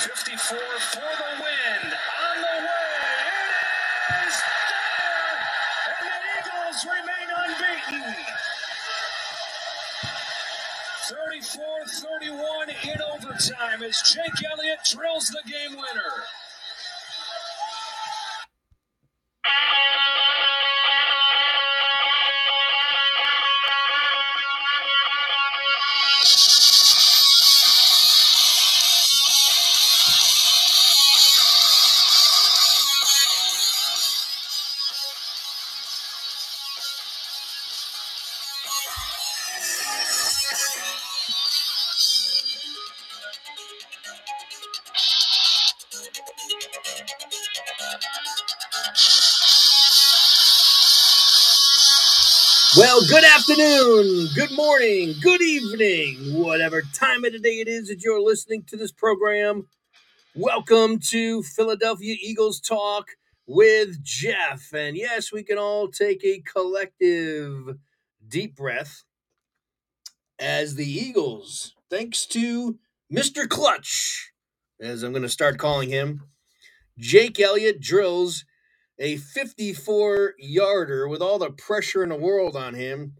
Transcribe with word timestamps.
54 0.00 0.56
for 0.56 0.56
the 0.56 1.42
win. 1.42 1.82
On 1.84 2.36
the 2.40 2.56
way. 2.64 3.20
It 4.08 4.28
is 4.28 4.36
there. 4.72 5.36
And 5.90 6.00
the 6.08 6.16
Eagles 6.40 6.80
remain 6.88 7.28
unbeaten. 7.44 8.16
34-31 11.04 12.94
in 12.94 12.98
overtime 13.12 13.82
as 13.82 14.00
Jake 14.00 14.40
Elliott 14.50 14.80
drills 14.90 15.26
the 15.28 15.42
game 15.46 15.72
winner. 15.72 16.24
Afternoon, 53.60 54.28
good 54.34 54.52
morning, 54.52 55.14
good 55.20 55.42
evening, 55.42 56.16
whatever 56.42 56.80
time 56.80 57.24
of 57.26 57.32
the 57.32 57.38
day 57.38 57.56
it 57.60 57.68
is 57.68 57.88
that 57.88 58.02
you're 58.02 58.22
listening 58.22 58.62
to 58.68 58.76
this 58.76 58.90
program. 58.90 59.68
Welcome 60.34 60.98
to 61.10 61.42
Philadelphia 61.42 62.16
Eagles 62.22 62.58
Talk 62.58 63.08
with 63.46 64.02
Geoff. 64.02 64.72
And 64.72 64.96
yes, 64.96 65.30
we 65.30 65.42
can 65.42 65.58
all 65.58 65.88
take 65.88 66.24
a 66.24 66.40
collective 66.40 67.76
deep 68.26 68.56
breath 68.56 69.02
as 70.38 70.76
the 70.76 70.90
Eagles, 70.90 71.74
thanks 71.90 72.24
to 72.26 72.78
Mr. 73.12 73.46
Clutch, 73.46 74.32
as 74.80 75.02
I'm 75.02 75.12
going 75.12 75.22
to 75.22 75.28
start 75.28 75.58
calling 75.58 75.90
him, 75.90 76.22
Jake 76.98 77.38
Elliott 77.38 77.80
drills 77.82 78.46
a 78.98 79.18
54 79.18 80.36
yarder 80.38 81.06
with 81.06 81.20
all 81.20 81.38
the 81.38 81.50
pressure 81.50 82.02
in 82.02 82.08
the 82.08 82.16
world 82.16 82.56
on 82.56 82.72
him 82.74 83.16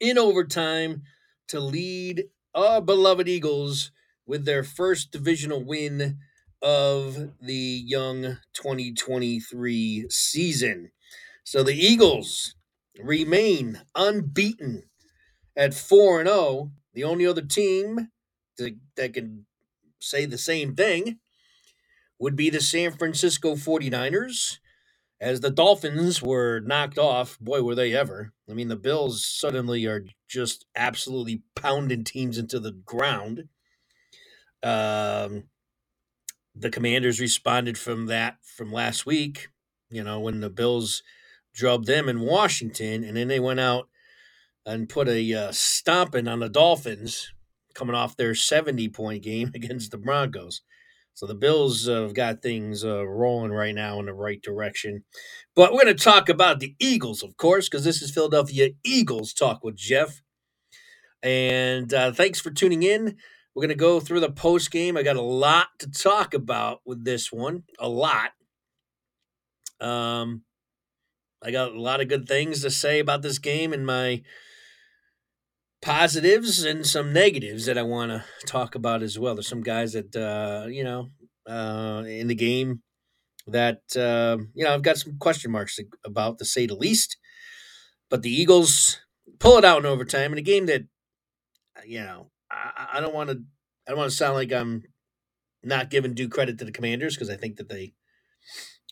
in 0.00 0.18
overtime 0.18 1.02
to 1.48 1.60
lead 1.60 2.24
our 2.54 2.80
beloved 2.80 3.28
Eagles 3.28 3.90
with 4.26 4.44
their 4.44 4.64
first 4.64 5.10
divisional 5.12 5.62
win 5.64 6.18
of 6.62 7.32
the 7.40 7.54
young 7.54 8.38
2023 8.54 10.06
season. 10.10 10.90
So 11.44 11.62
the 11.62 11.74
Eagles 11.74 12.56
remain 13.02 13.82
unbeaten 13.94 14.84
at 15.56 15.74
4 15.74 16.20
and 16.20 16.28
0. 16.28 16.72
The 16.94 17.04
only 17.04 17.26
other 17.26 17.42
team 17.42 18.08
that, 18.58 18.78
that 18.96 19.14
can 19.14 19.46
say 20.00 20.26
the 20.26 20.38
same 20.38 20.74
thing 20.74 21.18
would 22.18 22.36
be 22.36 22.50
the 22.50 22.60
San 22.60 22.92
Francisco 22.92 23.54
49ers 23.54 24.58
as 25.20 25.40
the 25.40 25.50
Dolphins 25.50 26.20
were 26.20 26.60
knocked 26.60 26.98
off, 26.98 27.38
boy, 27.40 27.62
were 27.62 27.74
they 27.74 27.94
ever. 27.94 28.32
I 28.48 28.52
mean, 28.52 28.68
the 28.68 28.76
Bills 28.76 29.24
suddenly 29.24 29.86
are 29.86 30.04
just 30.28 30.66
absolutely 30.76 31.42
pounding 31.54 32.04
teams 32.04 32.36
into 32.38 32.60
the 32.60 32.72
ground. 32.72 33.48
Um, 34.62 35.44
the 36.54 36.70
Commanders 36.70 37.20
responded 37.20 37.78
from 37.78 38.06
that 38.06 38.36
from 38.42 38.72
last 38.72 39.06
week, 39.06 39.48
you 39.90 40.02
know, 40.02 40.20
when 40.20 40.40
the 40.40 40.50
Bills 40.50 41.02
drubbed 41.54 41.86
them 41.86 42.08
in 42.08 42.20
Washington, 42.20 43.02
and 43.02 43.16
then 43.16 43.28
they 43.28 43.40
went 43.40 43.60
out 43.60 43.88
and 44.66 44.88
put 44.88 45.08
a 45.08 45.32
uh, 45.32 45.52
stomping 45.52 46.28
on 46.28 46.40
the 46.40 46.48
Dolphins 46.48 47.32
coming 47.74 47.94
off 47.94 48.16
their 48.16 48.34
70 48.34 48.88
point 48.90 49.22
game 49.22 49.50
against 49.54 49.90
the 49.90 49.98
Broncos. 49.98 50.60
So 51.16 51.24
the 51.24 51.34
Bills 51.34 51.86
have 51.86 52.12
got 52.12 52.42
things 52.42 52.84
uh, 52.84 53.06
rolling 53.06 53.50
right 53.50 53.74
now 53.74 53.98
in 54.00 54.04
the 54.04 54.12
right 54.12 54.40
direction. 54.42 55.02
But 55.54 55.72
we're 55.72 55.84
going 55.84 55.96
to 55.96 56.04
talk 56.04 56.28
about 56.28 56.60
the 56.60 56.74
Eagles, 56.78 57.22
of 57.22 57.38
course, 57.38 57.70
because 57.70 57.84
this 57.84 58.02
is 58.02 58.10
Philadelphia 58.10 58.72
Eagles 58.84 59.32
Talk 59.32 59.64
with 59.64 59.76
Geoff. 59.76 60.20
And 61.22 61.92
uh, 61.94 62.12
thanks 62.12 62.38
for 62.38 62.50
tuning 62.50 62.82
in. 62.82 63.16
We're 63.54 63.62
going 63.62 63.70
to 63.70 63.74
go 63.74 63.98
through 63.98 64.20
the 64.20 64.30
post 64.30 64.70
game. 64.70 64.98
I 64.98 65.02
got 65.02 65.16
a 65.16 65.22
lot 65.22 65.68
to 65.78 65.90
talk 65.90 66.34
about 66.34 66.82
with 66.84 67.02
this 67.02 67.32
one, 67.32 67.62
a 67.78 67.88
lot. 67.88 68.32
Um, 69.80 70.42
I 71.42 71.50
got 71.50 71.72
a 71.72 71.80
lot 71.80 72.02
of 72.02 72.08
good 72.08 72.28
things 72.28 72.60
to 72.60 72.70
say 72.70 72.98
about 72.98 73.22
this 73.22 73.38
game 73.38 73.72
and 73.72 73.86
my 73.86 74.20
positives 75.82 76.64
and 76.64 76.86
some 76.86 77.12
negatives 77.12 77.66
that 77.66 77.78
I 77.78 77.82
want 77.82 78.10
to 78.10 78.24
talk 78.46 78.74
about 78.74 79.02
as 79.02 79.18
well. 79.18 79.34
There's 79.34 79.48
some 79.48 79.62
guys 79.62 79.92
that 79.92 80.14
uh, 80.16 80.68
you 80.68 80.84
know 80.84 81.10
uh, 81.48 82.04
in 82.06 82.28
the 82.28 82.34
game 82.34 82.82
that 83.46 83.82
uh, 83.96 84.38
you 84.54 84.64
know 84.64 84.74
I've 84.74 84.82
got 84.82 84.98
some 84.98 85.18
question 85.18 85.50
marks 85.50 85.78
about, 86.04 86.38
to 86.38 86.44
say 86.44 86.66
the 86.66 86.74
least. 86.74 87.16
But 88.08 88.22
the 88.22 88.30
Eagles 88.30 89.00
pull 89.38 89.58
it 89.58 89.64
out 89.64 89.78
in 89.78 89.86
overtime 89.86 90.32
in 90.32 90.38
a 90.38 90.42
game 90.42 90.66
that 90.66 90.82
you 91.84 92.00
know 92.00 92.30
I, 92.50 92.88
I 92.94 93.00
don't 93.00 93.14
want 93.14 93.30
to 93.30 93.42
I 93.86 93.90
don't 93.90 93.98
want 93.98 94.10
to 94.10 94.16
sound 94.16 94.34
like 94.34 94.52
I'm 94.52 94.82
not 95.62 95.90
giving 95.90 96.14
due 96.14 96.28
credit 96.28 96.58
to 96.58 96.64
the 96.64 96.72
Commanders 96.72 97.14
because 97.14 97.30
I 97.30 97.36
think 97.36 97.56
that 97.56 97.68
they 97.68 97.94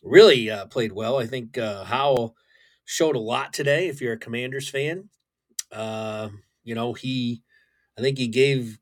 really 0.02 0.50
uh, 0.50 0.66
played 0.66 0.92
well. 0.92 1.18
I 1.18 1.26
think 1.26 1.56
uh, 1.56 1.84
Howell 1.84 2.36
showed 2.84 3.16
a 3.16 3.20
lot 3.20 3.52
today. 3.52 3.88
If 3.88 4.00
you're 4.00 4.14
a 4.14 4.18
Commanders 4.18 4.68
fan, 4.68 5.08
uh, 5.72 6.28
you 6.64 6.74
know, 6.74 6.92
he, 6.92 7.42
I 7.96 8.00
think 8.00 8.18
he 8.18 8.28
gave, 8.28 8.78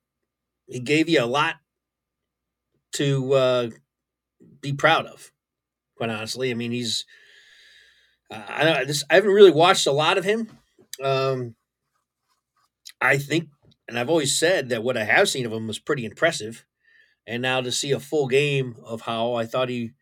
he 0.67 0.81
gave 0.81 1.09
you 1.09 1.23
a 1.23 1.27
lot 1.27 1.57
to 2.93 3.33
uh, 3.35 3.71
be 4.61 4.73
proud 4.73 5.07
of. 5.07 5.33
Quite 5.97 6.11
honestly, 6.11 6.51
I 6.51 6.55
mean, 6.55 6.73
he's, 6.73 7.05
I 8.31 8.81
I 8.81 8.85
this 8.85 9.05
I 9.11 9.15
haven't 9.17 9.31
really 9.31 9.51
watched 9.51 9.87
a 9.87 9.93
lot 9.93 10.19
of 10.19 10.25
him. 10.25 10.49
Um, 11.03 11.55
I 13.01 13.19
think, 13.19 13.49
and 13.89 13.99
I've 13.99 14.09
always 14.09 14.39
said 14.39 14.69
that 14.71 14.83
what 14.83 14.97
I 14.97 15.05
have 15.05 15.29
seen 15.29 15.45
of 15.45 15.53
him 15.53 15.67
was 15.67 15.79
pretty 15.79 16.05
impressive. 16.05 16.65
And 17.27 17.43
now 17.43 17.61
to 17.61 17.71
see 17.71 17.93
a 17.93 18.01
full 18.01 18.27
game 18.27 18.77
of 18.85 19.03
how 19.03 19.35
I 19.35 19.45
thought 19.47 19.69
he 19.69 19.93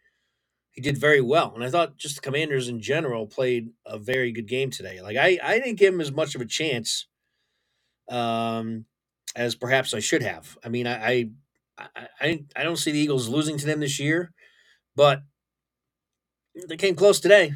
he 0.70 0.80
did 0.80 0.96
very 0.96 1.20
well. 1.20 1.52
And 1.54 1.64
I 1.64 1.70
thought 1.70 1.96
just 1.96 2.16
the 2.16 2.20
commanders 2.22 2.69
in 2.69 2.80
general 2.80 3.26
played 3.26 3.70
a 3.84 3.98
very 3.98 4.32
good 4.32 4.46
game 4.46 4.70
today. 4.70 5.00
Like 5.02 5.16
I, 5.16 5.38
I 5.42 5.58
didn't 5.58 5.78
give 5.78 5.92
him 5.92 6.00
as 6.00 6.12
much 6.12 6.34
of 6.34 6.40
a 6.40 6.46
chance 6.46 7.06
um, 8.10 8.84
as 9.34 9.54
perhaps 9.54 9.94
I 9.94 10.00
should 10.00 10.22
have. 10.22 10.59
I 10.65 10.69
mean, 10.69 10.87
I, 10.87 11.31
I, 11.78 11.88
I, 12.21 12.44
I 12.56 12.62
don't 12.62 12.76
see 12.76 12.93
the 12.93 12.98
Eagles 12.98 13.28
losing 13.28 13.56
to 13.59 13.66
them 13.66 13.81
this 13.81 13.98
year, 13.98 14.32
but 14.97 15.22
they 16.69 16.76
came 16.76 16.97
close 16.97 17.20
today. 17.20 17.54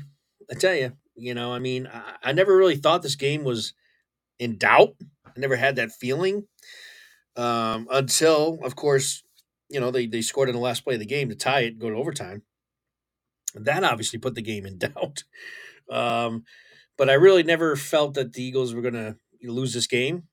I 0.50 0.54
tell 0.54 0.74
you, 0.74 0.92
you 1.16 1.34
know, 1.34 1.52
I 1.52 1.58
mean, 1.58 1.88
I, 1.92 2.14
I 2.22 2.32
never 2.32 2.56
really 2.56 2.76
thought 2.76 3.02
this 3.02 3.16
game 3.16 3.44
was 3.44 3.74
in 4.38 4.56
doubt. 4.56 4.94
I 5.26 5.32
never 5.36 5.56
had 5.56 5.76
that 5.76 5.92
feeling 5.92 6.46
um, 7.36 7.88
until, 7.90 8.58
of 8.62 8.76
course, 8.76 9.22
you 9.68 9.80
know, 9.80 9.90
they, 9.90 10.06
they 10.06 10.22
scored 10.22 10.48
in 10.48 10.54
the 10.54 10.60
last 10.60 10.84
play 10.84 10.94
of 10.94 11.00
the 11.00 11.06
game 11.06 11.28
to 11.28 11.34
tie 11.34 11.60
it, 11.60 11.78
go 11.78 11.90
to 11.90 11.96
overtime. 11.96 12.42
That 13.54 13.84
obviously 13.84 14.18
put 14.18 14.34
the 14.34 14.42
game 14.42 14.66
in 14.66 14.78
doubt. 14.78 15.24
Um, 15.90 16.44
but 16.96 17.10
I 17.10 17.14
really 17.14 17.42
never 17.42 17.74
felt 17.74 18.14
that 18.14 18.32
the 18.32 18.42
Eagles 18.42 18.74
were 18.74 18.82
going 18.82 18.94
to 18.94 19.16
lose 19.42 19.74
this 19.74 19.86
game. 19.86 20.24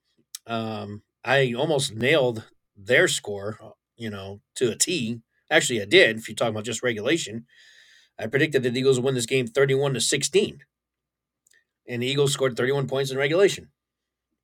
Um, 0.46 1.02
I 1.24 1.54
almost 1.54 1.94
nailed 1.94 2.44
their 2.76 3.08
score, 3.08 3.58
uh, 3.62 3.70
you 3.96 4.10
know, 4.10 4.40
to 4.56 4.70
a 4.70 4.76
T. 4.76 5.20
Actually, 5.50 5.82
I 5.82 5.84
did. 5.84 6.18
If 6.18 6.28
you're 6.28 6.34
talking 6.34 6.54
about 6.54 6.64
just 6.64 6.82
regulation, 6.82 7.46
I 8.18 8.26
predicted 8.26 8.62
that 8.62 8.70
the 8.70 8.80
Eagles 8.80 8.98
would 8.98 9.04
win 9.04 9.14
this 9.14 9.26
game 9.26 9.46
31 9.46 9.94
to 9.94 10.00
16, 10.00 10.60
and 11.88 12.02
the 12.02 12.06
Eagles 12.06 12.32
scored 12.32 12.56
31 12.56 12.88
points 12.88 13.10
in 13.10 13.18
regulation, 13.18 13.68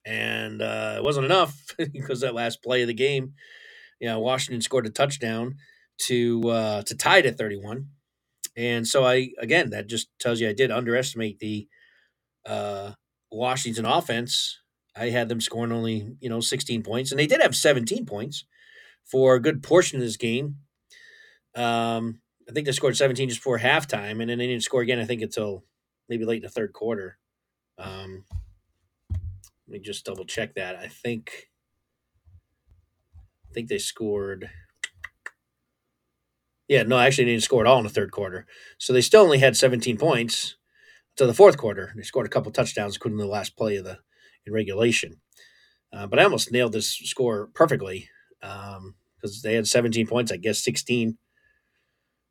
and 0.04 0.62
uh, 0.62 0.94
it 0.98 1.04
wasn't 1.04 1.26
enough 1.26 1.74
because 1.92 2.20
that 2.20 2.34
last 2.34 2.62
play 2.62 2.82
of 2.82 2.88
the 2.88 2.94
game, 2.94 3.34
you 4.00 4.08
know, 4.08 4.20
Washington 4.20 4.60
scored 4.60 4.86
a 4.86 4.90
touchdown 4.90 5.56
to 6.02 6.48
uh, 6.48 6.82
to 6.82 6.96
tie 6.96 7.18
at 7.18 7.38
31, 7.38 7.88
and 8.56 8.86
so 8.86 9.04
I 9.04 9.30
again 9.38 9.70
that 9.70 9.88
just 9.88 10.08
tells 10.20 10.40
you 10.40 10.48
I 10.48 10.52
did 10.52 10.70
underestimate 10.70 11.38
the 11.38 11.68
uh, 12.46 12.92
Washington 13.30 13.84
offense 13.84 14.58
I 14.98 15.10
had 15.10 15.28
them 15.28 15.40
scoring 15.40 15.72
only, 15.72 16.16
you 16.20 16.28
know, 16.28 16.40
16 16.40 16.82
points, 16.82 17.10
and 17.10 17.18
they 17.18 17.26
did 17.26 17.40
have 17.40 17.54
17 17.56 18.06
points 18.06 18.44
for 19.04 19.34
a 19.34 19.40
good 19.40 19.62
portion 19.62 19.98
of 19.98 20.02
this 20.04 20.16
game. 20.16 20.56
Um, 21.54 22.20
I 22.48 22.52
think 22.52 22.66
they 22.66 22.72
scored 22.72 22.96
17 22.96 23.28
just 23.28 23.40
before 23.40 23.58
halftime, 23.58 24.20
and 24.20 24.30
then 24.30 24.38
they 24.38 24.46
didn't 24.46 24.64
score 24.64 24.82
again, 24.82 25.00
I 25.00 25.04
think, 25.04 25.22
until 25.22 25.64
maybe 26.08 26.24
late 26.24 26.38
in 26.38 26.42
the 26.42 26.48
third 26.48 26.72
quarter. 26.72 27.18
Um, 27.78 28.24
let 29.10 29.20
me 29.68 29.78
just 29.80 30.04
double 30.04 30.24
check 30.24 30.54
that. 30.54 30.76
I 30.76 30.88
think 30.88 31.50
I 33.50 33.54
think 33.54 33.68
they 33.68 33.78
scored 33.78 34.50
Yeah, 36.68 36.82
no, 36.82 36.98
actually, 36.98 37.24
they 37.24 37.30
didn't 37.32 37.44
score 37.44 37.62
at 37.62 37.66
all 37.66 37.78
in 37.78 37.84
the 37.84 37.90
third 37.90 38.12
quarter. 38.12 38.46
So 38.76 38.92
they 38.92 39.00
still 39.00 39.22
only 39.22 39.38
had 39.38 39.56
17 39.56 39.96
points 39.96 40.56
to 41.16 41.26
the 41.26 41.34
fourth 41.34 41.56
quarter. 41.56 41.92
They 41.96 42.02
scored 42.02 42.26
a 42.26 42.30
couple 42.30 42.52
touchdowns, 42.52 42.96
including 42.96 43.18
the 43.18 43.26
last 43.26 43.56
play 43.56 43.76
of 43.76 43.84
the 43.84 43.98
in 44.48 44.52
regulation. 44.52 45.20
Uh, 45.92 46.06
but 46.06 46.18
I 46.18 46.24
almost 46.24 46.52
nailed 46.52 46.72
this 46.72 46.92
score 46.92 47.48
perfectly 47.54 48.08
because 48.40 48.76
um, 48.76 48.94
they 49.42 49.54
had 49.54 49.66
17 49.66 50.06
points, 50.06 50.32
I 50.32 50.36
guess 50.36 50.62
16. 50.64 51.16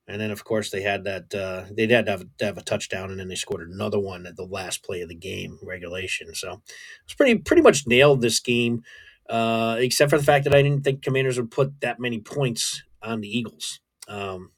And 0.09 0.21
then, 0.21 0.31
of 0.31 0.45
course, 0.45 0.69
they 0.69 0.81
had 0.81 1.03
that 1.03 1.35
uh, 1.35 1.65
they 1.75 1.85
had 1.87 2.05
to 2.05 2.11
have, 2.11 2.25
to 2.37 2.45
have, 2.45 2.57
a 2.57 2.61
touchdown, 2.61 3.11
and 3.11 3.19
then 3.19 3.27
they 3.27 3.35
scored 3.35 3.67
another 3.67 3.99
one 3.99 4.25
at 4.25 4.37
the 4.37 4.45
last 4.45 4.83
play 4.83 5.01
of 5.01 5.09
the 5.09 5.15
game 5.15 5.59
regulation. 5.61 6.33
So 6.33 6.61
it's 7.03 7.13
pretty 7.13 7.39
pretty 7.39 7.61
much 7.61 7.85
nailed 7.87 8.21
this 8.21 8.39
game, 8.39 8.83
uh, 9.29 9.75
except 9.79 10.09
for 10.09 10.17
the 10.17 10.23
fact 10.23 10.45
that 10.45 10.55
I 10.55 10.61
didn't 10.61 10.85
think 10.85 11.01
Commanders 11.01 11.37
would 11.37 11.51
put 11.51 11.81
that 11.81 11.99
many 11.99 12.19
points 12.19 12.83
on 13.03 13.19
the 13.19 13.27
Eagles, 13.27 13.81
um, 14.07 14.51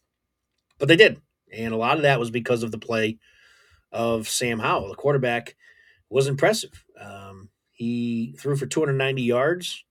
but 0.77 0.87
they 0.87 0.95
did, 0.95 1.19
and 1.51 1.73
a 1.73 1.77
lot 1.77 1.97
of 1.97 2.03
that 2.03 2.19
was 2.19 2.29
because 2.29 2.61
of 2.61 2.71
the 2.71 2.77
play 2.77 3.17
of 3.91 4.29
Sam 4.29 4.59
Howell, 4.59 4.89
the 4.89 4.95
quarterback, 4.95 5.55
was 6.11 6.27
impressive. 6.27 6.85
He 7.79 8.35
threw 8.37 8.57
for 8.57 8.65
290 8.65 9.21
yards, 9.21 9.85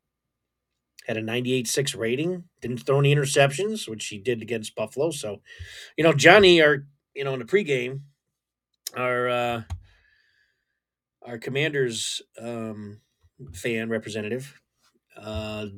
had 1.07 1.17
a 1.17 1.23
98.6 1.23 1.97
rating, 1.97 2.45
didn't 2.61 2.85
throw 2.85 2.99
any 2.99 3.15
interceptions, 3.15 3.89
which 3.89 4.09
he 4.09 4.19
did 4.19 4.43
against 4.43 4.75
Buffalo. 4.75 5.11
So, 5.11 5.41
you 5.97 6.05
know, 6.05 6.13
Johnny, 6.13 6.61
our 6.61 6.85
you 7.15 7.25
know 7.25 7.33
in 7.33 7.39
the 7.39 7.47
pregame, 7.47 8.03
our 8.95 9.29
uh, 9.31 9.63
our 11.23 11.39
Commanders 11.39 12.21
um, 12.39 13.01
fan 13.55 13.89
representative 13.89 14.61
uh, 15.17 15.69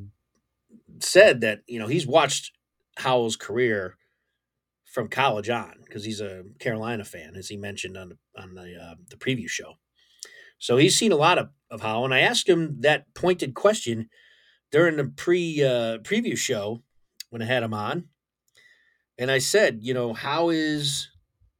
said 0.98 1.42
that 1.42 1.60
you 1.68 1.78
know 1.78 1.86
he's 1.86 2.08
watched 2.08 2.50
Howell's 2.96 3.36
career 3.36 3.96
from 4.84 5.06
college 5.06 5.48
on 5.48 5.74
because 5.84 6.04
he's 6.04 6.20
a 6.20 6.42
Carolina 6.58 7.04
fan, 7.04 7.36
as 7.36 7.48
he 7.48 7.56
mentioned 7.56 7.96
on 7.96 8.08
the, 8.08 8.42
on 8.42 8.54
the 8.56 8.74
uh, 8.74 8.94
the 9.08 9.16
preview 9.16 9.48
show. 9.48 9.74
So 10.60 10.76
he's 10.76 10.96
seen 10.96 11.10
a 11.10 11.16
lot 11.16 11.38
of, 11.38 11.48
of 11.70 11.80
Howell, 11.80 12.04
and 12.04 12.14
I 12.14 12.20
asked 12.20 12.48
him 12.48 12.80
that 12.82 13.12
pointed 13.14 13.54
question 13.54 14.08
during 14.70 14.96
the 14.96 15.06
pre 15.06 15.64
uh, 15.64 15.98
preview 15.98 16.36
show 16.36 16.82
when 17.30 17.42
I 17.42 17.46
had 17.46 17.64
him 17.64 17.74
on, 17.74 18.04
and 19.18 19.30
I 19.30 19.38
said, 19.38 19.80
you 19.82 19.94
know, 19.94 20.12
how 20.12 20.50
is 20.50 21.08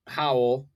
Howell? 0.07 0.69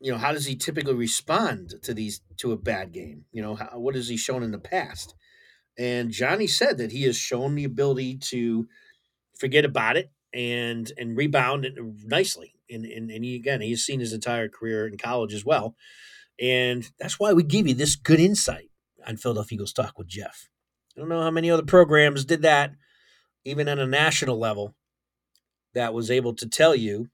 You 0.00 0.10
know, 0.10 0.18
how 0.18 0.32
does 0.32 0.46
he 0.46 0.56
typically 0.56 0.94
respond 0.94 1.74
to 1.82 1.94
these 1.94 2.22
to 2.38 2.52
a 2.52 2.56
bad 2.56 2.92
game? 2.92 3.26
You 3.30 3.42
know, 3.42 3.54
how, 3.54 3.78
what 3.78 3.94
has 3.94 4.08
he 4.08 4.16
shown 4.16 4.42
in 4.42 4.50
the 4.50 4.58
past? 4.58 5.14
And 5.78 6.10
Johnny 6.10 6.46
said 6.46 6.78
that 6.78 6.92
he 6.92 7.04
has 7.04 7.16
shown 7.16 7.54
the 7.54 7.64
ability 7.64 8.18
to 8.30 8.68
forget 9.38 9.64
about 9.64 9.96
it 9.96 10.10
and 10.32 10.90
and 10.96 11.16
rebound 11.16 11.68
nicely. 12.04 12.54
And, 12.70 12.84
and 12.84 13.10
and 13.10 13.24
he 13.24 13.36
again 13.36 13.60
he's 13.60 13.84
seen 13.84 14.00
his 14.00 14.12
entire 14.12 14.48
career 14.48 14.86
in 14.86 14.96
college 14.96 15.34
as 15.34 15.44
well, 15.44 15.76
and 16.40 16.90
that's 16.98 17.18
why 17.18 17.32
we 17.32 17.42
give 17.42 17.66
you 17.66 17.74
this 17.74 17.96
good 17.96 18.20
insight 18.20 18.70
on 19.06 19.16
Philadelphia 19.16 19.56
Eagles 19.56 19.72
talk 19.72 19.98
with 19.98 20.08
Geoff. 20.08 20.48
I 20.96 21.00
don't 21.00 21.08
know 21.08 21.22
how 21.22 21.30
many 21.30 21.50
other 21.50 21.64
programs 21.64 22.24
did 22.24 22.42
that, 22.42 22.72
even 23.44 23.68
on 23.68 23.78
a 23.78 23.86
national 23.86 24.38
level, 24.38 24.74
that 25.74 25.94
was 25.94 26.10
able 26.10 26.34
to 26.34 26.48
tell 26.48 26.74
you 26.74 27.08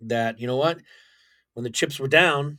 that 0.00 0.38
you 0.38 0.46
know 0.46 0.56
what, 0.56 0.78
when 1.54 1.64
the 1.64 1.70
chips 1.70 1.98
were 1.98 2.08
down, 2.08 2.58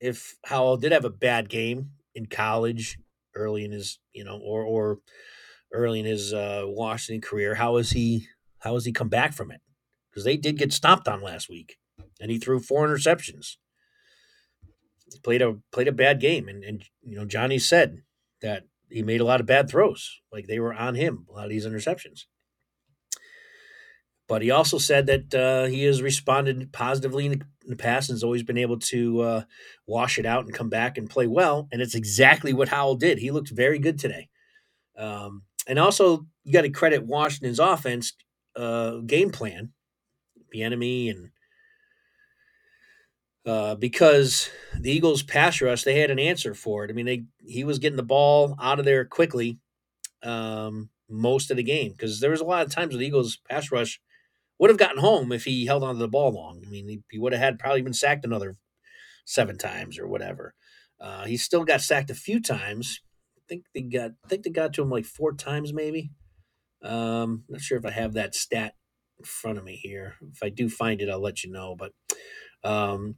if 0.00 0.36
Howell 0.46 0.76
did 0.78 0.92
have 0.92 1.04
a 1.04 1.10
bad 1.10 1.48
game 1.48 1.90
in 2.14 2.26
college 2.26 2.98
early 3.34 3.64
in 3.64 3.72
his 3.72 3.98
you 4.12 4.24
know 4.24 4.38
or 4.38 4.62
or 4.64 4.98
early 5.72 6.00
in 6.00 6.06
his 6.06 6.32
uh, 6.32 6.64
Washington 6.66 7.20
career, 7.20 7.54
how 7.54 7.76
is 7.76 7.90
he 7.90 8.26
how 8.60 8.74
has 8.74 8.84
he 8.84 8.92
come 8.92 9.08
back 9.08 9.32
from 9.32 9.50
it? 9.50 9.60
Because 10.10 10.24
they 10.24 10.36
did 10.36 10.58
get 10.58 10.72
stomped 10.72 11.08
on 11.08 11.22
last 11.22 11.48
week, 11.48 11.78
and 12.20 12.30
he 12.30 12.38
threw 12.38 12.60
four 12.60 12.86
interceptions. 12.86 13.56
Played 15.18 15.42
a 15.42 15.56
played 15.72 15.88
a 15.88 15.92
bad 15.92 16.20
game, 16.20 16.48
and 16.48 16.64
and 16.64 16.84
you 17.02 17.16
know 17.16 17.24
Johnny 17.24 17.58
said 17.58 18.02
that 18.40 18.64
he 18.88 19.02
made 19.02 19.20
a 19.20 19.24
lot 19.24 19.40
of 19.40 19.46
bad 19.46 19.68
throws, 19.68 20.20
like 20.32 20.46
they 20.46 20.60
were 20.60 20.74
on 20.74 20.94
him. 20.94 21.26
A 21.28 21.32
lot 21.32 21.44
of 21.44 21.50
these 21.50 21.66
interceptions. 21.66 22.24
But 24.28 24.42
he 24.42 24.50
also 24.50 24.78
said 24.78 25.06
that 25.06 25.34
uh, 25.34 25.66
he 25.66 25.84
has 25.84 26.00
responded 26.00 26.72
positively 26.72 27.26
in 27.26 27.32
the, 27.32 27.44
in 27.64 27.70
the, 27.70 27.76
past 27.76 28.08
and 28.08 28.14
has 28.14 28.24
always 28.24 28.42
been 28.42 28.56
able 28.56 28.78
to 28.78 29.20
uh, 29.20 29.42
wash 29.86 30.18
it 30.18 30.24
out 30.24 30.44
and 30.44 30.54
come 30.54 30.70
back 30.70 30.96
and 30.96 31.10
play 31.10 31.26
well. 31.26 31.68
And 31.70 31.82
it's 31.82 31.94
exactly 31.94 32.52
what 32.52 32.68
Howell 32.68 32.94
did. 32.94 33.18
He 33.18 33.30
looked 33.30 33.50
very 33.50 33.78
good 33.78 33.98
today. 33.98 34.28
Um, 34.96 35.42
and 35.66 35.78
also, 35.78 36.26
you 36.44 36.52
got 36.52 36.62
to 36.62 36.70
credit 36.70 37.04
Washington's 37.04 37.58
offense 37.58 38.14
uh, 38.56 38.98
game 38.98 39.30
plan, 39.30 39.72
the 40.50 40.62
enemy 40.62 41.08
and 41.10 41.30
uh, 43.44 43.74
because 43.74 44.50
the 44.78 44.90
Eagles 44.92 45.22
pass 45.22 45.60
rush, 45.60 45.82
they 45.82 45.98
had 45.98 46.10
an 46.10 46.18
answer 46.18 46.54
for 46.54 46.84
it. 46.84 46.90
I 46.90 46.94
mean, 46.94 47.06
they 47.06 47.24
he 47.44 47.64
was 47.64 47.78
getting 47.78 47.96
the 47.96 48.02
ball 48.02 48.56
out 48.60 48.78
of 48.78 48.84
there 48.84 49.04
quickly 49.04 49.58
um, 50.22 50.90
most 51.08 51.50
of 51.50 51.56
the 51.56 51.62
game 51.62 51.92
because 51.92 52.20
there 52.20 52.30
was 52.30 52.40
a 52.40 52.44
lot 52.44 52.64
of 52.66 52.72
times 52.72 52.94
the 52.94 53.04
Eagles 53.06 53.38
pass 53.48 53.70
rush 53.72 54.00
would 54.58 54.70
have 54.70 54.78
gotten 54.78 54.98
home 54.98 55.32
if 55.32 55.44
he 55.44 55.66
held 55.66 55.82
onto 55.82 55.98
the 55.98 56.08
ball 56.08 56.32
long. 56.32 56.62
I 56.66 56.70
mean, 56.70 56.88
he, 56.88 57.02
he 57.10 57.18
would 57.18 57.32
have 57.32 57.42
had 57.42 57.58
probably 57.58 57.82
been 57.82 57.94
sacked 57.94 58.24
another 58.24 58.56
seven 59.24 59.58
times 59.58 59.98
or 59.98 60.06
whatever. 60.06 60.54
Uh, 61.00 61.24
he 61.24 61.36
still 61.36 61.64
got 61.64 61.80
sacked 61.80 62.10
a 62.10 62.14
few 62.14 62.40
times. 62.40 63.00
I 63.38 63.42
think 63.48 63.64
they 63.74 63.82
got 63.82 64.12
I 64.24 64.28
think 64.28 64.44
they 64.44 64.50
got 64.50 64.72
to 64.74 64.82
him 64.82 64.90
like 64.90 65.04
four 65.04 65.34
times 65.34 65.72
maybe. 65.72 66.10
Um, 66.82 67.44
not 67.48 67.60
sure 67.60 67.78
if 67.78 67.86
I 67.86 67.90
have 67.90 68.14
that 68.14 68.34
stat 68.34 68.74
in 69.18 69.24
front 69.24 69.58
of 69.58 69.64
me 69.64 69.76
here. 69.76 70.16
If 70.32 70.42
I 70.42 70.48
do 70.48 70.68
find 70.68 71.00
it, 71.00 71.08
I'll 71.08 71.20
let 71.20 71.44
you 71.44 71.50
know. 71.50 71.76
But 71.76 71.92
um, 72.64 73.16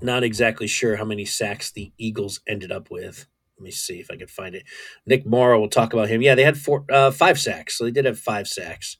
not 0.00 0.22
exactly 0.22 0.66
sure 0.66 0.96
how 0.96 1.04
many 1.04 1.24
sacks 1.24 1.70
the 1.70 1.92
Eagles 1.98 2.40
ended 2.46 2.72
up 2.72 2.90
with. 2.90 3.26
Let 3.58 3.64
me 3.64 3.70
see 3.70 4.00
if 4.00 4.10
I 4.10 4.16
can 4.16 4.28
find 4.28 4.54
it. 4.54 4.64
Nick 5.06 5.26
Morrow 5.26 5.58
will 5.58 5.68
talk 5.68 5.92
about 5.92 6.08
him. 6.08 6.20
Yeah, 6.20 6.34
they 6.34 6.44
had 6.44 6.58
four, 6.58 6.84
uh, 6.90 7.10
five 7.10 7.38
sacks, 7.38 7.76
so 7.76 7.84
they 7.84 7.90
did 7.90 8.04
have 8.04 8.18
five 8.18 8.46
sacks. 8.46 8.98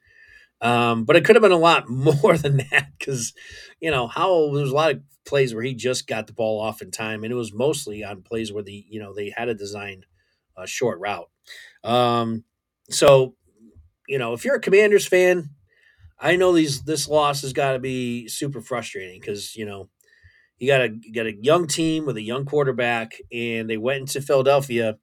Um, 0.62 1.04
but 1.04 1.16
it 1.16 1.24
could 1.24 1.36
have 1.36 1.42
been 1.42 1.52
a 1.52 1.58
lot 1.58 1.88
more 1.90 2.38
than 2.38 2.58
that 2.70 2.88
because, 2.98 3.34
you 3.80 3.90
know, 3.90 4.06
how 4.06 4.50
there 4.52 4.62
was 4.62 4.70
a 4.70 4.74
lot 4.74 4.92
of 4.92 5.02
plays 5.26 5.52
where 5.54 5.62
he 5.62 5.74
just 5.74 6.06
got 6.06 6.26
the 6.26 6.32
ball 6.32 6.60
off 6.60 6.80
in 6.80 6.90
time, 6.90 7.22
and 7.22 7.32
it 7.32 7.36
was 7.36 7.52
mostly 7.52 8.02
on 8.02 8.22
plays 8.22 8.52
where 8.52 8.62
the 8.62 8.86
you 8.88 9.00
know 9.00 9.12
they 9.12 9.30
had 9.36 9.48
a 9.48 9.54
designed 9.54 10.06
uh, 10.56 10.64
short 10.64 10.98
route. 11.00 11.28
Um, 11.84 12.44
so, 12.88 13.34
you 14.08 14.18
know, 14.18 14.32
if 14.32 14.44
you're 14.44 14.54
a 14.56 14.60
Commanders 14.60 15.06
fan, 15.06 15.50
I 16.18 16.36
know 16.36 16.52
these 16.52 16.82
this 16.82 17.08
loss 17.08 17.42
has 17.42 17.52
got 17.52 17.72
to 17.72 17.78
be 17.78 18.28
super 18.28 18.62
frustrating 18.62 19.20
because 19.20 19.54
you 19.54 19.66
know 19.66 19.90
you 20.58 20.66
got 20.66 20.80
a 20.80 20.88
you 21.02 21.12
got 21.12 21.26
a 21.26 21.36
young 21.36 21.66
team 21.66 22.06
with 22.06 22.16
a 22.16 22.22
young 22.22 22.44
quarterback, 22.44 23.20
and 23.32 23.68
they 23.68 23.76
went 23.76 24.00
into 24.00 24.20
Philadelphia, 24.20 24.98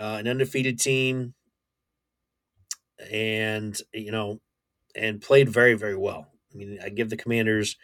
uh, 0.00 0.16
an 0.20 0.28
undefeated 0.28 0.78
team, 0.78 1.34
and 3.10 3.80
you 3.92 4.12
know, 4.12 4.40
and 4.94 5.20
played 5.20 5.48
very 5.48 5.74
very 5.74 5.96
well. 5.96 6.26
I 6.52 6.56
mean, 6.56 6.78
I 6.82 6.88
give 6.88 7.10
the 7.10 7.16
Commanders 7.16 7.76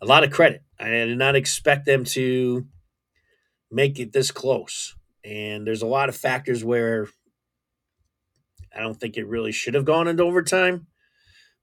a 0.00 0.06
lot 0.06 0.24
of 0.24 0.30
credit. 0.30 0.62
I 0.78 0.88
did 0.88 1.18
not 1.18 1.36
expect 1.36 1.86
them 1.86 2.04
to 2.04 2.66
make 3.70 3.98
it 3.98 4.12
this 4.12 4.30
close, 4.30 4.94
and 5.24 5.66
there's 5.66 5.82
a 5.82 5.86
lot 5.86 6.08
of 6.08 6.16
factors 6.16 6.64
where 6.64 7.08
I 8.74 8.80
don't 8.80 8.98
think 8.98 9.16
it 9.16 9.26
really 9.26 9.52
should 9.52 9.74
have 9.74 9.84
gone 9.84 10.08
into 10.08 10.22
overtime, 10.22 10.86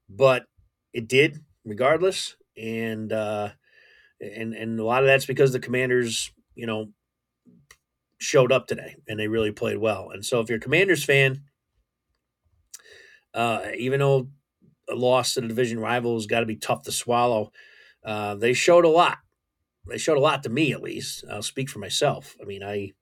but 0.08 0.44
it 0.92 1.08
did 1.08 1.40
regardless. 1.64 2.36
And 2.56 3.12
uh, 3.12 3.50
and 4.36 4.54
and 4.54 4.78
a 4.78 4.84
lot 4.84 5.02
of 5.02 5.06
that's 5.06 5.26
because 5.26 5.52
the 5.52 5.60
Commanders, 5.60 6.32
you 6.54 6.66
know, 6.66 6.90
showed 8.18 8.52
up 8.52 8.66
today 8.66 8.96
and 9.08 9.18
they 9.18 9.28
really 9.28 9.52
played 9.52 9.78
well. 9.78 10.10
And 10.10 10.24
so 10.24 10.40
if 10.40 10.48
you're 10.48 10.58
a 10.58 10.60
Commanders 10.60 11.04
fan, 11.04 11.42
uh, 13.34 13.66
even 13.76 14.00
though 14.00 14.28
a 14.88 14.94
loss 14.94 15.34
to 15.34 15.40
the 15.40 15.48
division 15.48 15.78
rival 15.78 16.14
has 16.14 16.26
got 16.26 16.40
to 16.40 16.46
be 16.46 16.56
tough 16.56 16.82
to 16.84 16.92
swallow, 16.92 17.50
uh, 18.04 18.34
they 18.34 18.52
showed 18.52 18.84
a 18.84 18.88
lot. 18.88 19.18
They 19.88 19.98
showed 19.98 20.16
a 20.16 20.20
lot 20.20 20.42
to 20.44 20.48
me, 20.48 20.72
at 20.72 20.82
least. 20.82 21.24
I'll 21.30 21.42
speak 21.42 21.68
for 21.68 21.78
myself. 21.78 22.36
I 22.40 22.44
mean, 22.44 22.62
I 22.62 22.92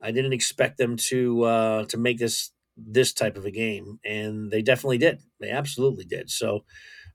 I 0.00 0.10
didn't 0.10 0.32
expect 0.32 0.78
them 0.78 0.96
to 1.08 1.42
uh, 1.44 1.84
to 1.86 1.96
make 1.96 2.18
this 2.18 2.52
this 2.76 3.12
type 3.12 3.36
of 3.36 3.44
a 3.44 3.50
game, 3.50 4.00
and 4.04 4.50
they 4.50 4.62
definitely 4.62 4.98
did. 4.98 5.20
They 5.40 5.50
absolutely 5.50 6.04
did. 6.04 6.30
So, 6.30 6.64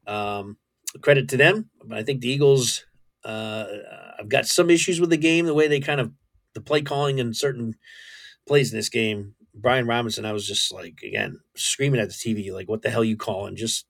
um, 0.06 0.58
credit 1.02 1.30
to 1.30 1.38
them. 1.38 1.70
I 1.92 2.04
think 2.04 2.22
the 2.22 2.30
Eagles. 2.30 2.86
Uh, 3.28 3.66
I've 4.20 4.30
got 4.30 4.48
some 4.48 4.70
issues 4.70 5.02
with 5.02 5.10
the 5.10 5.18
game, 5.18 5.46
the 5.46 5.54
way 5.54 5.68
they 5.68 5.82
kind 5.82 6.00
of 6.00 6.14
the 6.54 6.62
play 6.62 6.82
calling 6.82 7.20
in 7.20 7.34
certain 7.34 7.76
plays 8.48 8.72
in 8.72 8.78
this 8.80 8.90
game. 8.90 9.36
Brian 9.54 9.86
Robinson, 9.86 10.26
I 10.26 10.32
was 10.32 10.48
just 10.48 10.74
like 10.74 11.02
again 11.04 11.40
screaming 11.56 12.00
at 12.00 12.08
the 12.08 12.14
TV, 12.14 12.54
like, 12.54 12.70
"What 12.70 12.84
the 12.84 12.90
hell 12.90 13.04
you 13.04 13.18
calling?" 13.18 13.58
Just 13.58 13.86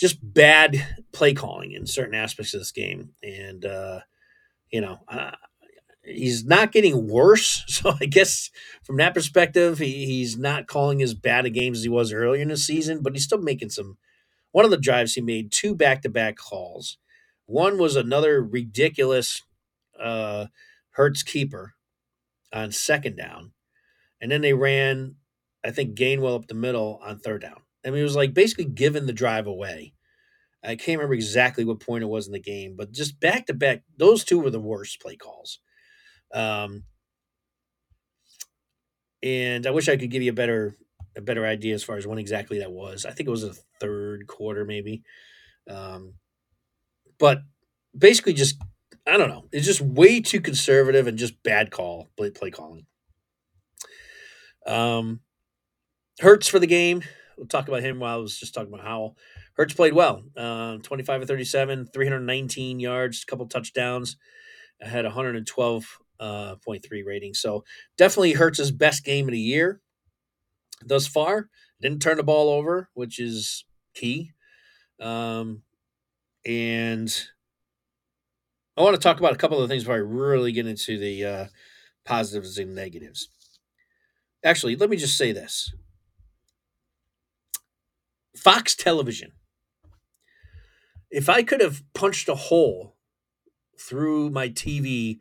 just 0.00 0.18
bad 0.22 0.84
play 1.12 1.32
calling 1.32 1.72
in 1.72 1.86
certain 1.86 2.14
aspects 2.14 2.54
of 2.54 2.60
this 2.60 2.72
game, 2.72 3.10
and 3.22 3.64
uh, 3.64 4.00
you 4.72 4.80
know, 4.80 4.98
uh, 5.08 5.32
he's 6.02 6.44
not 6.44 6.72
getting 6.72 7.08
worse. 7.08 7.64
So 7.78 7.94
I 8.00 8.06
guess 8.06 8.50
from 8.82 8.96
that 8.96 9.14
perspective, 9.14 9.78
he, 9.78 10.06
he's 10.06 10.36
not 10.36 10.66
calling 10.66 11.00
as 11.02 11.14
bad 11.14 11.46
a 11.46 11.50
games 11.50 11.78
as 11.78 11.84
he 11.84 11.88
was 11.88 12.12
earlier 12.12 12.42
in 12.42 12.48
the 12.48 12.56
season, 12.56 13.02
but 13.02 13.12
he's 13.12 13.24
still 13.24 13.40
making 13.40 13.70
some. 13.70 13.98
One 14.50 14.64
of 14.64 14.72
the 14.72 14.78
drives 14.78 15.14
he 15.14 15.20
made 15.20 15.52
two 15.52 15.76
back 15.76 16.02
to 16.02 16.08
back 16.08 16.36
calls. 16.36 16.98
One 17.48 17.78
was 17.78 17.96
another 17.96 18.42
ridiculous 18.42 19.42
uh, 19.98 20.46
Hurts 20.90 21.22
keeper 21.22 21.72
on 22.52 22.72
second 22.72 23.16
down, 23.16 23.52
and 24.20 24.30
then 24.30 24.42
they 24.42 24.52
ran, 24.52 25.16
I 25.64 25.70
think 25.70 25.96
Gainwell 25.96 26.36
up 26.36 26.46
the 26.46 26.54
middle 26.54 27.00
on 27.02 27.18
third 27.18 27.40
down. 27.40 27.62
I 27.86 27.90
mean, 27.90 28.00
it 28.00 28.04
was 28.04 28.16
like 28.16 28.34
basically 28.34 28.66
giving 28.66 29.06
the 29.06 29.14
drive 29.14 29.46
away. 29.46 29.94
I 30.62 30.76
can't 30.76 30.98
remember 30.98 31.14
exactly 31.14 31.64
what 31.64 31.80
point 31.80 32.04
it 32.04 32.08
was 32.08 32.26
in 32.26 32.34
the 32.34 32.38
game, 32.38 32.74
but 32.76 32.92
just 32.92 33.18
back 33.18 33.46
to 33.46 33.54
back, 33.54 33.82
those 33.96 34.24
two 34.24 34.40
were 34.40 34.50
the 34.50 34.60
worst 34.60 35.00
play 35.00 35.16
calls. 35.16 35.60
Um, 36.34 36.82
and 39.22 39.66
I 39.66 39.70
wish 39.70 39.88
I 39.88 39.96
could 39.96 40.10
give 40.10 40.22
you 40.22 40.32
a 40.32 40.34
better 40.34 40.76
a 41.16 41.22
better 41.22 41.46
idea 41.46 41.74
as 41.74 41.82
far 41.82 41.96
as 41.96 42.06
when 42.06 42.18
exactly 42.18 42.58
that 42.58 42.72
was. 42.72 43.06
I 43.06 43.12
think 43.12 43.26
it 43.26 43.32
was 43.32 43.42
the 43.42 43.58
third 43.80 44.26
quarter, 44.26 44.66
maybe. 44.66 45.02
Um, 45.68 46.14
but 47.18 47.38
basically, 47.96 48.32
just 48.32 48.56
I 49.06 49.16
don't 49.16 49.28
know. 49.28 49.46
It's 49.52 49.66
just 49.66 49.80
way 49.80 50.20
too 50.20 50.40
conservative 50.40 51.06
and 51.06 51.18
just 51.18 51.42
bad 51.42 51.70
call 51.70 52.08
play, 52.16 52.30
play 52.30 52.50
calling. 52.50 52.86
Um, 54.66 55.20
Hurts 56.20 56.48
for 56.48 56.58
the 56.58 56.66
game. 56.66 57.02
We'll 57.36 57.46
talk 57.46 57.68
about 57.68 57.82
him 57.82 58.00
while 58.00 58.14
I 58.14 58.20
was 58.20 58.38
just 58.38 58.52
talking 58.52 58.72
about 58.72 58.84
Howell. 58.84 59.16
Hurts 59.54 59.74
played 59.74 59.92
well. 59.92 60.24
Uh, 60.36 60.78
25 60.78 61.22
of 61.22 61.28
37, 61.28 61.86
319 61.92 62.80
yards, 62.80 63.22
a 63.22 63.30
couple 63.30 63.46
touchdowns. 63.46 64.16
I 64.82 64.88
had 64.88 65.04
112.3 65.04 65.84
uh, 66.20 66.56
rating. 67.06 67.34
So 67.34 67.64
definitely 67.96 68.32
Hurts' 68.32 68.70
best 68.70 69.04
game 69.04 69.26
of 69.26 69.32
the 69.32 69.40
year 69.40 69.80
thus 70.84 71.06
far. 71.06 71.48
Didn't 71.80 72.02
turn 72.02 72.16
the 72.16 72.22
ball 72.24 72.50
over, 72.50 72.88
which 72.94 73.20
is 73.20 73.64
key. 73.94 74.32
Um, 75.00 75.62
and 76.48 77.14
I 78.74 78.80
want 78.80 78.94
to 78.96 79.00
talk 79.00 79.18
about 79.18 79.34
a 79.34 79.36
couple 79.36 79.60
of 79.60 79.68
things 79.68 79.82
before 79.82 79.96
I 79.96 79.98
really 79.98 80.50
get 80.50 80.66
into 80.66 80.98
the 80.98 81.24
uh, 81.24 81.46
positives 82.06 82.56
and 82.56 82.74
negatives. 82.74 83.28
Actually, 84.42 84.74
let 84.74 84.88
me 84.88 84.96
just 84.96 85.18
say 85.18 85.30
this 85.30 85.74
Fox 88.34 88.74
Television. 88.74 89.32
If 91.10 91.28
I 91.28 91.42
could 91.42 91.60
have 91.60 91.82
punched 91.94 92.30
a 92.30 92.34
hole 92.34 92.96
through 93.78 94.30
my 94.30 94.48
TV 94.48 95.18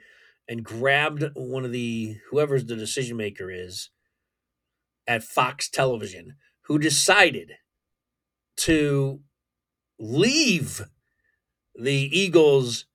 and 0.48 0.64
grabbed 0.64 1.26
one 1.34 1.66
of 1.66 1.74
the 1.74 2.18
whoever's 2.32 2.66
the 2.66 2.76
decision 2.78 3.18
maker 3.18 3.52
is 3.52 3.90
at 5.06 5.24
Fox 5.24 5.70
Television 5.70 6.36
who 6.64 6.80
decided 6.80 7.54
to 8.58 9.20
leave 10.00 10.84
the 11.78 12.10
Eagles 12.18 12.86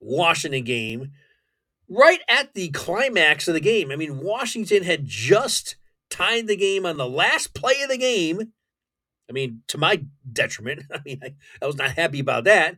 Washington 0.00 0.64
game 0.64 1.12
right 1.88 2.20
at 2.28 2.54
the 2.54 2.68
climax 2.68 3.48
of 3.48 3.54
the 3.54 3.60
game. 3.60 3.90
I 3.90 3.96
mean, 3.96 4.20
Washington 4.20 4.84
had 4.84 5.06
just 5.06 5.76
tied 6.10 6.46
the 6.46 6.56
game 6.56 6.86
on 6.86 6.96
the 6.96 7.08
last 7.08 7.54
play 7.54 7.80
of 7.82 7.88
the 7.88 7.98
game. 7.98 8.52
I 9.28 9.32
mean, 9.32 9.62
to 9.68 9.78
my 9.78 10.04
detriment. 10.30 10.84
I 10.92 11.00
mean, 11.04 11.20
I, 11.22 11.34
I 11.62 11.66
was 11.66 11.76
not 11.76 11.92
happy 11.92 12.20
about 12.20 12.44
that. 12.44 12.76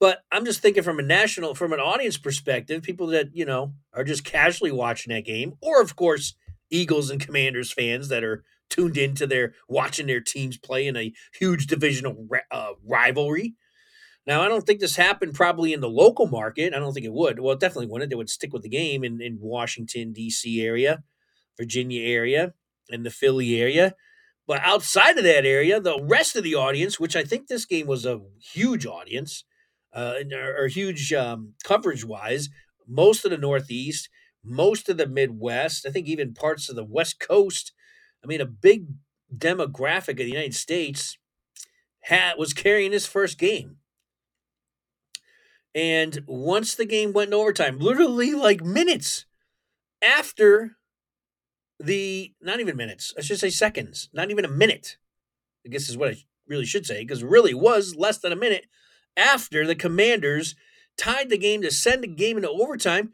But 0.00 0.22
I'm 0.30 0.44
just 0.44 0.60
thinking 0.60 0.84
from 0.84 1.00
a 1.00 1.02
national, 1.02 1.56
from 1.56 1.72
an 1.72 1.80
audience 1.80 2.18
perspective, 2.18 2.82
people 2.82 3.08
that, 3.08 3.34
you 3.34 3.44
know, 3.44 3.74
are 3.92 4.04
just 4.04 4.24
casually 4.24 4.70
watching 4.70 5.12
that 5.12 5.24
game, 5.24 5.54
or 5.60 5.82
of 5.82 5.96
course, 5.96 6.34
Eagles 6.70 7.10
and 7.10 7.20
Commanders 7.20 7.72
fans 7.72 8.08
that 8.08 8.22
are 8.22 8.44
tuned 8.70 8.96
into 8.96 9.26
their 9.26 9.54
watching 9.68 10.06
their 10.06 10.20
teams 10.20 10.56
play 10.56 10.86
in 10.86 10.96
a 10.96 11.12
huge 11.32 11.66
divisional 11.66 12.28
uh, 12.50 12.72
rivalry. 12.86 13.54
Now, 14.28 14.42
I 14.42 14.48
don't 14.48 14.66
think 14.66 14.80
this 14.80 14.96
happened 14.96 15.32
probably 15.32 15.72
in 15.72 15.80
the 15.80 15.88
local 15.88 16.26
market. 16.26 16.74
I 16.74 16.78
don't 16.78 16.92
think 16.92 17.06
it 17.06 17.14
would. 17.14 17.40
Well, 17.40 17.54
it 17.54 17.60
definitely 17.60 17.86
wouldn't. 17.86 18.10
They 18.10 18.16
would 18.16 18.28
stick 18.28 18.52
with 18.52 18.60
the 18.60 18.68
game 18.68 19.02
in, 19.02 19.22
in 19.22 19.38
Washington, 19.40 20.12
D.C. 20.12 20.60
area, 20.60 21.02
Virginia 21.56 22.06
area, 22.06 22.52
and 22.90 23.06
the 23.06 23.10
Philly 23.10 23.58
area. 23.58 23.94
But 24.46 24.60
outside 24.62 25.16
of 25.16 25.24
that 25.24 25.46
area, 25.46 25.80
the 25.80 25.98
rest 26.02 26.36
of 26.36 26.44
the 26.44 26.54
audience, 26.54 27.00
which 27.00 27.16
I 27.16 27.24
think 27.24 27.46
this 27.46 27.64
game 27.64 27.86
was 27.86 28.04
a 28.04 28.20
huge 28.38 28.84
audience, 28.84 29.44
uh, 29.94 30.16
or 30.58 30.66
huge 30.66 31.10
um, 31.14 31.54
coverage 31.64 32.04
wise, 32.04 32.50
most 32.86 33.24
of 33.24 33.30
the 33.30 33.38
Northeast, 33.38 34.10
most 34.44 34.90
of 34.90 34.98
the 34.98 35.08
Midwest, 35.08 35.86
I 35.86 35.90
think 35.90 36.06
even 36.06 36.34
parts 36.34 36.68
of 36.68 36.76
the 36.76 36.84
West 36.84 37.18
Coast. 37.18 37.72
I 38.22 38.26
mean, 38.26 38.42
a 38.42 38.46
big 38.46 38.88
demographic 39.34 40.10
of 40.10 40.16
the 40.18 40.24
United 40.26 40.54
States 40.54 41.16
had, 42.00 42.34
was 42.36 42.52
carrying 42.52 42.90
this 42.90 43.06
first 43.06 43.38
game. 43.38 43.78
And 45.74 46.24
once 46.26 46.74
the 46.74 46.86
game 46.86 47.12
went 47.12 47.28
in 47.28 47.34
overtime, 47.34 47.78
literally 47.78 48.32
like 48.32 48.62
minutes 48.62 49.26
after 50.02 50.76
the, 51.78 52.32
not 52.40 52.60
even 52.60 52.76
minutes, 52.76 53.14
I 53.16 53.20
should 53.20 53.38
say 53.38 53.50
seconds, 53.50 54.08
not 54.12 54.30
even 54.30 54.44
a 54.44 54.48
minute, 54.48 54.96
I 55.64 55.68
guess 55.68 55.88
is 55.88 55.96
what 55.96 56.10
I 56.10 56.16
really 56.46 56.64
should 56.64 56.86
say, 56.86 57.02
because 57.02 57.22
really 57.22 57.54
was 57.54 57.94
less 57.96 58.18
than 58.18 58.32
a 58.32 58.36
minute 58.36 58.66
after 59.16 59.66
the 59.66 59.74
Commanders 59.74 60.54
tied 60.96 61.28
the 61.28 61.38
game 61.38 61.62
to 61.62 61.70
send 61.70 62.02
the 62.02 62.08
game 62.08 62.36
into 62.36 62.50
overtime. 62.50 63.12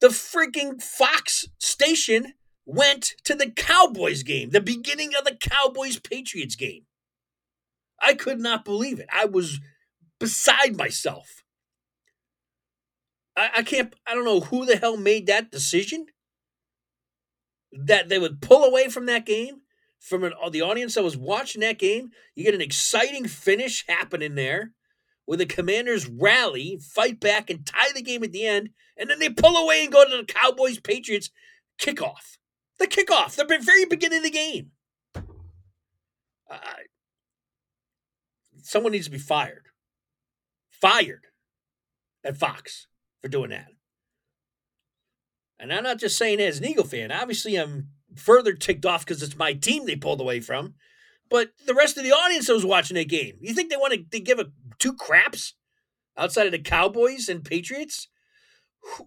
The 0.00 0.08
freaking 0.08 0.82
Fox 0.82 1.46
station 1.58 2.34
went 2.66 3.14
to 3.24 3.34
the 3.34 3.50
Cowboys 3.50 4.22
game, 4.22 4.50
the 4.50 4.60
beginning 4.60 5.12
of 5.16 5.24
the 5.24 5.36
Cowboys 5.36 5.98
Patriots 5.98 6.56
game. 6.56 6.82
I 8.02 8.14
could 8.14 8.40
not 8.40 8.64
believe 8.64 8.98
it. 8.98 9.08
I 9.12 9.24
was 9.24 9.60
beside 10.18 10.76
myself. 10.76 11.43
I, 13.36 13.50
I 13.56 13.62
can't, 13.62 13.94
I 14.06 14.14
don't 14.14 14.24
know 14.24 14.40
who 14.40 14.64
the 14.64 14.76
hell 14.76 14.96
made 14.96 15.26
that 15.26 15.50
decision 15.50 16.06
that 17.72 18.08
they 18.08 18.18
would 18.18 18.40
pull 18.40 18.64
away 18.64 18.88
from 18.88 19.06
that 19.06 19.26
game 19.26 19.62
from 19.98 20.22
an, 20.22 20.32
the 20.50 20.62
audience 20.62 20.94
that 20.94 21.02
was 21.02 21.16
watching 21.16 21.60
that 21.62 21.78
game. 21.78 22.10
You 22.34 22.44
get 22.44 22.54
an 22.54 22.60
exciting 22.60 23.26
finish 23.26 23.84
happening 23.88 24.34
there 24.34 24.72
where 25.24 25.38
the 25.38 25.46
Commanders 25.46 26.06
rally, 26.06 26.78
fight 26.80 27.18
back, 27.18 27.48
and 27.48 27.66
tie 27.66 27.92
the 27.94 28.02
game 28.02 28.22
at 28.22 28.32
the 28.32 28.46
end, 28.46 28.70
and 28.96 29.08
then 29.08 29.18
they 29.18 29.30
pull 29.30 29.56
away 29.56 29.82
and 29.82 29.92
go 29.92 30.04
to 30.04 30.18
the 30.18 30.24
Cowboys 30.24 30.78
Patriots 30.78 31.30
kickoff. 31.78 32.36
The 32.78 32.86
kickoff, 32.86 33.36
the 33.36 33.46
very 33.62 33.86
beginning 33.86 34.18
of 34.18 34.24
the 34.24 34.30
game. 34.30 34.72
Uh, 35.16 36.58
someone 38.62 38.92
needs 38.92 39.06
to 39.06 39.10
be 39.10 39.18
fired. 39.18 39.68
Fired 40.70 41.24
at 42.22 42.36
Fox 42.36 42.86
for 43.24 43.30
doing 43.30 43.48
that. 43.48 43.68
And 45.58 45.72
I'm 45.72 45.82
not 45.82 45.98
just 45.98 46.18
saying 46.18 46.40
as 46.40 46.58
an 46.58 46.66
Eagle 46.66 46.84
fan. 46.84 47.10
Obviously, 47.10 47.56
I'm 47.56 47.88
further 48.16 48.52
ticked 48.52 48.84
off 48.84 49.02
because 49.02 49.22
it's 49.22 49.34
my 49.34 49.54
team 49.54 49.86
they 49.86 49.96
pulled 49.96 50.20
away 50.20 50.40
from. 50.40 50.74
But 51.30 51.52
the 51.66 51.72
rest 51.72 51.96
of 51.96 52.04
the 52.04 52.12
audience 52.12 52.48
that 52.48 52.52
was 52.52 52.66
watching 52.66 52.96
that 52.96 53.08
game, 53.08 53.38
you 53.40 53.54
think 53.54 53.70
they 53.70 53.78
want 53.78 53.94
to 53.94 54.04
they 54.10 54.20
give 54.20 54.38
a 54.38 54.52
two 54.78 54.92
craps 54.92 55.54
outside 56.18 56.44
of 56.44 56.52
the 56.52 56.58
Cowboys 56.58 57.30
and 57.30 57.42
Patriots 57.42 58.08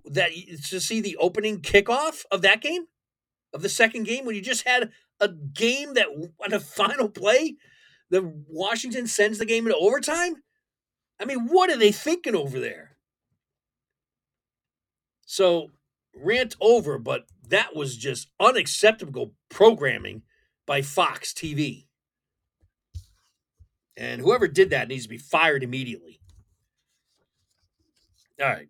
that 0.06 0.32
to 0.70 0.80
see 0.80 1.00
the 1.00 1.16
opening 1.18 1.62
kickoff 1.62 2.26
of 2.32 2.42
that 2.42 2.60
game, 2.60 2.88
of 3.54 3.62
the 3.62 3.70
second 3.70 4.06
game 4.06 4.26
when 4.26 4.36
you 4.36 4.42
just 4.42 4.68
had 4.68 4.90
a 5.20 5.28
game 5.30 5.94
that 5.94 6.08
on 6.44 6.54
a 6.54 6.60
final 6.80 7.08
play, 7.08 7.58
the 8.10 8.34
Washington 8.48 9.06
sends 9.06 9.38
the 9.38 9.46
game 9.46 9.68
into 9.68 9.78
overtime? 9.78 10.38
I 11.20 11.26
mean, 11.26 11.48
what 11.50 11.70
are 11.70 11.78
they 11.78 11.92
thinking 11.92 12.36
over 12.36 12.60
there? 12.60 12.97
So, 15.28 15.72
rant 16.16 16.56
over, 16.62 16.98
but 16.98 17.26
that 17.50 17.76
was 17.76 17.98
just 17.98 18.30
unacceptable 18.40 19.34
programming 19.50 20.24
by 20.66 20.82
Fox 20.82 21.34
TV. 21.34 21.86
And 23.98 24.22
whoever 24.22 24.48
did 24.48 24.70
that 24.70 24.88
needs 24.88 25.04
to 25.04 25.10
be 25.10 25.18
fired 25.18 25.64
immediately. 25.64 26.22
All 28.40 28.48
right. 28.48 28.70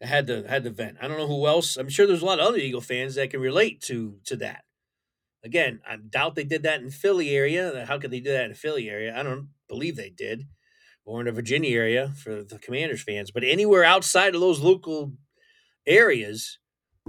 I 0.00 0.06
had 0.06 0.28
to 0.28 0.46
had 0.46 0.62
to 0.64 0.70
vent. 0.70 0.98
I 1.00 1.08
don't 1.08 1.18
know 1.18 1.26
who 1.26 1.46
else. 1.46 1.76
I'm 1.76 1.88
sure 1.88 2.06
there's 2.06 2.22
a 2.22 2.26
lot 2.26 2.38
of 2.38 2.46
other 2.46 2.58
Eagle 2.58 2.80
fans 2.80 3.16
that 3.16 3.30
can 3.30 3.40
relate 3.40 3.80
to 3.82 4.18
to 4.26 4.36
that. 4.36 4.62
Again, 5.42 5.80
I 5.88 5.96
doubt 5.96 6.36
they 6.36 6.44
did 6.44 6.62
that 6.62 6.80
in 6.80 6.90
Philly 6.90 7.30
area. 7.30 7.86
How 7.88 7.98
could 7.98 8.12
they 8.12 8.20
do 8.20 8.30
that 8.30 8.44
in 8.44 8.54
Philly 8.54 8.88
area? 8.88 9.18
I 9.18 9.24
don't 9.24 9.48
believe 9.68 9.96
they 9.96 10.10
did. 10.10 10.44
Or 11.04 11.20
in 11.20 11.26
the 11.26 11.32
Virginia 11.32 11.76
area 11.76 12.12
for 12.16 12.42
the 12.42 12.58
Commanders 12.58 13.02
fans. 13.02 13.30
But 13.30 13.44
anywhere 13.44 13.84
outside 13.84 14.34
of 14.34 14.40
those 14.40 14.60
local 14.60 15.12
areas, 15.86 16.58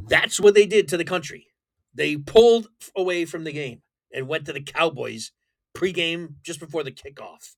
that's 0.08 0.40
what 0.40 0.56
they 0.56 0.66
did 0.66 0.88
to 0.90 0.98
the 0.98 1.06
country. 1.06 1.48
They 1.94 2.18
pulled 2.18 2.70
away 2.96 3.26
from 3.26 3.44
the 3.44 3.52
game 3.54 3.82
and 4.14 4.28
went 4.28 4.46
to 4.46 4.54
the 4.54 4.62
Cowboys 4.62 5.32
pregame 5.76 6.36
just 6.44 6.60
before 6.60 6.84
the 6.84 6.92
kickoff. 6.92 7.56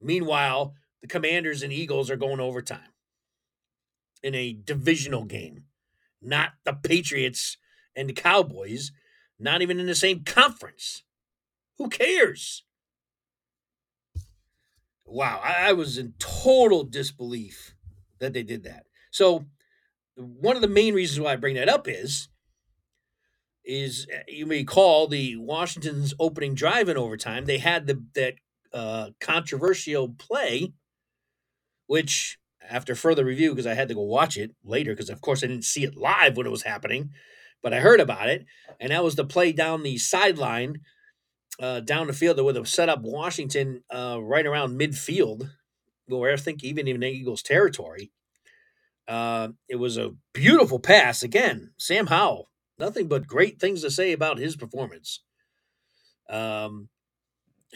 Meanwhile, 0.00 0.74
the 1.02 1.08
Commanders 1.08 1.62
and 1.62 1.72
Eagles 1.72 2.10
are 2.10 2.16
going 2.16 2.40
overtime. 2.40 2.80
in 4.22 4.34
a 4.34 4.52
divisional 4.52 5.24
game, 5.24 5.64
not 6.22 6.52
the 6.64 6.74
Patriots 6.74 7.56
and 7.96 8.08
the 8.08 8.14
Cowboys, 8.14 8.92
not 9.38 9.62
even 9.62 9.80
in 9.80 9.86
the 9.86 9.94
same 9.94 10.24
conference. 10.24 11.04
Who 11.78 11.88
cares? 11.88 12.64
Wow, 15.06 15.40
I, 15.44 15.72
was 15.72 15.98
in 15.98 16.14
total 16.18 16.84
disbelief 16.84 17.74
that 18.20 18.32
they 18.32 18.44
did 18.44 18.64
that. 18.64 18.84
So, 19.10 19.46
one 20.20 20.56
of 20.56 20.62
the 20.62 20.68
main 20.68 20.94
reasons 20.94 21.20
why 21.20 21.32
I 21.32 21.36
bring 21.36 21.54
that 21.54 21.68
up 21.68 21.88
is 21.88 22.28
is 23.64 24.06
uh, 24.12 24.20
you 24.26 24.46
may 24.46 24.58
recall 24.58 25.06
the 25.06 25.36
Washington's 25.36 26.14
opening 26.18 26.54
drive 26.54 26.88
in 26.88 26.96
overtime. 26.96 27.44
They 27.44 27.58
had 27.58 27.86
the 27.86 28.02
that 28.14 28.34
uh, 28.72 29.10
controversial 29.20 30.08
play, 30.18 30.72
which 31.86 32.38
after 32.68 32.94
further 32.94 33.24
review, 33.24 33.50
because 33.50 33.66
I 33.66 33.74
had 33.74 33.88
to 33.88 33.94
go 33.94 34.02
watch 34.02 34.36
it 34.36 34.52
later, 34.64 34.92
because 34.92 35.10
of 35.10 35.20
course 35.20 35.42
I 35.42 35.48
didn't 35.48 35.64
see 35.64 35.84
it 35.84 35.96
live 35.96 36.36
when 36.36 36.46
it 36.46 36.50
was 36.50 36.62
happening, 36.62 37.10
but 37.62 37.74
I 37.74 37.80
heard 37.80 38.00
about 38.00 38.28
it, 38.28 38.46
and 38.78 38.92
that 38.92 39.04
was 39.04 39.16
the 39.16 39.24
play 39.24 39.52
down 39.52 39.82
the 39.82 39.98
sideline, 39.98 40.80
uh, 41.58 41.80
down 41.80 42.06
the 42.06 42.12
field 42.12 42.36
that 42.36 42.44
would 42.44 42.56
have 42.56 42.68
set 42.68 42.88
up 42.88 43.00
Washington 43.02 43.82
uh, 43.94 44.18
right 44.22 44.46
around 44.46 44.78
midfield, 44.78 45.50
where 46.06 46.32
I 46.32 46.36
think 46.36 46.62
even 46.62 46.86
in 46.88 47.02
Eagles 47.02 47.42
territory. 47.42 48.12
Uh, 49.10 49.48
it 49.68 49.74
was 49.74 49.98
a 49.98 50.12
beautiful 50.32 50.78
pass 50.78 51.24
again. 51.24 51.72
Sam 51.76 52.06
Howell, 52.06 52.48
nothing 52.78 53.08
but 53.08 53.26
great 53.26 53.58
things 53.58 53.82
to 53.82 53.90
say 53.90 54.12
about 54.12 54.38
his 54.38 54.54
performance. 54.54 55.24
Um, 56.28 56.88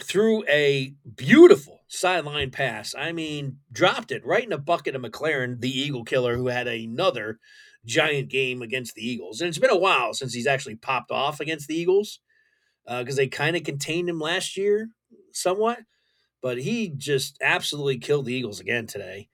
threw 0.01 0.45
a 0.47 0.93
beautiful 1.17 1.81
sideline 1.89 2.51
pass. 2.51 2.95
I 2.97 3.11
mean, 3.11 3.57
dropped 3.69 4.13
it 4.13 4.25
right 4.25 4.45
in 4.45 4.53
a 4.53 4.57
bucket 4.57 4.95
of 4.95 5.01
McLaurin, 5.01 5.59
the 5.59 5.69
Eagle 5.69 6.05
killer, 6.05 6.37
who 6.37 6.47
had 6.47 6.69
another 6.69 7.39
giant 7.85 8.29
game 8.29 8.61
against 8.61 8.95
the 8.95 9.05
Eagles. 9.05 9.41
And 9.41 9.49
it's 9.49 9.57
been 9.57 9.69
a 9.69 9.75
while 9.75 10.13
since 10.13 10.33
he's 10.33 10.47
actually 10.47 10.77
popped 10.77 11.11
off 11.11 11.41
against 11.41 11.67
the 11.67 11.75
Eagles 11.75 12.21
because 12.87 13.15
uh, 13.15 13.17
they 13.17 13.27
kind 13.27 13.57
of 13.57 13.63
contained 13.63 14.07
him 14.07 14.21
last 14.21 14.55
year 14.55 14.89
somewhat. 15.33 15.79
But 16.41 16.61
he 16.61 16.93
just 16.95 17.37
absolutely 17.41 17.97
killed 17.97 18.25
the 18.25 18.33
Eagles 18.33 18.61
again 18.61 18.87
today. 18.87 19.27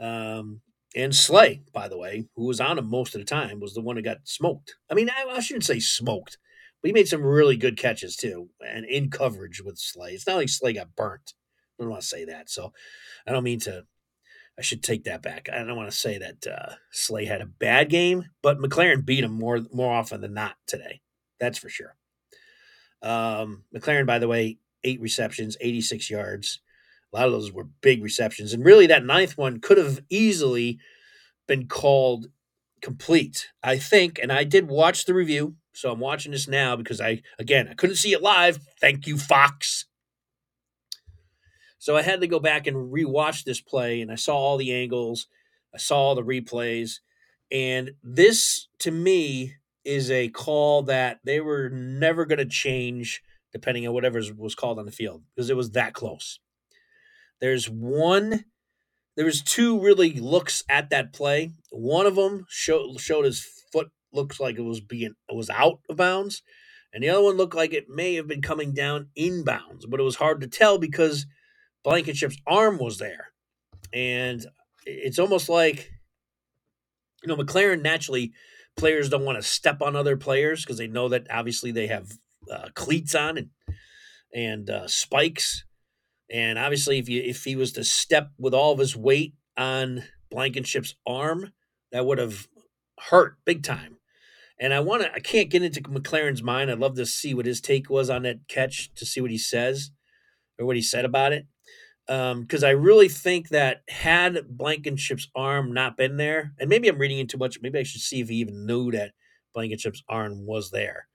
Um, 0.00 0.62
and 0.94 1.14
Slay, 1.14 1.62
by 1.72 1.88
the 1.88 1.98
way, 1.98 2.26
who 2.36 2.46
was 2.46 2.60
on 2.60 2.78
him 2.78 2.88
most 2.88 3.14
of 3.14 3.20
the 3.20 3.24
time, 3.24 3.60
was 3.60 3.74
the 3.74 3.80
one 3.80 3.96
who 3.96 4.02
got 4.02 4.18
smoked. 4.24 4.74
I 4.90 4.94
mean, 4.94 5.10
I, 5.10 5.26
I 5.30 5.40
shouldn't 5.40 5.64
say 5.64 5.80
smoked, 5.80 6.38
but 6.80 6.88
he 6.88 6.92
made 6.92 7.08
some 7.08 7.22
really 7.22 7.56
good 7.56 7.78
catches 7.78 8.16
too, 8.16 8.50
and 8.60 8.84
in 8.84 9.10
coverage 9.10 9.62
with 9.62 9.78
Slay. 9.78 10.12
It's 10.12 10.26
not 10.26 10.36
like 10.36 10.48
Slay 10.48 10.72
got 10.72 10.94
burnt. 10.96 11.34
I 11.78 11.84
don't 11.84 11.90
want 11.90 12.02
to 12.02 12.08
say 12.08 12.24
that, 12.26 12.50
so 12.50 12.72
I 13.26 13.32
don't 13.32 13.44
mean 13.44 13.60
to. 13.60 13.84
I 14.58 14.62
should 14.62 14.82
take 14.82 15.04
that 15.04 15.22
back. 15.22 15.48
I 15.50 15.64
don't 15.64 15.76
want 15.76 15.90
to 15.90 15.96
say 15.96 16.18
that 16.18 16.46
uh, 16.46 16.74
Slay 16.90 17.24
had 17.24 17.40
a 17.40 17.46
bad 17.46 17.88
game, 17.88 18.26
but 18.42 18.58
McLaurin 18.58 19.04
beat 19.04 19.24
him 19.24 19.32
more 19.32 19.60
more 19.72 19.94
often 19.94 20.20
than 20.20 20.34
not 20.34 20.56
today. 20.66 21.00
That's 21.40 21.58
for 21.58 21.70
sure. 21.70 21.96
Um, 23.00 23.64
McLaurin, 23.74 24.06
by 24.06 24.18
the 24.18 24.28
way, 24.28 24.58
eight 24.84 25.00
receptions, 25.00 25.56
eighty 25.60 25.80
six 25.80 26.10
yards. 26.10 26.60
A 27.12 27.16
lot 27.16 27.26
of 27.26 27.32
those 27.32 27.52
were 27.52 27.68
big 27.82 28.02
receptions. 28.02 28.52
And 28.52 28.64
really, 28.64 28.86
that 28.86 29.04
ninth 29.04 29.36
one 29.36 29.60
could 29.60 29.78
have 29.78 30.00
easily 30.08 30.78
been 31.46 31.66
called 31.66 32.26
complete, 32.80 33.48
I 33.62 33.78
think. 33.78 34.18
And 34.20 34.32
I 34.32 34.44
did 34.44 34.68
watch 34.68 35.04
the 35.04 35.14
review. 35.14 35.56
So 35.74 35.90
I'm 35.90 36.00
watching 36.00 36.32
this 36.32 36.48
now 36.48 36.76
because 36.76 37.00
I, 37.00 37.22
again, 37.38 37.68
I 37.68 37.74
couldn't 37.74 37.96
see 37.96 38.12
it 38.12 38.22
live. 38.22 38.58
Thank 38.80 39.06
you, 39.06 39.18
Fox. 39.18 39.86
So 41.78 41.96
I 41.96 42.02
had 42.02 42.20
to 42.20 42.28
go 42.28 42.38
back 42.38 42.66
and 42.66 42.92
rewatch 42.92 43.42
this 43.42 43.60
play, 43.60 44.00
and 44.00 44.12
I 44.12 44.14
saw 44.14 44.36
all 44.36 44.56
the 44.56 44.72
angles, 44.72 45.26
I 45.74 45.78
saw 45.78 45.96
all 45.98 46.14
the 46.14 46.22
replays. 46.22 47.00
And 47.50 47.92
this, 48.04 48.68
to 48.78 48.92
me, 48.92 49.54
is 49.84 50.10
a 50.10 50.28
call 50.28 50.82
that 50.84 51.18
they 51.24 51.40
were 51.40 51.68
never 51.70 52.24
going 52.24 52.38
to 52.38 52.46
change 52.46 53.22
depending 53.52 53.86
on 53.86 53.92
whatever 53.94 54.22
was 54.36 54.54
called 54.54 54.78
on 54.78 54.86
the 54.86 54.92
field 54.92 55.22
because 55.34 55.50
it 55.50 55.56
was 55.56 55.72
that 55.72 55.92
close. 55.92 56.38
There's 57.42 57.68
one, 57.68 58.44
there 59.16 59.24
was 59.24 59.42
two 59.42 59.80
really 59.80 60.12
looks 60.12 60.62
at 60.68 60.90
that 60.90 61.12
play. 61.12 61.50
One 61.70 62.06
of 62.06 62.14
them 62.14 62.46
showed 62.48 63.00
showed 63.00 63.24
his 63.24 63.44
foot 63.72 63.88
looks 64.12 64.38
like 64.38 64.58
it 64.58 64.62
was 64.62 64.80
being 64.80 65.16
it 65.28 65.34
was 65.34 65.50
out 65.50 65.80
of 65.90 65.96
bounds, 65.96 66.44
and 66.94 67.02
the 67.02 67.08
other 67.08 67.24
one 67.24 67.36
looked 67.36 67.56
like 67.56 67.72
it 67.72 67.88
may 67.88 68.14
have 68.14 68.28
been 68.28 68.42
coming 68.42 68.72
down 68.72 69.08
inbounds, 69.18 69.82
but 69.88 69.98
it 69.98 70.04
was 70.04 70.14
hard 70.14 70.40
to 70.42 70.46
tell 70.46 70.78
because 70.78 71.26
Blankenship's 71.82 72.38
arm 72.46 72.78
was 72.78 72.98
there, 72.98 73.32
and 73.92 74.46
it's 74.86 75.18
almost 75.18 75.48
like 75.48 75.90
you 77.24 77.28
know 77.28 77.36
McLaurin 77.36 77.82
naturally 77.82 78.32
players 78.76 79.08
don't 79.08 79.24
want 79.24 79.36
to 79.36 79.42
step 79.42 79.82
on 79.82 79.96
other 79.96 80.16
players 80.16 80.64
because 80.64 80.78
they 80.78 80.86
know 80.86 81.08
that 81.08 81.26
obviously 81.28 81.72
they 81.72 81.88
have 81.88 82.12
uh, 82.52 82.68
cleats 82.76 83.16
on 83.16 83.36
and 83.36 83.50
and 84.32 84.70
uh, 84.70 84.86
spikes 84.86 85.64
and 86.32 86.58
obviously, 86.58 86.98
if 86.98 87.08
you 87.10 87.22
if 87.22 87.44
he 87.44 87.56
was 87.56 87.72
to 87.72 87.84
step 87.84 88.30
with 88.38 88.54
all 88.54 88.72
of 88.72 88.78
his 88.78 88.96
weight 88.96 89.34
on 89.56 90.04
Blankenship's 90.30 90.94
arm, 91.06 91.52
that 91.92 92.06
would 92.06 92.18
have 92.18 92.48
hurt 92.98 93.36
big 93.44 93.62
time. 93.62 93.98
And 94.58 94.72
I 94.72 94.80
want 94.80 95.02
to 95.02 95.12
I 95.12 95.20
can't 95.20 95.50
get 95.50 95.62
into 95.62 95.82
McLaurin's 95.82 96.42
mind. 96.42 96.70
I'd 96.70 96.78
love 96.78 96.96
to 96.96 97.04
see 97.04 97.34
what 97.34 97.44
his 97.44 97.60
take 97.60 97.90
was 97.90 98.08
on 98.08 98.22
that 98.22 98.48
catch 98.48 98.94
to 98.94 99.04
see 99.04 99.20
what 99.20 99.30
he 99.30 99.36
says 99.36 99.90
or 100.58 100.64
what 100.64 100.76
he 100.76 100.82
said 100.82 101.04
about 101.04 101.34
it. 101.34 101.46
Because 102.06 102.64
um, 102.64 102.68
I 102.68 102.70
really 102.70 103.08
think 103.08 103.50
that 103.50 103.82
had 103.88 104.38
Blankenship's 104.48 105.28
arm 105.36 105.72
not 105.72 105.96
been 105.96 106.16
there, 106.16 106.52
and 106.58 106.68
maybe 106.68 106.88
I'm 106.88 106.98
reading 106.98 107.18
in 107.18 107.26
too 107.26 107.38
much, 107.38 107.58
maybe 107.60 107.78
I 107.78 107.84
should 107.84 108.00
see 108.00 108.20
if 108.20 108.28
he 108.28 108.36
even 108.36 108.66
knew 108.66 108.90
that 108.90 109.12
Blankenship's 109.54 110.02
arm 110.08 110.44
was 110.46 110.70
there. 110.70 111.06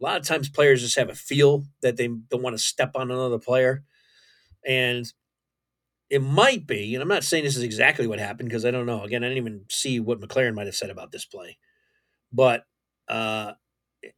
A 0.00 0.04
lot 0.04 0.20
of 0.20 0.26
times 0.26 0.48
players 0.48 0.82
just 0.82 0.98
have 0.98 1.08
a 1.08 1.14
feel 1.14 1.64
that 1.80 1.96
they 1.96 2.06
don't 2.06 2.42
want 2.42 2.54
to 2.54 2.62
step 2.62 2.92
on 2.94 3.10
another 3.10 3.38
player. 3.38 3.82
And 4.66 5.12
it 6.12 6.20
might 6.20 6.66
be, 6.66 6.94
and 6.94 7.00
I'm 7.00 7.08
not 7.08 7.24
saying 7.24 7.42
this 7.42 7.56
is 7.56 7.62
exactly 7.62 8.06
what 8.06 8.18
happened 8.18 8.50
because 8.50 8.66
I 8.66 8.70
don't 8.70 8.84
know. 8.84 9.02
Again, 9.02 9.24
I 9.24 9.28
didn't 9.28 9.42
even 9.42 9.64
see 9.70 9.98
what 9.98 10.20
McLaurin 10.20 10.54
might 10.54 10.66
have 10.66 10.76
said 10.76 10.90
about 10.90 11.10
this 11.10 11.24
play, 11.24 11.56
but 12.30 12.64
uh, 13.08 13.52
it, 14.02 14.14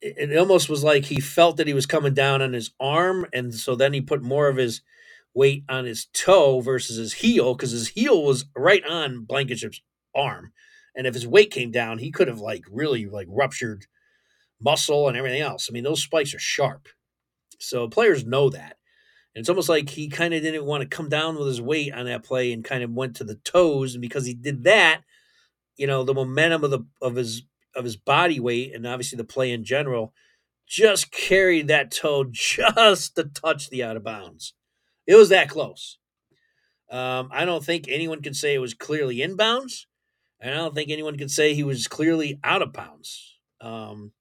it 0.00 0.38
almost 0.38 0.70
was 0.70 0.82
like 0.82 1.04
he 1.04 1.20
felt 1.20 1.58
that 1.58 1.66
he 1.66 1.74
was 1.74 1.84
coming 1.84 2.14
down 2.14 2.40
on 2.40 2.54
his 2.54 2.70
arm, 2.80 3.26
and 3.34 3.54
so 3.54 3.74
then 3.74 3.92
he 3.92 4.00
put 4.00 4.22
more 4.22 4.48
of 4.48 4.56
his 4.56 4.80
weight 5.34 5.62
on 5.68 5.84
his 5.84 6.06
toe 6.14 6.62
versus 6.62 6.96
his 6.96 7.12
heel 7.12 7.54
because 7.54 7.72
his 7.72 7.88
heel 7.88 8.24
was 8.24 8.46
right 8.56 8.82
on 8.88 9.24
Blankenship's 9.24 9.82
arm, 10.14 10.52
and 10.96 11.06
if 11.06 11.12
his 11.12 11.26
weight 11.26 11.50
came 11.50 11.70
down, 11.70 11.98
he 11.98 12.10
could 12.10 12.28
have 12.28 12.40
like 12.40 12.64
really 12.70 13.04
like 13.04 13.26
ruptured 13.28 13.84
muscle 14.58 15.06
and 15.06 15.18
everything 15.18 15.42
else. 15.42 15.68
I 15.68 15.74
mean, 15.74 15.84
those 15.84 16.02
spikes 16.02 16.32
are 16.32 16.38
sharp, 16.38 16.88
so 17.58 17.88
players 17.88 18.24
know 18.24 18.48
that. 18.48 18.78
And 19.34 19.40
it's 19.40 19.48
almost 19.48 19.68
like 19.68 19.90
he 19.90 20.08
kind 20.08 20.34
of 20.34 20.42
didn't 20.42 20.64
want 20.64 20.82
to 20.82 20.96
come 20.96 21.08
down 21.08 21.36
with 21.36 21.46
his 21.46 21.60
weight 21.60 21.94
on 21.94 22.06
that 22.06 22.24
play 22.24 22.52
and 22.52 22.64
kind 22.64 22.82
of 22.82 22.90
went 22.90 23.16
to 23.16 23.24
the 23.24 23.36
toes. 23.36 23.94
And 23.94 24.02
because 24.02 24.26
he 24.26 24.34
did 24.34 24.64
that, 24.64 25.02
you 25.76 25.86
know, 25.86 26.02
the 26.02 26.14
momentum 26.14 26.64
of 26.64 26.70
the 26.70 26.80
of 27.00 27.14
his 27.14 27.42
of 27.76 27.84
his 27.84 27.96
body 27.96 28.40
weight 28.40 28.74
and 28.74 28.86
obviously 28.86 29.16
the 29.16 29.24
play 29.24 29.52
in 29.52 29.62
general 29.64 30.12
just 30.66 31.12
carried 31.12 31.68
that 31.68 31.90
toe 31.90 32.24
just 32.30 33.16
to 33.16 33.24
touch 33.24 33.70
the 33.70 33.82
out 33.82 33.96
of 33.96 34.04
bounds. 34.04 34.54
It 35.06 35.14
was 35.14 35.28
that 35.28 35.48
close. 35.48 35.98
Um, 36.90 37.28
I 37.32 37.44
don't 37.44 37.64
think 37.64 37.86
anyone 37.88 38.22
can 38.22 38.34
say 38.34 38.54
it 38.54 38.58
was 38.58 38.74
clearly 38.74 39.18
inbounds, 39.18 39.86
and 40.40 40.52
I 40.52 40.56
don't 40.56 40.74
think 40.74 40.90
anyone 40.90 41.16
can 41.16 41.28
say 41.28 41.54
he 41.54 41.62
was 41.62 41.86
clearly 41.86 42.40
out 42.42 42.62
of 42.62 42.72
bounds. 42.72 43.38
Um, 43.60 44.12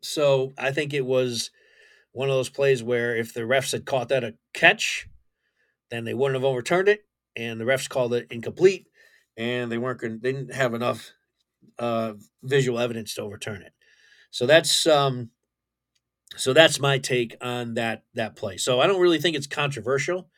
so 0.00 0.52
I 0.56 0.70
think 0.70 0.94
it 0.94 1.04
was 1.04 1.50
one 2.14 2.30
of 2.30 2.36
those 2.36 2.48
plays 2.48 2.82
where 2.82 3.16
if 3.16 3.34
the 3.34 3.40
refs 3.40 3.72
had 3.72 3.84
caught 3.84 4.08
that 4.08 4.22
a 4.22 4.34
catch, 4.54 5.08
then 5.90 6.04
they 6.04 6.14
wouldn't 6.14 6.36
have 6.36 6.44
overturned 6.44 6.88
it, 6.88 7.04
and 7.36 7.60
the 7.60 7.64
refs 7.64 7.88
called 7.88 8.14
it 8.14 8.28
incomplete, 8.30 8.86
and 9.36 9.70
they 9.70 9.78
weren't 9.78 10.00
they 10.00 10.32
didn't 10.32 10.54
have 10.54 10.74
enough 10.74 11.10
uh, 11.78 12.12
visual 12.42 12.78
evidence 12.78 13.14
to 13.14 13.22
overturn 13.22 13.62
it. 13.62 13.72
So 14.30 14.46
that's 14.46 14.86
um, 14.86 15.30
so 16.36 16.52
that's 16.52 16.78
my 16.78 16.98
take 16.98 17.36
on 17.40 17.74
that 17.74 18.04
that 18.14 18.36
play. 18.36 18.58
So 18.58 18.80
I 18.80 18.86
don't 18.86 19.00
really 19.00 19.20
think 19.20 19.36
it's 19.36 19.48
controversial. 19.48 20.30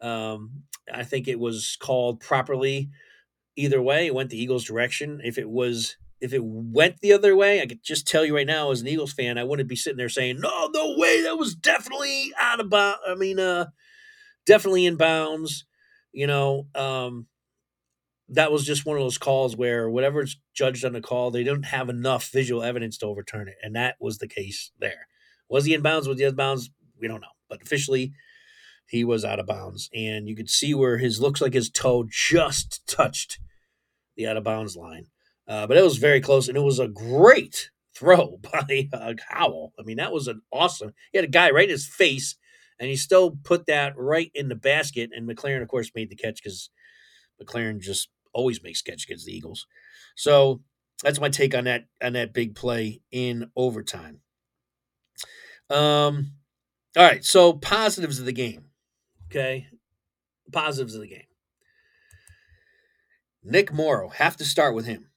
Um, 0.00 0.62
I 0.92 1.04
think 1.04 1.28
it 1.28 1.38
was 1.38 1.76
called 1.78 2.20
properly. 2.20 2.88
Either 3.56 3.82
way, 3.82 4.06
it 4.06 4.14
went 4.14 4.30
the 4.30 4.42
Eagles' 4.42 4.64
direction. 4.64 5.20
If 5.22 5.36
it 5.36 5.50
was 5.50 5.96
if 6.20 6.32
it 6.32 6.44
went 6.44 7.00
the 7.00 7.12
other 7.12 7.34
way, 7.34 7.62
I 7.62 7.66
could 7.66 7.82
just 7.82 8.06
tell 8.06 8.24
you 8.24 8.36
right 8.36 8.46
now, 8.46 8.70
as 8.70 8.80
an 8.80 8.88
Eagles 8.88 9.12
fan, 9.12 9.38
I 9.38 9.44
wouldn't 9.44 9.68
be 9.68 9.76
sitting 9.76 9.96
there 9.96 10.08
saying, 10.08 10.40
"No, 10.40 10.68
no 10.72 10.94
way, 10.96 11.22
that 11.22 11.38
was 11.38 11.54
definitely 11.54 12.32
out 12.38 12.60
of 12.60 12.68
bounds." 12.68 13.00
I 13.08 13.14
mean, 13.14 13.38
uh, 13.38 13.66
definitely 14.46 14.86
in 14.86 14.96
bounds. 14.96 15.64
You 16.12 16.26
know, 16.26 16.66
um, 16.74 17.26
that 18.28 18.52
was 18.52 18.64
just 18.64 18.84
one 18.84 18.96
of 18.96 19.02
those 19.02 19.18
calls 19.18 19.56
where 19.56 19.88
whatever's 19.88 20.38
judged 20.54 20.84
on 20.84 20.92
the 20.92 21.00
call, 21.00 21.30
they 21.30 21.44
don't 21.44 21.64
have 21.64 21.88
enough 21.88 22.30
visual 22.30 22.62
evidence 22.62 22.98
to 22.98 23.06
overturn 23.06 23.48
it, 23.48 23.56
and 23.62 23.74
that 23.74 23.96
was 24.00 24.18
the 24.18 24.28
case 24.28 24.72
there. 24.78 25.08
Was 25.48 25.64
he 25.64 25.74
in 25.74 25.82
bounds? 25.82 26.06
Was 26.06 26.18
he 26.18 26.26
out 26.26 26.30
of 26.30 26.36
bounds? 26.36 26.70
We 27.00 27.08
don't 27.08 27.22
know, 27.22 27.28
but 27.48 27.62
officially, 27.62 28.12
he 28.86 29.04
was 29.04 29.24
out 29.24 29.38
of 29.38 29.46
bounds, 29.46 29.88
and 29.94 30.28
you 30.28 30.36
could 30.36 30.50
see 30.50 30.74
where 30.74 30.98
his 30.98 31.20
looks 31.20 31.40
like 31.40 31.54
his 31.54 31.70
toe 31.70 32.04
just 32.10 32.86
touched 32.86 33.38
the 34.16 34.26
out 34.26 34.36
of 34.36 34.44
bounds 34.44 34.76
line. 34.76 35.06
Uh, 35.50 35.66
but 35.66 35.76
it 35.76 35.82
was 35.82 35.98
very 35.98 36.20
close, 36.20 36.46
and 36.46 36.56
it 36.56 36.62
was 36.62 36.78
a 36.78 36.86
great 36.86 37.70
throw 37.92 38.38
by 38.52 38.88
uh, 38.92 39.14
Howell. 39.28 39.72
I 39.78 39.82
mean, 39.82 39.96
that 39.96 40.12
was 40.12 40.28
an 40.28 40.42
awesome. 40.52 40.92
He 41.10 41.18
had 41.18 41.24
a 41.24 41.30
guy 41.30 41.50
right 41.50 41.64
in 41.64 41.70
his 41.70 41.88
face, 41.88 42.36
and 42.78 42.88
he 42.88 42.94
still 42.94 43.36
put 43.42 43.66
that 43.66 43.94
right 43.96 44.30
in 44.32 44.48
the 44.48 44.54
basket. 44.54 45.10
And 45.12 45.28
McLaurin, 45.28 45.60
of 45.60 45.68
course, 45.68 45.90
made 45.92 46.08
the 46.08 46.14
catch 46.14 46.40
because 46.40 46.70
McLaurin 47.42 47.80
just 47.80 48.08
always 48.32 48.62
makes 48.62 48.80
catch 48.80 49.04
against 49.04 49.26
the 49.26 49.36
Eagles. 49.36 49.66
So 50.16 50.62
that's 51.02 51.20
my 51.20 51.28
take 51.28 51.54
on 51.54 51.64
that 51.64 51.86
on 52.00 52.12
that 52.12 52.32
big 52.32 52.54
play 52.54 53.00
in 53.10 53.50
overtime. 53.56 54.20
Um, 55.68 56.34
all 56.96 57.02
right. 57.02 57.24
So 57.24 57.54
positives 57.54 58.20
of 58.20 58.26
the 58.26 58.32
game. 58.32 58.66
Okay, 59.30 59.66
positives 60.52 60.94
of 60.94 61.00
the 61.00 61.08
game. 61.08 61.24
Nick 63.42 63.72
Morrow 63.72 64.10
have 64.10 64.36
to 64.36 64.44
start 64.44 64.76
with 64.76 64.86
him. 64.86 65.09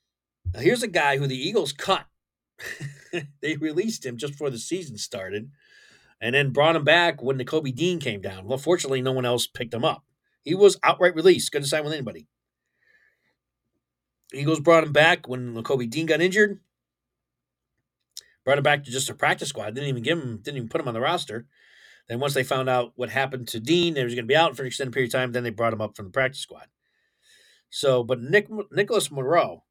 Now 0.51 0.59
here's 0.59 0.83
a 0.83 0.87
guy 0.87 1.17
who 1.17 1.27
the 1.27 1.37
Eagles 1.37 1.73
cut. 1.73 2.05
they 3.41 3.55
released 3.57 4.05
him 4.05 4.17
just 4.17 4.33
before 4.33 4.49
the 4.49 4.57
season 4.57 4.97
started, 4.97 5.51
and 6.21 6.33
then 6.35 6.51
brought 6.51 6.75
him 6.75 6.83
back 6.83 7.21
when 7.21 7.37
Nakobe 7.37 7.75
Dean 7.75 7.99
came 7.99 8.21
down. 8.21 8.45
Well, 8.45 8.57
fortunately, 8.57 9.01
no 9.01 9.11
one 9.11 9.25
else 9.25 9.47
picked 9.47 9.73
him 9.73 9.85
up. 9.85 10.03
He 10.43 10.55
was 10.55 10.79
outright 10.83 11.15
released. 11.15 11.51
Couldn't 11.51 11.67
sign 11.67 11.83
with 11.83 11.93
anybody. 11.93 12.27
Eagles 14.33 14.59
brought 14.59 14.83
him 14.83 14.91
back 14.91 15.27
when 15.27 15.61
Kobe 15.63 15.85
Dean 15.85 16.05
got 16.05 16.21
injured. 16.21 16.59
Brought 18.43 18.57
him 18.57 18.63
back 18.63 18.83
to 18.83 18.91
just 18.91 19.09
a 19.09 19.13
practice 19.13 19.49
squad. 19.49 19.75
Didn't 19.75 19.89
even 19.89 20.03
give 20.03 20.19
him, 20.19 20.37
didn't 20.37 20.57
even 20.57 20.69
put 20.69 20.81
him 20.81 20.87
on 20.87 20.93
the 20.93 20.99
roster. 20.99 21.45
Then 22.09 22.19
once 22.19 22.33
they 22.33 22.43
found 22.43 22.67
out 22.67 22.91
what 22.95 23.09
happened 23.09 23.47
to 23.49 23.59
Dean, 23.59 23.95
he 23.95 24.03
was 24.03 24.13
going 24.13 24.25
to 24.25 24.27
be 24.31 24.35
out 24.35 24.55
for 24.55 24.63
an 24.63 24.67
extended 24.67 24.93
period 24.93 25.09
of 25.09 25.13
time. 25.13 25.31
Then 25.31 25.43
they 25.43 25.51
brought 25.51 25.71
him 25.71 25.81
up 25.81 25.95
from 25.95 26.05
the 26.05 26.11
practice 26.11 26.41
squad. 26.41 26.67
So, 27.69 28.03
but 28.03 28.21
Nick 28.21 28.47
Nicholas 28.71 29.09
Morrow 29.09 29.63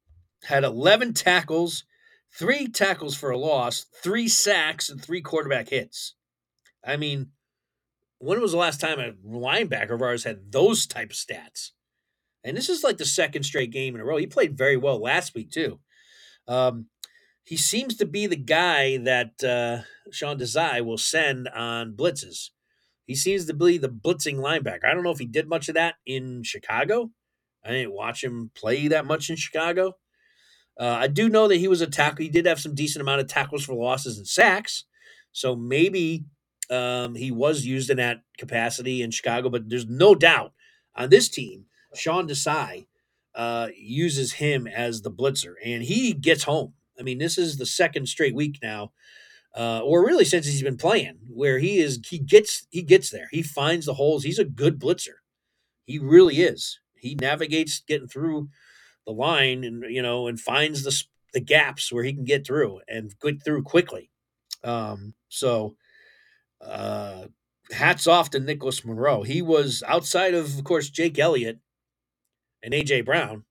had 0.45 0.63
11 0.63 1.13
tackles, 1.13 1.85
three 2.31 2.67
tackles 2.67 3.15
for 3.15 3.31
a 3.31 3.37
loss, 3.37 3.85
three 4.01 4.27
sacks, 4.27 4.89
and 4.89 5.01
three 5.01 5.21
quarterback 5.21 5.69
hits. 5.69 6.15
I 6.85 6.97
mean, 6.97 7.31
when 8.19 8.41
was 8.41 8.51
the 8.51 8.57
last 8.57 8.79
time 8.79 8.99
a 8.99 9.13
linebacker 9.27 9.91
of 9.91 10.01
ours 10.01 10.23
had 10.23 10.51
those 10.51 10.85
type 10.85 11.11
of 11.11 11.17
stats? 11.17 11.71
And 12.43 12.57
this 12.57 12.69
is 12.69 12.83
like 12.83 12.97
the 12.97 13.05
second 13.05 13.43
straight 13.43 13.71
game 13.71 13.95
in 13.95 14.01
a 14.01 14.05
row. 14.05 14.17
He 14.17 14.27
played 14.27 14.57
very 14.57 14.77
well 14.77 15.01
last 15.01 15.33
week 15.33 15.51
too. 15.51 15.79
Um, 16.47 16.87
he 17.45 17.57
seems 17.57 17.95
to 17.97 18.05
be 18.05 18.27
the 18.27 18.35
guy 18.35 18.97
that 18.97 19.43
uh, 19.43 19.83
Sean 20.11 20.37
Desai 20.37 20.83
will 20.83 20.97
send 20.97 21.47
on 21.49 21.93
blitzes. 21.93 22.49
He 23.05 23.15
seems 23.15 23.45
to 23.45 23.53
be 23.53 23.77
the 23.77 23.89
blitzing 23.89 24.37
linebacker. 24.37 24.85
I 24.85 24.93
don't 24.93 25.03
know 25.03 25.11
if 25.11 25.19
he 25.19 25.25
did 25.25 25.47
much 25.47 25.67
of 25.67 25.75
that 25.75 25.95
in 26.05 26.43
Chicago. 26.43 27.11
I 27.63 27.71
didn't 27.71 27.93
watch 27.93 28.23
him 28.23 28.51
play 28.55 28.87
that 28.89 29.05
much 29.05 29.29
in 29.29 29.35
Chicago. 29.35 29.95
Uh, 30.79 30.97
I 31.01 31.07
do 31.07 31.29
know 31.29 31.47
that 31.47 31.57
he 31.57 31.67
was 31.67 31.81
a 31.81 31.87
tackle. 31.87 32.23
He 32.23 32.29
did 32.29 32.45
have 32.45 32.59
some 32.59 32.75
decent 32.75 33.01
amount 33.01 33.21
of 33.21 33.27
tackles 33.27 33.63
for 33.63 33.75
losses 33.75 34.17
and 34.17 34.27
sacks. 34.27 34.85
So 35.31 35.55
maybe 35.55 36.25
um, 36.69 37.15
he 37.15 37.31
was 37.31 37.65
used 37.65 37.89
in 37.89 37.97
that 37.97 38.21
capacity 38.37 39.01
in 39.01 39.11
Chicago. 39.11 39.49
But 39.49 39.69
there's 39.69 39.87
no 39.87 40.15
doubt 40.15 40.53
on 40.95 41.09
this 41.09 41.29
team, 41.29 41.65
Sean 41.95 42.27
Desai 42.27 42.87
uh, 43.35 43.69
uses 43.75 44.33
him 44.33 44.67
as 44.67 45.01
the 45.01 45.11
blitzer, 45.11 45.53
and 45.63 45.83
he 45.83 46.13
gets 46.13 46.43
home. 46.43 46.73
I 46.99 47.03
mean, 47.03 47.17
this 47.17 47.37
is 47.37 47.57
the 47.57 47.65
second 47.65 48.07
straight 48.07 48.35
week 48.35 48.59
now, 48.61 48.91
uh, 49.55 49.81
or 49.83 50.05
really 50.05 50.25
since 50.25 50.45
he's 50.45 50.61
been 50.61 50.77
playing, 50.77 51.17
where 51.27 51.59
he 51.59 51.79
is 51.79 51.99
he 52.07 52.19
gets 52.19 52.67
he 52.69 52.81
gets 52.83 53.09
there. 53.09 53.27
He 53.31 53.41
finds 53.41 53.85
the 53.85 53.95
holes. 53.95 54.23
He's 54.23 54.39
a 54.39 54.45
good 54.45 54.79
blitzer. 54.79 55.21
He 55.85 55.99
really 55.99 56.41
is. 56.41 56.79
He 56.95 57.15
navigates 57.15 57.81
getting 57.81 58.07
through 58.07 58.49
the 59.05 59.13
line, 59.13 59.63
and 59.63 59.83
you 59.89 60.01
know, 60.01 60.27
and 60.27 60.39
finds 60.39 60.83
the 60.83 61.03
the 61.33 61.41
gaps 61.41 61.91
where 61.91 62.03
he 62.03 62.13
can 62.13 62.25
get 62.25 62.45
through 62.45 62.81
and 62.87 63.13
get 63.19 63.43
through 63.43 63.63
quickly. 63.63 64.11
Um, 64.63 65.15
so, 65.29 65.75
uh, 66.61 67.25
hats 67.71 68.07
off 68.07 68.29
to 68.31 68.39
Nicholas 68.39 68.85
Morrow. 68.85 69.23
He 69.23 69.41
was 69.41 69.83
outside 69.87 70.33
of, 70.35 70.57
of 70.57 70.63
course, 70.63 70.89
Jake 70.89 71.17
Elliott 71.17 71.59
and 72.61 72.73
AJ 72.73 73.05
Brown. 73.05 73.45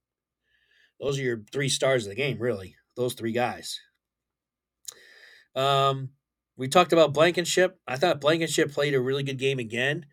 Those 1.01 1.19
are 1.19 1.23
your 1.23 1.43
three 1.53 1.69
stars 1.69 2.07
of 2.07 2.11
the 2.11 2.17
game, 2.17 2.39
really 2.39 2.77
those 2.97 3.15
three 3.15 3.33
guys. 3.33 3.81
Um, 5.55 6.11
we 6.57 6.69
talked 6.69 6.93
about 6.93 7.15
Blankenship. 7.15 7.79
I 7.87 7.97
thought 7.97 8.21
Blankenship 8.21 8.73
played 8.73 8.95
a 8.95 9.01
really 9.01 9.23
good 9.23 9.39
game 9.39 9.59
again. 9.59 10.07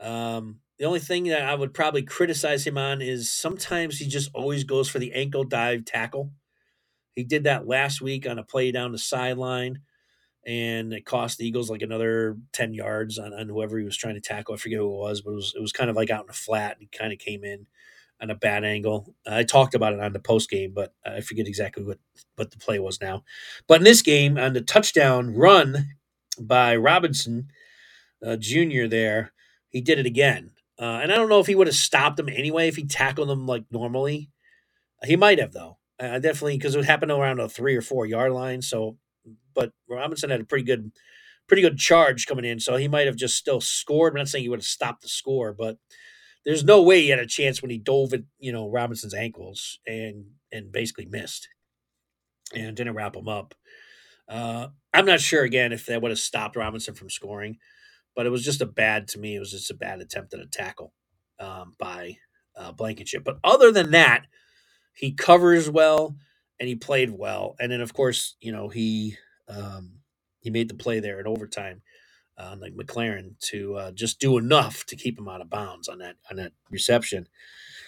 Um, 0.00 0.60
the 0.82 0.88
only 0.88 0.98
thing 0.98 1.22
that 1.28 1.42
I 1.42 1.54
would 1.54 1.74
probably 1.74 2.02
criticize 2.02 2.66
him 2.66 2.76
on 2.76 3.00
is 3.02 3.32
sometimes 3.32 3.98
he 3.98 4.08
just 4.08 4.32
always 4.34 4.64
goes 4.64 4.88
for 4.88 4.98
the 4.98 5.12
ankle 5.12 5.44
dive 5.44 5.84
tackle. 5.84 6.32
He 7.14 7.22
did 7.22 7.44
that 7.44 7.68
last 7.68 8.00
week 8.00 8.26
on 8.26 8.40
a 8.40 8.42
play 8.42 8.72
down 8.72 8.90
the 8.90 8.98
sideline, 8.98 9.82
and 10.44 10.92
it 10.92 11.06
cost 11.06 11.38
the 11.38 11.46
Eagles 11.46 11.70
like 11.70 11.82
another 11.82 12.36
10 12.52 12.74
yards 12.74 13.16
on, 13.16 13.32
on 13.32 13.48
whoever 13.48 13.78
he 13.78 13.84
was 13.84 13.96
trying 13.96 14.16
to 14.16 14.20
tackle. 14.20 14.54
I 14.54 14.58
forget 14.58 14.80
who 14.80 14.92
it 14.92 14.98
was, 14.98 15.20
but 15.20 15.30
it 15.30 15.36
was, 15.36 15.52
it 15.56 15.60
was 15.60 15.70
kind 15.70 15.88
of 15.88 15.94
like 15.94 16.10
out 16.10 16.22
in 16.22 16.26
the 16.26 16.32
flat. 16.32 16.72
And 16.72 16.80
he 16.80 16.98
kind 16.98 17.12
of 17.12 17.20
came 17.20 17.44
in 17.44 17.68
on 18.20 18.30
a 18.30 18.34
bad 18.34 18.64
angle. 18.64 19.14
I 19.24 19.44
talked 19.44 19.76
about 19.76 19.92
it 19.92 20.00
on 20.00 20.12
the 20.12 20.18
post 20.18 20.50
game, 20.50 20.72
but 20.74 20.92
I 21.06 21.20
forget 21.20 21.46
exactly 21.46 21.84
what, 21.84 22.00
what 22.34 22.50
the 22.50 22.58
play 22.58 22.80
was 22.80 23.00
now. 23.00 23.22
But 23.68 23.78
in 23.78 23.84
this 23.84 24.02
game, 24.02 24.36
on 24.36 24.52
the 24.52 24.60
touchdown 24.60 25.32
run 25.32 25.90
by 26.40 26.74
Robinson 26.74 27.52
uh, 28.26 28.34
Jr., 28.34 28.88
there, 28.88 29.32
he 29.68 29.80
did 29.80 30.00
it 30.00 30.06
again. 30.06 30.50
Uh, 30.82 30.98
and 31.00 31.12
I 31.12 31.14
don't 31.14 31.28
know 31.28 31.38
if 31.38 31.46
he 31.46 31.54
would 31.54 31.68
have 31.68 31.76
stopped 31.76 32.18
him 32.18 32.28
anyway 32.28 32.66
if 32.66 32.74
he 32.74 32.84
tackled 32.84 33.30
him 33.30 33.46
like 33.46 33.64
normally. 33.70 34.30
He 35.04 35.14
might 35.14 35.38
have, 35.38 35.52
though. 35.52 35.78
Uh, 36.00 36.18
definitely, 36.18 36.58
because 36.58 36.74
it 36.74 36.84
happened 36.84 37.12
around 37.12 37.38
a 37.38 37.48
three 37.48 37.76
or 37.76 37.82
four 37.82 38.04
yard 38.04 38.32
line. 38.32 38.62
So, 38.62 38.96
but 39.54 39.70
Robinson 39.88 40.30
had 40.30 40.40
a 40.40 40.44
pretty 40.44 40.64
good, 40.64 40.90
pretty 41.46 41.62
good 41.62 41.78
charge 41.78 42.26
coming 42.26 42.44
in. 42.44 42.58
So 42.58 42.74
he 42.74 42.88
might 42.88 43.06
have 43.06 43.14
just 43.14 43.36
still 43.36 43.60
scored. 43.60 44.12
I'm 44.14 44.18
not 44.18 44.28
saying 44.28 44.42
he 44.42 44.48
would 44.48 44.58
have 44.58 44.64
stopped 44.64 45.02
the 45.02 45.08
score, 45.08 45.52
but 45.52 45.78
there's 46.44 46.64
no 46.64 46.82
way 46.82 47.02
he 47.02 47.10
had 47.10 47.20
a 47.20 47.26
chance 47.26 47.62
when 47.62 47.70
he 47.70 47.78
dove 47.78 48.12
at 48.12 48.22
you 48.40 48.50
know 48.50 48.68
Robinson's 48.68 49.14
ankles 49.14 49.78
and 49.86 50.24
and 50.50 50.72
basically 50.72 51.06
missed 51.06 51.48
and 52.52 52.76
didn't 52.76 52.94
wrap 52.94 53.14
him 53.14 53.28
up. 53.28 53.54
Uh, 54.28 54.68
I'm 54.92 55.06
not 55.06 55.20
sure 55.20 55.44
again 55.44 55.72
if 55.72 55.86
that 55.86 56.02
would 56.02 56.10
have 56.10 56.18
stopped 56.18 56.56
Robinson 56.56 56.94
from 56.94 57.08
scoring, 57.08 57.58
but 58.14 58.26
it 58.26 58.30
was 58.30 58.44
just 58.44 58.60
a 58.60 58.66
bad 58.66 59.08
to 59.08 59.18
me. 59.18 59.36
It 59.36 59.40
was 59.40 59.50
just 59.50 59.70
a 59.70 59.74
bad 59.74 60.00
attempt 60.00 60.34
at 60.34 60.40
a 60.40 60.46
tackle 60.46 60.92
um, 61.38 61.74
by 61.78 62.16
uh, 62.56 62.72
Blankenship. 62.72 63.24
But 63.24 63.38
other 63.44 63.72
than 63.72 63.92
that, 63.92 64.26
he 64.94 65.12
covers 65.12 65.70
well 65.70 66.16
and 66.60 66.68
he 66.68 66.76
played 66.76 67.10
well. 67.10 67.56
And 67.58 67.72
then 67.72 67.80
of 67.80 67.94
course, 67.94 68.36
you 68.40 68.52
know 68.52 68.68
he 68.68 69.16
um, 69.48 69.98
he 70.40 70.50
made 70.50 70.68
the 70.68 70.74
play 70.74 71.00
there 71.00 71.20
in 71.20 71.26
overtime 71.26 71.82
uh, 72.38 72.56
like 72.58 72.74
McLaurin 72.74 73.38
to 73.40 73.76
uh, 73.76 73.92
just 73.92 74.18
do 74.18 74.38
enough 74.38 74.84
to 74.86 74.96
keep 74.96 75.18
him 75.18 75.28
out 75.28 75.40
of 75.40 75.50
bounds 75.50 75.88
on 75.88 75.98
that 75.98 76.16
on 76.30 76.36
that 76.36 76.52
reception. 76.70 77.28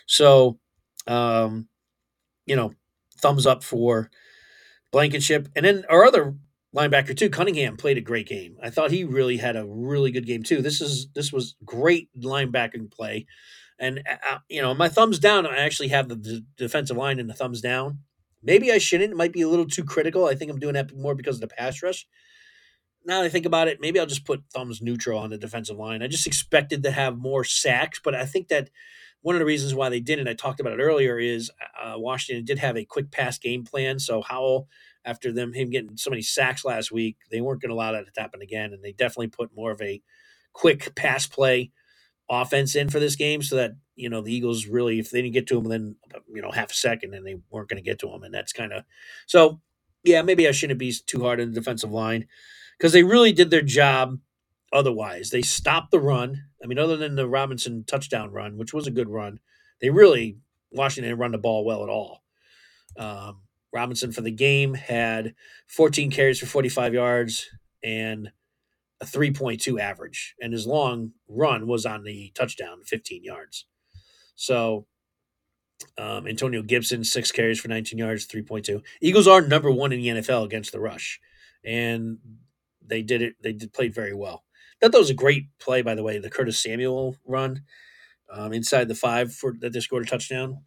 So, 0.07 0.59
um, 1.07 1.69
you 2.47 2.57
know, 2.57 2.75
thumbs 3.19 3.47
up 3.47 3.65
for 3.65 4.11
Blankenship, 4.93 5.49
and 5.57 5.65
then 5.65 5.85
our 5.89 6.05
other 6.05 6.35
linebacker 6.75 7.17
too, 7.17 7.31
Cunningham 7.31 7.77
played 7.77 7.99
a 7.99 8.03
great 8.03 8.27
game. 8.27 8.57
I 8.63 8.71
thought 8.71 8.91
he 8.91 9.05
really 9.05 9.37
had 9.37 9.57
a 9.57 9.67
really 9.67 10.11
good 10.11 10.27
game 10.27 10.43
too. 10.43 10.63
This 10.63 10.81
is 10.81 11.09
this 11.15 11.33
was 11.33 11.57
great 11.65 12.09
linebacking 12.19 12.91
play, 12.91 13.27
and 13.79 14.03
uh, 14.09 14.17
uh 14.31 14.39
you 14.49 14.63
know, 14.63 14.75
my 14.75 14.89
thumbs 14.89 15.19
down. 15.19 15.47
I 15.47 15.59
actually 15.59 15.89
have 15.89 16.09
the, 16.09 16.17
the 16.17 16.45
defensive 16.57 16.97
line 16.97 17.19
in 17.19 17.27
the 17.27 17.35
thumbs 17.35 17.61
down. 17.61 18.01
Maybe 18.43 18.71
I 18.71 18.79
shouldn't. 18.79 19.13
It 19.13 19.17
might 19.17 19.33
be 19.33 19.43
a 19.43 19.49
little 19.49 19.67
too 19.67 19.85
critical. 19.85 20.27
I 20.27 20.35
think 20.35 20.51
I'm 20.51 20.59
doing 20.59 20.75
that 20.75 20.95
more 20.95 21.15
because 21.15 21.37
of 21.37 21.41
the 21.41 21.55
pass 21.55 21.83
rush 21.83 22.07
now 23.05 23.21
that 23.21 23.27
I 23.27 23.29
think 23.29 23.47
about 23.47 23.69
it, 23.69 23.81
maybe 23.81 24.01
I'll 24.01 24.07
just 24.07 24.25
put 24.25 24.45
thumbs 24.53 24.81
neutral 24.81 25.19
on 25.19 25.31
the 25.31 25.39
defensive 25.39 25.77
line. 25.77 26.03
I 26.03 26.07
just 26.07 26.27
expected 26.27 26.83
to 26.83 26.91
have 26.91 27.19
more 27.19 27.45
sacks, 27.45 28.01
but 28.03 28.15
I 28.15 28.25
think 28.25 28.49
that 28.49 28.71
one 29.21 29.35
of 29.35 29.39
the 29.39 29.47
reasons 29.47 29.75
why 29.75 29.89
they 29.89 30.01
didn't, 30.01 30.29
I 30.29 30.35
talked 30.35 30.61
about 30.61 30.73
it 30.73 30.83
earlier, 30.83 31.19
is 31.19 31.51
uh, 31.83 31.95
Washington 31.97 32.45
did 32.45 32.59
have 32.59 32.77
a 32.77 32.85
quick 32.85 33.11
pass 33.11 33.39
game 33.39 33.65
plan. 33.65 33.99
So 33.99 34.23
Howell, 34.23 34.69
after 35.05 35.33
them 35.33 35.53
him 35.53 35.71
getting 35.71 35.97
so 35.97 36.11
many 36.11 36.23
sacks 36.23 36.65
last 36.65 36.93
week, 36.93 37.17
they 37.31 37.41
weren't 37.41 37.61
going 37.61 37.71
to 37.71 37.75
allow 37.75 37.93
that 37.93 38.13
to 38.13 38.21
happen 38.21 38.43
again, 38.43 38.73
and 38.73 38.83
they 38.83 38.93
definitely 38.93 39.29
put 39.29 39.55
more 39.55 39.71
of 39.71 39.81
a 39.83 40.03
quick 40.53 40.95
pass 40.95 41.27
play 41.27 41.71
offense 42.31 42.75
in 42.75 42.89
for 42.89 43.01
this 43.01 43.17
game, 43.17 43.43
so 43.43 43.57
that 43.57 43.73
you 43.97 44.09
know 44.09 44.21
the 44.21 44.35
Eagles 44.35 44.67
really, 44.67 44.99
if 44.99 45.11
they 45.11 45.23
didn't 45.23 45.35
get 45.35 45.47
to 45.49 45.59
him, 45.59 45.65
then 45.65 45.97
you 46.33 46.43
know 46.43 46.51
half 46.51 46.71
a 46.71 46.75
second, 46.75 47.15
and 47.15 47.27
they 47.27 47.37
weren't 47.51 47.69
going 47.69 47.83
to 47.83 47.89
get 47.89 47.99
to 48.01 48.09
him, 48.09 48.23
and 48.23 48.35
that's 48.35 48.53
kind 48.53 48.73
of 48.73 48.85
so. 49.27 49.61
Yeah, 50.07 50.21
maybe 50.21 50.47
I 50.47 50.51
shouldn't 50.51 50.79
be 50.79 50.93
too 51.07 51.23
hard 51.23 51.41
on 51.41 51.49
the 51.49 51.55
defensive 51.55 51.91
line 51.91 52.27
because 52.77 52.93
they 52.93 53.03
really 53.03 53.33
did 53.33 53.49
their 53.49 53.63
job 53.63 54.19
otherwise. 54.71 55.31
They 55.31 55.43
stopped 55.43 55.91
the 55.91 56.01
run. 56.01 56.43
I 56.63 56.67
mean, 56.67 56.79
other 56.79 56.97
than 56.97 57.15
the 57.15 57.29
Robinson 57.29 57.85
touchdown 57.85 58.31
run, 58.31 58.59
which 58.59 58.75
was 58.75 58.87
a 58.87 58.91
good 58.91 59.09
run, 59.09 59.41
they 59.81 59.91
really, 59.91 60.39
Washington 60.73 61.09
didn't 61.09 61.21
run 61.21 61.33
the 61.33 61.39
ball 61.39 61.65
well 61.65 61.83
at 61.85 61.89
all. 61.89 62.23
Um, 62.99 63.43
Robinson 63.75 64.13
for 64.13 64.21
the 64.21 64.31
game 64.31 64.75
had 64.75 65.35
14 65.67 66.11
carries 66.11 66.39
for 66.39 66.47
45 66.47 66.95
yards 66.95 67.51
and 67.83 68.31
a 69.01 69.05
3.2 69.05 69.81
average, 69.81 70.35
and 70.41 70.53
his 70.53 70.67
long 70.67 71.11
run 71.29 71.67
was 71.67 71.85
on 71.85 72.05
the 72.05 72.31
touchdown, 72.37 72.85
15 72.85 73.25
yards. 73.25 73.67
So 74.37 74.87
um, 75.99 76.29
Antonio 76.29 76.63
Gibson, 76.63 77.03
six 77.03 77.33
carries 77.33 77.61
for 77.61 77.67
19 77.69 77.99
yards, 77.99 78.27
3.2. 78.29 78.81
Eagles 79.03 79.27
are 79.27 79.43
number 79.43 79.71
one 79.71 79.93
in 79.93 80.01
the 80.01 80.09
NFL 80.21 80.45
against 80.45 80.71
the 80.71 80.81
rush, 80.81 81.21
and 81.65 82.19
they 82.81 83.03
did 83.03 83.23
it. 83.23 83.35
They 83.43 83.53
did 83.53 83.73
played 83.73 83.95
very 83.95 84.15
well. 84.15 84.45
That 84.81 84.93
was 84.93 85.11
a 85.11 85.15
great 85.15 85.47
play, 85.59 85.83
by 85.83 85.97
the 85.97 86.03
way. 86.03 86.19
The 86.19 86.31
Curtis 86.31 86.61
Samuel 86.61 87.17
run 87.27 87.63
um, 88.33 88.53
inside 88.53 88.87
the 88.87 88.95
five 88.95 89.33
for 89.35 89.55
that 89.61 89.73
they 89.73 89.81
scored 89.81 90.05
a 90.05 90.09
touchdown. 90.09 90.63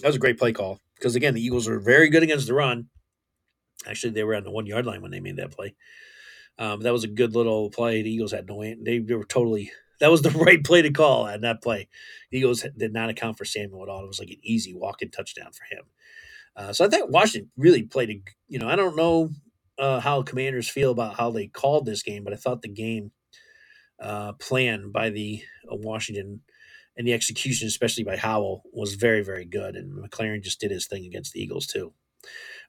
That 0.00 0.08
was 0.08 0.16
a 0.16 0.20
great 0.20 0.38
play 0.38 0.52
call 0.52 0.80
because 0.98 1.16
again, 1.16 1.34
the 1.34 1.44
Eagles 1.44 1.68
are 1.68 1.80
very 1.80 2.08
good 2.08 2.22
against 2.22 2.46
the 2.46 2.54
run. 2.54 2.88
Actually, 3.86 4.12
they 4.12 4.24
were 4.24 4.34
on 4.34 4.44
the 4.44 4.50
one 4.50 4.66
yard 4.66 4.86
line 4.86 5.02
when 5.02 5.10
they 5.10 5.20
made 5.20 5.36
that 5.36 5.52
play. 5.52 5.74
Um, 6.58 6.80
that 6.80 6.92
was 6.92 7.04
a 7.04 7.08
good 7.08 7.34
little 7.34 7.70
play. 7.70 8.02
The 8.02 8.10
Eagles 8.10 8.32
had 8.32 8.48
no 8.48 8.60
they, 8.60 8.98
they 8.98 9.14
were 9.14 9.24
totally 9.24 9.70
that 10.00 10.10
was 10.10 10.22
the 10.22 10.30
right 10.46 10.62
play 10.62 10.82
to 10.82 10.90
call 10.90 11.28
on 11.28 11.42
that 11.42 11.62
play. 11.62 11.88
The 12.30 12.38
Eagles 12.38 12.66
did 12.76 12.92
not 12.92 13.10
account 13.10 13.38
for 13.38 13.44
Samuel 13.44 13.82
at 13.84 13.88
all. 13.88 14.04
It 14.04 14.08
was 14.08 14.18
like 14.18 14.30
an 14.30 14.40
easy 14.42 14.74
walk-in 14.74 15.10
touchdown 15.10 15.50
for 15.52 15.74
him. 15.74 15.84
Uh, 16.56 16.72
so 16.72 16.84
I 16.84 16.88
think 16.88 17.10
Washington 17.10 17.50
really 17.56 17.84
played 17.84 18.10
a 18.10 18.20
you 18.48 18.58
know 18.58 18.68
I 18.68 18.76
don't 18.76 18.96
know 18.96 19.30
uh, 19.78 20.00
how 20.00 20.22
Commanders 20.22 20.68
feel 20.68 20.90
about 20.90 21.14
how 21.14 21.30
they 21.30 21.46
called 21.46 21.86
this 21.86 22.02
game, 22.02 22.24
but 22.24 22.32
I 22.32 22.36
thought 22.36 22.62
the 22.62 22.68
game 22.68 23.12
uh, 24.00 24.32
plan 24.34 24.90
by 24.90 25.10
the 25.10 25.42
uh, 25.70 25.76
Washington 25.76 26.40
and 26.98 27.06
the 27.06 27.14
execution, 27.14 27.68
especially 27.68 28.04
by 28.04 28.18
Howell, 28.18 28.64
was 28.72 28.94
very 28.96 29.24
very 29.24 29.46
good, 29.46 29.76
and 29.76 29.92
McLaurin 29.92 30.42
just 30.42 30.60
did 30.60 30.72
his 30.72 30.86
thing 30.86 31.06
against 31.06 31.32
the 31.32 31.42
Eagles 31.42 31.66
too. 31.66 31.94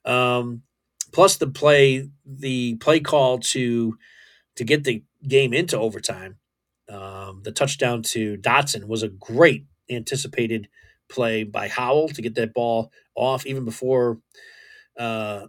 Um, 0.06 0.64
plus 1.12 1.38
the 1.38 1.48
play 1.48 2.10
the 2.26 2.76
play 2.76 3.02
call 3.02 3.40
to 3.40 3.98
to 4.56 4.64
get 4.64 4.86
the 4.86 5.04
game 5.28 5.54
into 5.54 5.78
overtime 5.78 6.38
um, 6.90 7.42
the 7.44 7.52
touchdown 7.52 8.02
to 8.02 8.38
Dotson 8.38 8.86
was 8.86 9.04
a 9.04 9.10
great 9.10 9.66
anticipated 9.90 10.68
play 11.08 11.44
by 11.44 11.68
Howell 11.68 12.10
to 12.10 12.22
get 12.22 12.36
that 12.36 12.54
ball 12.54 12.92
off 13.16 13.46
even 13.46 13.64
before 13.66 14.20
uh, 14.98 15.48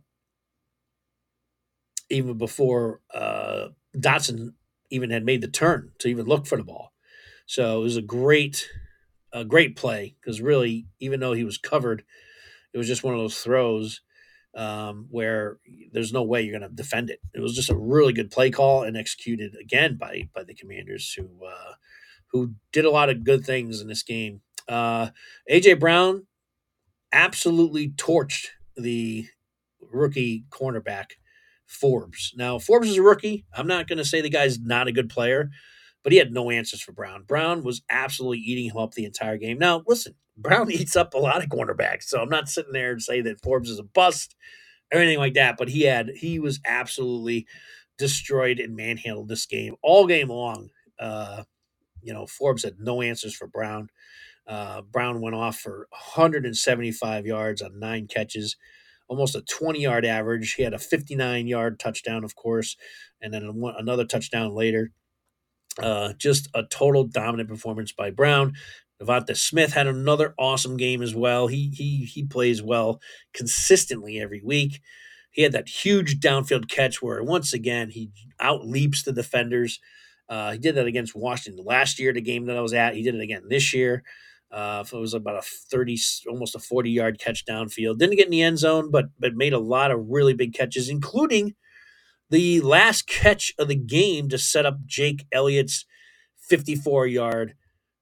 even 2.10 2.36
before 2.36 3.00
uh, 3.14 3.68
Dotson 3.96 4.54
even 4.90 5.10
had 5.10 5.24
made 5.24 5.40
the 5.40 5.48
turn 5.48 5.92
to 5.98 6.08
even 6.08 6.26
look 6.26 6.46
for 6.46 6.56
the 6.56 6.64
ball. 6.64 6.89
So 7.50 7.80
it 7.80 7.82
was 7.82 7.96
a 7.96 8.02
great 8.02 8.68
a 9.32 9.44
great 9.44 9.74
play 9.74 10.14
because 10.20 10.40
really 10.40 10.86
even 11.00 11.18
though 11.18 11.32
he 11.32 11.42
was 11.42 11.58
covered, 11.58 12.04
it 12.72 12.78
was 12.78 12.86
just 12.86 13.02
one 13.02 13.12
of 13.12 13.18
those 13.18 13.40
throws 13.40 14.02
um, 14.54 15.08
where 15.10 15.58
there's 15.90 16.12
no 16.12 16.22
way 16.22 16.42
you're 16.42 16.56
going 16.56 16.70
to 16.70 16.76
defend 16.76 17.10
it. 17.10 17.18
It 17.34 17.40
was 17.40 17.56
just 17.56 17.68
a 17.68 17.74
really 17.74 18.12
good 18.12 18.30
play 18.30 18.52
call 18.52 18.84
and 18.84 18.96
executed 18.96 19.56
again 19.60 19.96
by 19.96 20.28
by 20.32 20.44
the 20.44 20.54
Commanders, 20.54 21.12
who 21.12 21.28
uh, 21.44 21.72
who 22.28 22.54
did 22.70 22.84
a 22.84 22.90
lot 22.92 23.10
of 23.10 23.24
good 23.24 23.44
things 23.44 23.80
in 23.80 23.88
this 23.88 24.04
game. 24.04 24.42
Uh, 24.68 25.08
AJ 25.50 25.80
Brown 25.80 26.28
absolutely 27.12 27.88
torched 27.88 28.46
the 28.76 29.26
rookie 29.80 30.44
cornerback 30.50 31.14
Forbes. 31.66 32.32
Now 32.36 32.60
Forbes 32.60 32.90
is 32.90 32.98
a 32.98 33.02
rookie. 33.02 33.44
I'm 33.52 33.66
not 33.66 33.88
going 33.88 33.98
to 33.98 34.04
say 34.04 34.20
the 34.20 34.30
guy's 34.30 34.60
not 34.60 34.86
a 34.86 34.92
good 34.92 35.10
player, 35.10 35.50
but 36.02 36.12
he 36.12 36.18
had 36.18 36.32
no 36.32 36.50
answers 36.50 36.80
for 36.80 36.92
Brown. 36.92 37.24
Brown 37.24 37.62
was 37.62 37.82
absolutely 37.90 38.38
eating 38.38 38.70
him 38.70 38.76
up 38.76 38.94
the 38.94 39.04
entire 39.04 39.36
game. 39.36 39.58
Now 39.58 39.82
listen, 39.86 40.14
Brown 40.36 40.70
eats 40.70 40.96
up 40.96 41.14
a 41.14 41.18
lot 41.18 41.42
of 41.42 41.48
cornerbacks. 41.48 42.04
So 42.04 42.20
I'm 42.20 42.28
not 42.28 42.48
sitting 42.48 42.72
there 42.72 42.92
and 42.92 43.02
say 43.02 43.20
that 43.22 43.42
Forbes 43.42 43.70
is 43.70 43.78
a 43.78 43.84
bust 43.84 44.34
or 44.92 45.00
anything 45.00 45.18
like 45.18 45.34
that, 45.34 45.56
but 45.56 45.68
he 45.68 45.82
had 45.82 46.10
he 46.16 46.38
was 46.38 46.60
absolutely 46.64 47.46
destroyed 47.98 48.58
and 48.58 48.74
manhandled 48.74 49.28
this 49.28 49.46
game 49.46 49.76
all 49.82 50.06
game 50.06 50.28
long. 50.28 50.70
Uh, 50.98 51.44
you 52.02 52.12
know, 52.12 52.26
Forbes 52.26 52.64
had 52.64 52.78
no 52.78 53.02
answers 53.02 53.34
for 53.34 53.46
Brown. 53.46 53.88
Uh, 54.46 54.82
Brown 54.82 55.20
went 55.20 55.36
off 55.36 55.58
for 55.58 55.86
175 55.90 57.26
yards 57.26 57.62
on 57.62 57.78
nine 57.78 58.06
catches, 58.08 58.56
almost 59.06 59.36
a 59.36 59.42
20 59.42 59.80
yard 59.80 60.04
average. 60.04 60.54
He 60.54 60.62
had 60.62 60.74
a 60.74 60.78
59 60.78 61.46
yard 61.46 61.78
touchdown, 61.78 62.24
of 62.24 62.34
course, 62.34 62.76
and 63.20 63.32
then 63.32 63.62
another 63.78 64.04
touchdown 64.04 64.54
later. 64.54 64.90
Uh, 65.82 66.12
just 66.18 66.48
a 66.54 66.62
total 66.64 67.04
dominant 67.04 67.48
performance 67.48 67.92
by 67.92 68.10
Brown. 68.10 68.54
Devonta 69.00 69.36
Smith 69.36 69.72
had 69.72 69.86
another 69.86 70.34
awesome 70.38 70.76
game 70.76 71.02
as 71.02 71.14
well. 71.14 71.46
He 71.46 71.70
he 71.74 72.04
he 72.04 72.24
plays 72.24 72.62
well 72.62 73.00
consistently 73.32 74.20
every 74.20 74.42
week. 74.44 74.80
He 75.30 75.42
had 75.42 75.52
that 75.52 75.68
huge 75.68 76.20
downfield 76.20 76.68
catch 76.68 77.00
where 77.00 77.22
once 77.22 77.52
again 77.52 77.90
he 77.90 78.10
outleaps 78.40 79.04
the 79.04 79.12
defenders. 79.12 79.80
Uh, 80.28 80.52
he 80.52 80.58
did 80.58 80.74
that 80.74 80.86
against 80.86 81.16
Washington 81.16 81.64
last 81.64 81.98
year, 81.98 82.12
the 82.12 82.20
game 82.20 82.46
that 82.46 82.56
I 82.56 82.60
was 82.60 82.74
at. 82.74 82.94
He 82.94 83.02
did 83.02 83.14
it 83.14 83.20
again 83.20 83.44
this 83.48 83.72
year. 83.72 84.02
Uh, 84.50 84.84
it 84.92 84.96
was 84.96 85.14
about 85.14 85.36
a 85.36 85.42
30, 85.42 85.96
almost 86.28 86.56
a 86.56 86.58
40 86.58 86.90
yard 86.90 87.18
catch 87.18 87.44
downfield. 87.44 87.98
Didn't 87.98 88.16
get 88.16 88.26
in 88.26 88.32
the 88.32 88.42
end 88.42 88.58
zone, 88.58 88.90
but 88.90 89.06
but 89.18 89.34
made 89.34 89.52
a 89.52 89.58
lot 89.58 89.90
of 89.92 90.08
really 90.08 90.34
big 90.34 90.52
catches, 90.52 90.88
including 90.88 91.54
the 92.30 92.60
last 92.60 93.06
catch 93.06 93.52
of 93.58 93.68
the 93.68 93.74
game 93.74 94.28
to 94.28 94.38
set 94.38 94.66
up 94.66 94.86
Jake 94.86 95.26
Elliott's 95.32 95.84
54 96.38 97.06
yard 97.06 97.54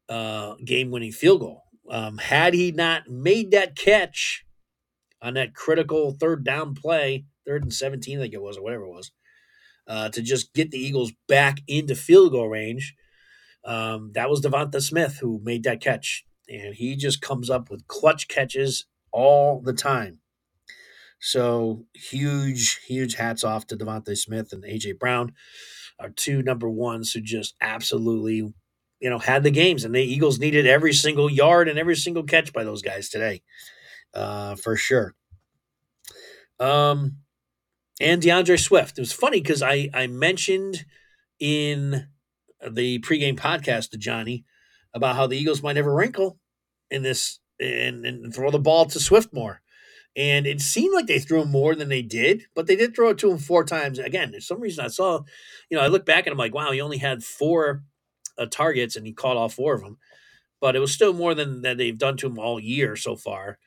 uh, 0.09 0.55
game 0.64 0.91
winning 0.91 1.12
field 1.12 1.41
goal. 1.41 1.64
Um, 1.91 2.19
had 2.19 2.55
he 2.55 2.71
not 2.71 3.09
made 3.09 3.51
that 3.51 3.75
catch 3.75 4.45
on 5.23 5.35
that 5.35 5.55
critical 5.55 6.12
third 6.12 6.45
down 6.45 6.75
play, 6.75 7.25
third 7.47 7.62
and 7.62 7.73
17, 7.73 8.19
I 8.19 8.23
think 8.23 8.35
it 8.35 8.43
was, 8.43 8.59
or 8.59 8.62
whatever 8.62 8.85
it 8.85 8.91
was, 8.91 9.11
uh, 9.87 10.11
to 10.11 10.23
just 10.23 10.53
get 10.53 10.71
the 10.71 10.79
Eagles 10.79 11.12
back 11.27 11.61
into 11.67 11.95
field 11.95 12.33
goal 12.33 12.49
range, 12.49 12.95
um, 13.64 14.12
that 14.14 14.29
was 14.31 14.43
Devonta 14.43 14.83
Smith 14.83 15.19
who 15.21 15.41
made 15.43 15.64
that 15.64 15.81
catch. 15.81 16.25
And 16.49 16.75
he 16.75 16.97
just 16.97 17.21
comes 17.21 17.51
up 17.51 17.71
with 17.71 17.87
clutch 17.88 18.29
catches 18.29 18.87
all 19.12 19.61
the 19.61 19.73
time. 19.73 20.21
So 21.21 21.85
huge, 21.95 22.81
huge 22.87 23.15
hats 23.17 23.43
off 23.45 23.67
to 23.69 23.77
Devonta 23.77 24.17
Smith 24.17 24.53
and 24.53 24.65
AJ 24.65 24.99
Brown, 24.99 25.33
our 25.99 26.11
two 26.11 26.43
number 26.43 26.69
ones 26.69 27.13
who 27.13 27.21
just 27.21 27.55
absolutely 27.61 28.53
you 29.01 29.11
know, 29.11 29.19
had 29.19 29.43
the 29.43 29.51
games, 29.51 29.85
and 29.85 29.95
the 29.95 30.03
Eagles 30.03 30.39
needed 30.39 30.67
every 30.67 30.93
single 30.93 31.31
yard 31.31 31.69
and 31.69 31.79
every 31.79 31.97
single 31.97 32.25
catch 32.25 32.53
by 32.53 32.65
those 32.65 32.83
guys 32.83 33.09
today, 33.09 33.43
uh, 34.15 34.57
for 34.57 34.77
sure. 34.77 35.15
Um, 36.59 37.19
and 38.01 38.21
D'Andre 38.21 38.57
Swift. 38.57 38.99
It 38.99 39.03
was 39.03 39.13
funny 39.13 39.41
because 39.41 39.63
I 39.63 39.89
I 39.95 40.07
mentioned 40.09 40.85
in 41.39 42.09
the 42.69 42.99
pregame 43.01 43.39
podcast 43.39 43.91
to 43.91 43.99
Johnny 43.99 44.45
about 44.93 45.15
how 45.15 45.29
the 45.29 45.37
Eagles 45.37 45.63
might 45.63 45.75
never 45.75 45.95
wrinkle 45.95 46.39
in 46.91 47.03
this 47.03 47.39
and, 47.61 48.05
and 48.05 48.35
throw 48.35 48.51
the 48.51 48.59
ball 48.59 48.87
to 48.87 48.99
Swift 48.99 49.33
more. 49.33 49.61
And 50.19 50.49
it 50.49 50.61
seemed 50.61 50.93
like 50.93 51.07
they 51.07 51.21
threw 51.21 51.43
him 51.43 51.53
more 51.53 51.77
than 51.77 51.89
they 51.89 52.03
did, 52.03 52.47
but 52.57 52.67
they 52.67 52.75
did 52.75 52.95
throw 52.95 53.11
it 53.11 53.19
to 53.19 53.31
him 53.31 53.39
four 53.39 53.63
times. 53.63 54.01
Again, 54.01 54.33
for 54.33 54.41
some 54.41 54.61
reason 54.61 54.85
I 54.85 54.89
saw, 54.89 55.21
you 55.71 55.79
know, 55.79 55.85
I 55.85 55.87
look 55.87 56.05
back 56.05 56.27
and 56.27 56.33
I'm 56.33 56.39
like, 56.39 56.53
wow, 56.53 56.73
he 56.73 56.81
only 56.81 56.99
had 56.99 57.23
four 57.23 57.85
uh, 58.37 58.47
targets 58.47 58.97
and 58.97 59.07
he 59.07 59.13
caught 59.13 59.37
all 59.37 59.49
four 59.49 59.75
of 59.75 59.81
them. 59.81 59.97
But 60.61 60.75
it 60.75 60.81
was 60.81 60.93
still 60.93 61.13
more 61.13 61.37
than 61.37 61.63
that 61.63 61.79
they've 61.79 61.97
done 61.97 62.17
to 62.17 62.27
him 62.27 62.37
all 62.37 62.59
year 62.59 62.97
so 62.97 63.15
far. 63.15 63.59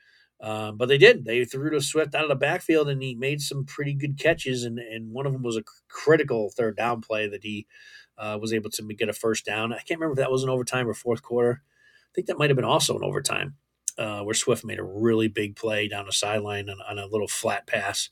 Um, 0.42 0.76
but 0.76 0.88
they 0.88 0.98
did. 0.98 1.24
They 1.24 1.46
threw 1.46 1.70
to 1.70 1.80
Swift 1.80 2.14
out 2.14 2.24
of 2.24 2.28
the 2.28 2.34
backfield 2.34 2.90
and 2.90 3.02
he 3.02 3.14
made 3.14 3.40
some 3.40 3.64
pretty 3.64 3.94
good 3.94 4.18
catches. 4.18 4.62
And, 4.64 4.78
and 4.78 5.10
one 5.10 5.24
of 5.24 5.32
them 5.32 5.42
was 5.42 5.56
a 5.56 5.64
critical 5.88 6.50
third 6.54 6.76
down 6.76 7.00
play 7.00 7.28
that 7.28 7.44
he 7.44 7.66
uh, 8.18 8.36
was 8.38 8.52
able 8.52 8.68
to 8.68 8.82
get 8.94 9.08
a 9.08 9.14
first 9.14 9.46
down. 9.46 9.72
I 9.72 9.76
can't 9.76 9.98
remember 9.98 10.20
if 10.20 10.24
that 10.24 10.30
was 10.30 10.42
an 10.42 10.50
overtime 10.50 10.86
or 10.86 10.92
fourth 10.92 11.22
quarter. 11.22 11.62
I 11.64 12.12
think 12.14 12.26
that 12.26 12.36
might 12.36 12.50
have 12.50 12.56
been 12.56 12.64
also 12.66 12.94
an 12.94 13.04
overtime 13.04 13.54
uh, 13.98 14.20
where 14.20 14.34
Swift 14.34 14.64
made 14.64 14.78
a 14.78 14.84
really 14.84 15.28
big 15.28 15.56
play 15.56 15.88
down 15.88 16.06
the 16.06 16.12
sideline 16.12 16.68
on, 16.68 16.78
on 16.88 16.98
a 16.98 17.06
little 17.06 17.28
flat 17.28 17.66
pass. 17.66 18.10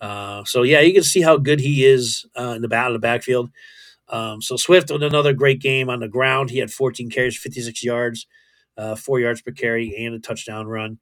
Uh, 0.00 0.44
so, 0.44 0.62
yeah, 0.62 0.80
you 0.80 0.92
can 0.92 1.02
see 1.02 1.22
how 1.22 1.36
good 1.36 1.60
he 1.60 1.84
is 1.84 2.26
uh, 2.38 2.52
in 2.56 2.62
the 2.62 2.68
battle 2.68 2.94
of 2.94 3.00
the 3.00 3.06
backfield. 3.06 3.50
Um, 4.08 4.42
so 4.42 4.56
Swift 4.56 4.90
with 4.90 5.02
another 5.02 5.32
great 5.32 5.60
game 5.60 5.88
on 5.88 6.00
the 6.00 6.08
ground. 6.08 6.50
He 6.50 6.58
had 6.58 6.70
14 6.70 7.10
carries, 7.10 7.38
56 7.38 7.82
yards, 7.82 8.26
uh, 8.76 8.94
four 8.96 9.18
yards 9.20 9.40
per 9.40 9.52
carry, 9.52 9.94
and 9.96 10.14
a 10.14 10.18
touchdown 10.18 10.66
run. 10.66 10.98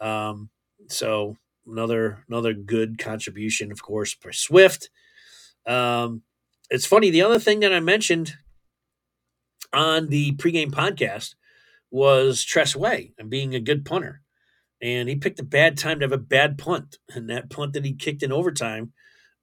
Um, 0.00 0.50
so 0.88 1.36
another 1.66 2.24
another 2.28 2.52
good 2.52 2.98
contribution, 2.98 3.72
of 3.72 3.82
course, 3.82 4.14
for 4.14 4.32
Swift. 4.32 4.90
Um, 5.66 6.22
it's 6.70 6.86
funny. 6.86 7.10
The 7.10 7.22
other 7.22 7.38
thing 7.38 7.60
that 7.60 7.72
I 7.72 7.80
mentioned 7.80 8.34
on 9.72 10.08
the 10.08 10.32
pregame 10.32 10.70
podcast 10.70 11.34
was 11.94 12.42
Tress 12.42 12.74
Way 12.74 13.12
and 13.18 13.30
being 13.30 13.54
a 13.54 13.60
good 13.60 13.84
punter. 13.84 14.22
And 14.82 15.08
he 15.08 15.16
picked 15.16 15.40
a 15.40 15.44
bad 15.44 15.78
time 15.78 16.00
to 16.00 16.04
have 16.04 16.12
a 16.12 16.18
bad 16.18 16.58
punt. 16.58 16.98
And 17.14 17.30
that 17.30 17.50
punt 17.50 17.72
that 17.74 17.84
he 17.84 17.94
kicked 17.94 18.22
in 18.22 18.32
overtime 18.32 18.92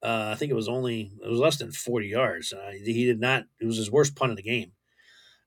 uh, 0.03 0.29
I 0.31 0.35
think 0.35 0.51
it 0.51 0.55
was 0.55 0.67
only 0.67 1.11
it 1.23 1.29
was 1.29 1.39
less 1.39 1.57
than 1.57 1.71
forty 1.71 2.07
yards. 2.07 2.53
Uh, 2.53 2.71
he 2.71 3.05
did 3.05 3.19
not. 3.19 3.43
It 3.59 3.65
was 3.65 3.77
his 3.77 3.91
worst 3.91 4.15
punt 4.15 4.31
of 4.31 4.37
the 4.37 4.43
game, 4.43 4.71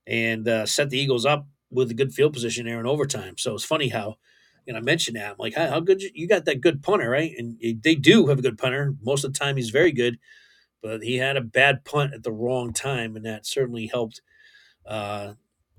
and 0.07 0.47
uh, 0.47 0.67
set 0.67 0.90
the 0.90 0.99
Eagles 0.99 1.27
up 1.27 1.49
with 1.71 1.90
a 1.90 1.95
good 1.95 2.12
field 2.12 2.33
position 2.33 2.67
there 2.67 2.79
in 2.79 2.87
overtime. 2.87 3.37
So 3.37 3.55
it's 3.55 3.64
funny 3.64 3.88
how, 3.88 4.14
and 4.69 4.77
I 4.77 4.81
mentioned 4.81 5.17
that 5.17 5.33
I'm 5.33 5.37
like, 5.40 5.55
how, 5.55 5.69
how 5.69 5.81
good 5.81 6.03
you, 6.03 6.11
you, 6.14 6.29
got 6.29 6.45
that 6.45 6.61
good 6.61 6.85
punter, 6.85 7.11
right? 7.11 7.33
And 7.37 7.59
they 7.83 7.97
do 7.97 8.29
have 8.29 8.38
a 8.38 8.43
good 8.43 8.59
punter. 8.59 8.95
Most 9.03 9.25
of 9.25 9.33
the 9.33 9.38
time, 9.38 9.57
he's 9.57 9.71
very 9.71 9.90
good. 9.90 10.19
but 10.83 11.03
he 11.03 11.17
had 11.17 11.37
a 11.37 11.40
bad 11.40 11.85
punt 11.85 12.14
at 12.14 12.23
the 12.23 12.33
wrong 12.33 12.73
time, 12.73 13.17
and 13.17 13.25
that 13.25 13.47
certainly 13.47 13.88
helped. 13.88 14.21
Uh, 14.87 15.35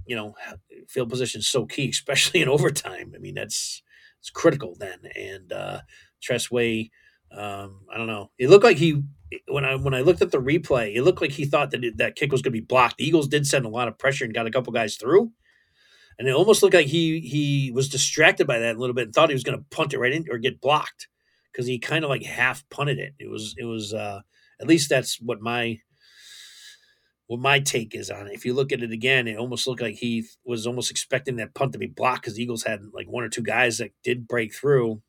you 0.05 0.15
know, 0.15 0.35
field 0.87 1.09
position 1.09 1.39
is 1.39 1.47
so 1.47 1.65
key, 1.65 1.89
especially 1.93 2.41
in 2.41 2.49
overtime. 2.49 3.13
I 3.15 3.19
mean, 3.19 3.35
that's 3.35 3.81
it's 4.19 4.29
critical 4.29 4.75
then. 4.79 4.99
And 5.15 5.51
uh, 5.51 5.81
Tress 6.21 6.49
Way, 6.49 6.91
um, 7.31 7.81
I 7.93 7.97
don't 7.97 8.07
know. 8.07 8.31
It 8.37 8.49
looked 8.49 8.63
like 8.63 8.77
he 8.77 9.03
when 9.47 9.65
I 9.65 9.75
when 9.75 9.93
I 9.93 10.01
looked 10.01 10.21
at 10.21 10.31
the 10.31 10.41
replay, 10.41 10.95
it 10.95 11.03
looked 11.03 11.21
like 11.21 11.31
he 11.31 11.45
thought 11.45 11.71
that 11.71 11.83
it, 11.83 11.97
that 11.97 12.15
kick 12.15 12.31
was 12.31 12.41
going 12.41 12.53
to 12.53 12.61
be 12.61 12.65
blocked. 12.65 12.97
The 12.97 13.07
Eagles 13.07 13.27
did 13.27 13.45
send 13.47 13.65
a 13.65 13.69
lot 13.69 13.87
of 13.87 13.97
pressure 13.97 14.25
and 14.25 14.33
got 14.33 14.47
a 14.47 14.51
couple 14.51 14.73
guys 14.73 14.95
through, 14.95 15.31
and 16.17 16.27
it 16.27 16.35
almost 16.35 16.63
looked 16.63 16.75
like 16.75 16.87
he 16.87 17.19
he 17.19 17.71
was 17.71 17.89
distracted 17.89 18.47
by 18.47 18.59
that 18.59 18.75
a 18.75 18.79
little 18.79 18.93
bit 18.93 19.05
and 19.05 19.13
thought 19.13 19.29
he 19.29 19.35
was 19.35 19.43
going 19.43 19.57
to 19.57 19.65
punt 19.75 19.93
it 19.93 19.99
right 19.99 20.13
in 20.13 20.25
or 20.29 20.37
get 20.37 20.61
blocked 20.61 21.07
because 21.51 21.67
he 21.67 21.79
kind 21.79 22.03
of 22.03 22.09
like 22.09 22.23
half 22.23 22.67
punted 22.69 22.99
it. 22.99 23.13
It 23.19 23.29
was 23.29 23.55
it 23.57 23.65
was 23.65 23.93
uh, 23.93 24.21
at 24.61 24.67
least 24.67 24.89
that's 24.89 25.19
what 25.21 25.41
my 25.41 25.79
what 27.27 27.39
my 27.39 27.59
take 27.59 27.95
is 27.95 28.09
on 28.09 28.27
it. 28.27 28.33
If 28.33 28.45
you 28.45 28.53
look 28.53 28.71
at 28.71 28.83
it 28.83 28.91
again, 28.91 29.27
it 29.27 29.38
almost 29.38 29.67
looked 29.67 29.81
like 29.81 29.95
he 29.95 30.25
was 30.45 30.67
almost 30.67 30.91
expecting 30.91 31.38
that 31.38 31.53
punt 31.53 31.73
to 31.73 31.79
be 31.79 31.88
blocked 31.88 32.21
because 32.21 32.39
Eagles 32.39 32.63
had 32.63 32.81
like 32.93 33.07
one 33.07 33.23
or 33.23 33.29
two 33.29 33.41
guys 33.41 33.79
that 33.79 33.91
did 34.03 34.27
break 34.27 34.53
through, 34.53 35.01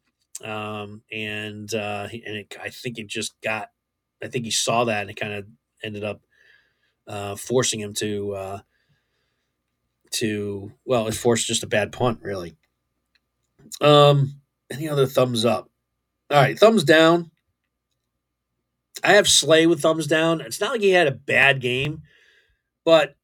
um, 0.43 1.03
and 1.13 1.73
uh, 1.75 2.09
and 2.11 2.37
it, 2.37 2.57
I 2.63 2.71
think 2.71 2.99
it 2.99 3.07
just 3.07 3.35
got. 3.43 3.69
I 4.23 4.29
think 4.29 4.47
he 4.47 4.51
saw 4.51 4.85
that 4.85 5.03
and 5.03 5.11
it 5.11 5.21
kind 5.21 5.35
of 5.35 5.47
ended 5.83 6.05
up 6.05 6.23
uh, 7.07 7.37
forcing 7.37 7.81
him 7.81 7.93
to 7.95 8.33
uh, 8.33 8.59
to 10.13 10.73
well, 10.85 11.07
it 11.09 11.15
forced 11.15 11.47
just 11.47 11.63
a 11.63 11.69
bad 11.69 11.93
punt 11.93 12.21
really. 12.23 12.57
Um, 13.81 14.41
any 14.71 14.89
other 14.89 15.07
thumbs 15.07 15.45
up? 15.45 15.69
All 16.31 16.41
right, 16.41 16.59
thumbs 16.59 16.85
down. 16.85 17.31
I 19.05 19.15
have 19.15 19.29
Slay 19.29 19.67
with 19.67 19.81
thumbs 19.81 20.07
down. 20.07 20.41
It's 20.41 20.61
not 20.61 20.73
like 20.73 20.81
he 20.81 20.91
had 20.91 21.07
a 21.07 21.13
bad 21.13 21.61
game, 21.61 22.03
but 22.85 23.17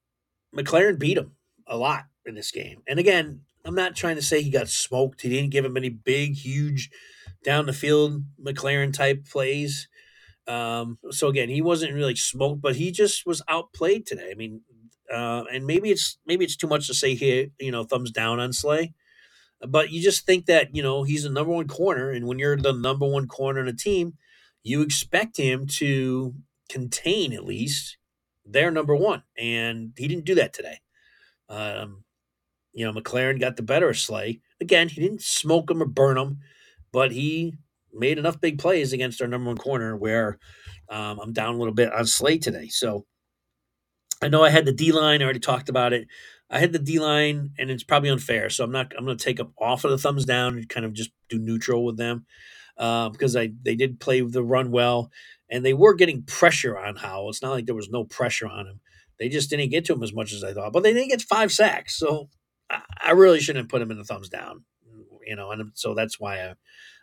McLaurin 0.55 0.99
beat 0.99 1.19
him 1.19 1.33
a 1.67 1.77
lot 1.77 2.05
in 2.27 2.35
this 2.35 2.51
game. 2.51 2.83
And 2.87 2.99
again, 2.99 3.41
I'm 3.65 3.75
not 3.75 3.97
trying 3.97 4.17
to 4.17 4.23
say 4.23 4.43
he 4.43 4.51
got 4.51 4.69
smoked. 4.69 5.23
He 5.23 5.29
didn't 5.29 5.51
give 5.51 5.65
him 5.65 5.77
any 5.77 5.89
big, 5.89 6.35
huge 6.35 6.91
down 7.45 7.67
the 7.67 7.73
field 7.73 8.23
McLaurin 8.45 8.93
type 8.93 9.25
plays. 9.27 9.89
Um, 10.47 10.99
so 11.11 11.29
again, 11.29 11.49
he 11.49 11.63
wasn't 11.63 11.95
really 11.95 12.17
smoked, 12.17 12.61
but 12.61 12.77
he 12.77 12.91
just 12.91 13.27
was 13.27 13.43
outplayed 13.49 14.07
today. 14.07 14.31
I 14.31 14.35
mean, 14.35 14.63
uh, 15.13 15.45
and 15.53 15.67
maybe 15.67 15.91
it's 15.91 16.19
maybe 16.27 16.45
it's 16.45 16.57
too 16.57 16.67
much 16.67 16.87
to 16.87 16.95
say 16.95 17.15
here, 17.15 17.49
you 17.61 17.71
know, 17.71 17.85
thumbs 17.85 18.11
down 18.11 18.41
on 18.41 18.53
Slay. 18.53 18.95
But 19.61 19.91
you 19.91 20.03
just 20.03 20.27
think 20.27 20.47
that, 20.47 20.75
you 20.75 20.83
know, 20.83 21.05
he's 21.05 21.23
the 21.23 21.31
number 21.31 21.53
one 21.53 21.69
corner, 21.69 22.11
and 22.11 22.27
when 22.27 22.41
you're 22.41 22.57
the 22.57 22.73
number 22.73 23.07
one 23.07 23.29
corner 23.29 23.61
in 23.61 23.69
a 23.69 23.73
team, 23.73 24.15
you 24.63 24.83
expect 24.83 25.37
him 25.37 25.67
to 25.67 26.35
contain 26.69 27.33
at 27.33 27.45
least 27.45 27.99
their 28.45 28.71
number 28.71 28.95
one, 28.95 29.23
and 29.39 29.93
he 29.97 30.09
didn't 30.09 30.25
do 30.25 30.35
that 30.37 30.53
today. 30.53 30.79
Um, 31.49 32.05
you 32.73 32.85
know, 32.85 32.99
McLaurin 32.99 33.41
got 33.41 33.57
the 33.57 33.63
better 33.63 33.91
of 33.91 33.99
Slay. 33.99 34.41
Again, 34.61 34.89
he 34.89 35.01
didn't 35.01 35.23
smoke 35.23 35.71
him 35.71 35.83
or 35.83 35.87
burn 35.87 36.17
him, 36.17 36.39
but 36.93 37.13
he 37.13 37.55
made 37.93 38.19
enough 38.19 38.41
big 38.41 38.59
plays 38.59 38.93
against 38.93 39.21
our 39.21 39.29
number 39.29 39.49
one 39.49 39.59
corner 39.59 39.97
where 39.97 40.39
um, 40.89 41.19
I'm 41.21 41.33
down 41.33 41.55
a 41.55 41.59
little 41.59 41.75
bit 41.75 41.93
on 41.93 42.07
Slay 42.07 42.39
today. 42.39 42.69
So 42.69 43.05
I 44.23 44.29
know 44.29 44.43
I 44.43 44.51
had 44.51 44.65
the 44.65 44.73
D 44.73 44.93
line. 44.93 45.21
I 45.21 45.25
already 45.25 45.41
talked 45.41 45.69
about 45.69 45.93
it. 45.93 46.09
I 46.49 46.59
had 46.59 46.73
the 46.73 46.79
D 46.79 46.99
line, 46.99 47.51
and 47.59 47.71
it's 47.71 47.85
probably 47.85 48.11
unfair. 48.11 48.49
So 48.51 48.65
I'm 48.65 48.73
not. 48.73 48.93
I'm 48.97 49.05
going 49.05 49.17
to 49.17 49.25
take 49.25 49.37
them 49.37 49.53
off 49.59 49.85
of 49.85 49.91
the 49.91 49.99
thumbs 49.99 50.25
down 50.25 50.57
and 50.57 50.69
kind 50.69 50.87
of 50.87 50.93
just 50.93 51.11
do 51.29 51.39
neutral 51.39 51.85
with 51.85 51.97
them 51.97 52.27
uh, 52.79 53.09
because 53.11 53.37
I 53.37 53.51
they 53.63 53.75
did 53.75 54.01
play 54.01 54.21
the 54.21 54.43
run 54.43 54.71
well, 54.71 55.11
and 55.51 55.65
they 55.65 55.75
were 55.75 55.95
getting 55.95 56.23
pressure 56.23 56.79
on 56.79 56.97
Howell. 56.97 57.31
It's 57.31 57.43
not 57.43 57.53
like 57.53 57.67
there 57.67 57.75
was 57.75 57.91
no 57.91 58.05
pressure 58.05 58.47
on 58.47 58.67
him. 58.67 58.81
They 59.19 59.29
just 59.29 59.51
didn't 59.51 59.71
get 59.71 59.85
to 59.87 59.93
him 59.93 60.03
as 60.03 60.13
much 60.13 60.33
as 60.33 60.43
I 60.43 60.53
thought, 60.53 60.73
but 60.73 60.83
they 60.83 60.93
didn't 60.93 61.11
get 61.11 61.23
five 61.23 61.53
sacks. 61.53 61.97
So 61.97 62.29
I, 62.71 62.83
I 63.01 63.11
really 63.13 63.41
shouldn't 63.41 63.69
put 63.69 63.83
him 63.83 63.91
in 63.91 63.99
the 63.99 64.05
thumbs 64.05 64.29
down, 64.29 64.65
you 65.27 65.37
know. 65.37 65.51
And 65.51 65.71
so 65.75 65.95
that's 65.95 66.19
why 66.19 66.41
I, 66.41 66.55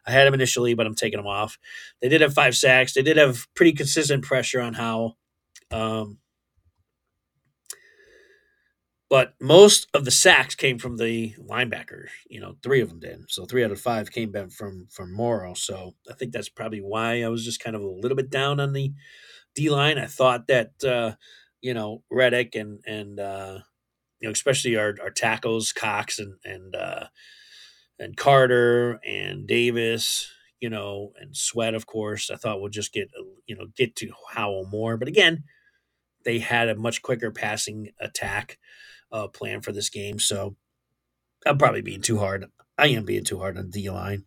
I 0.05 0.12
had 0.12 0.27
him 0.27 0.34
initially, 0.34 0.73
but 0.73 0.86
I'm 0.86 0.95
taking 0.95 1.19
him 1.19 1.27
off. 1.27 1.58
They 2.01 2.10
did 2.10 2.21
have 2.21 2.34
five 2.34 2.55
sacks. 2.55 2.93
They 2.93 3.03
did 3.03 3.17
have 3.17 3.47
pretty 3.55 3.73
consistent 3.73 4.23
pressure 4.23 4.62
on 4.62 4.73
Howell. 4.73 5.17
Um, 5.71 6.17
but 9.10 9.34
most 9.41 9.88
of 9.95 10.06
the 10.06 10.12
sacks 10.12 10.54
came 10.54 10.78
from 10.78 10.98
the 10.98 11.34
linebackers. 11.39 12.10
You 12.30 12.39
know, 12.39 12.58
three 12.62 12.80
of 12.80 12.89
them 12.89 13.00
did. 13.00 13.22
So 13.30 13.45
three 13.45 13.63
out 13.63 13.72
of 13.72 13.82
five 13.82 14.12
came 14.12 14.32
back 14.32 14.52
from 14.52 14.88
from 14.91 15.12
Morrow. 15.12 15.56
So 15.56 15.95
I 16.10 16.13
think 16.13 16.32
that's 16.32 16.50
probably 16.50 16.80
why 16.80 17.24
I 17.24 17.28
was 17.30 17.43
just 17.43 17.60
kind 17.60 17.76
of 17.76 17.82
a 17.82 17.88
little 17.88 18.15
bit 18.15 18.30
down 18.30 18.60
on 18.60 18.74
the 18.74 18.93
D 19.56 19.69
line. 19.69 19.98
I 19.98 20.06
thought 20.06 20.48
that 20.48 20.84
uh, 20.84 21.13
you 21.62 21.74
know 21.74 22.04
Reddick 22.12 22.54
and 22.54 22.82
and 22.86 23.19
uh, 23.19 23.60
you 24.19 24.28
know 24.28 24.32
especially 24.32 24.76
our 24.78 24.95
our 25.02 25.12
tackles 25.12 25.74
Cox 25.74 26.19
and 26.19 26.36
and 26.45 26.76
uh, 26.76 27.06
and 27.98 28.15
Carter 28.15 29.00
and 29.06 29.48
Davis. 29.48 30.32
You 30.60 30.69
know, 30.69 31.13
and 31.17 31.38
Sweat, 31.38 31.74
of 31.74 31.86
course. 31.86 32.30
I 32.30 32.36
thought 32.36 32.60
we'll 32.60 32.69
just 32.69 32.91
get 32.91 33.10
you 33.48 33.56
know 33.56 33.67
get 33.76 33.95
to 33.98 34.12
Howell 34.34 34.67
more, 34.69 34.98
but 34.98 35.08
again, 35.08 35.45
they 36.26 36.39
had 36.39 36.67
a 36.67 36.76
much 36.76 37.02
quicker 37.02 37.32
passing 37.32 37.91
attack 38.00 38.60
uh, 39.12 39.28
plan 39.28 39.62
for 39.62 39.72
this 39.72 39.89
game. 39.89 40.19
So 40.19 40.56
I'm 41.45 41.58
probably 41.58 41.82
being 41.82 42.02
too 42.02 42.17
hard. 42.17 42.45
I 42.78 42.88
am 42.88 43.06
being 43.06 43.24
too 43.24 43.39
hard 43.39 43.58
on 43.58 43.65
the 43.65 43.82
D 43.82 43.89
line. 43.89 44.26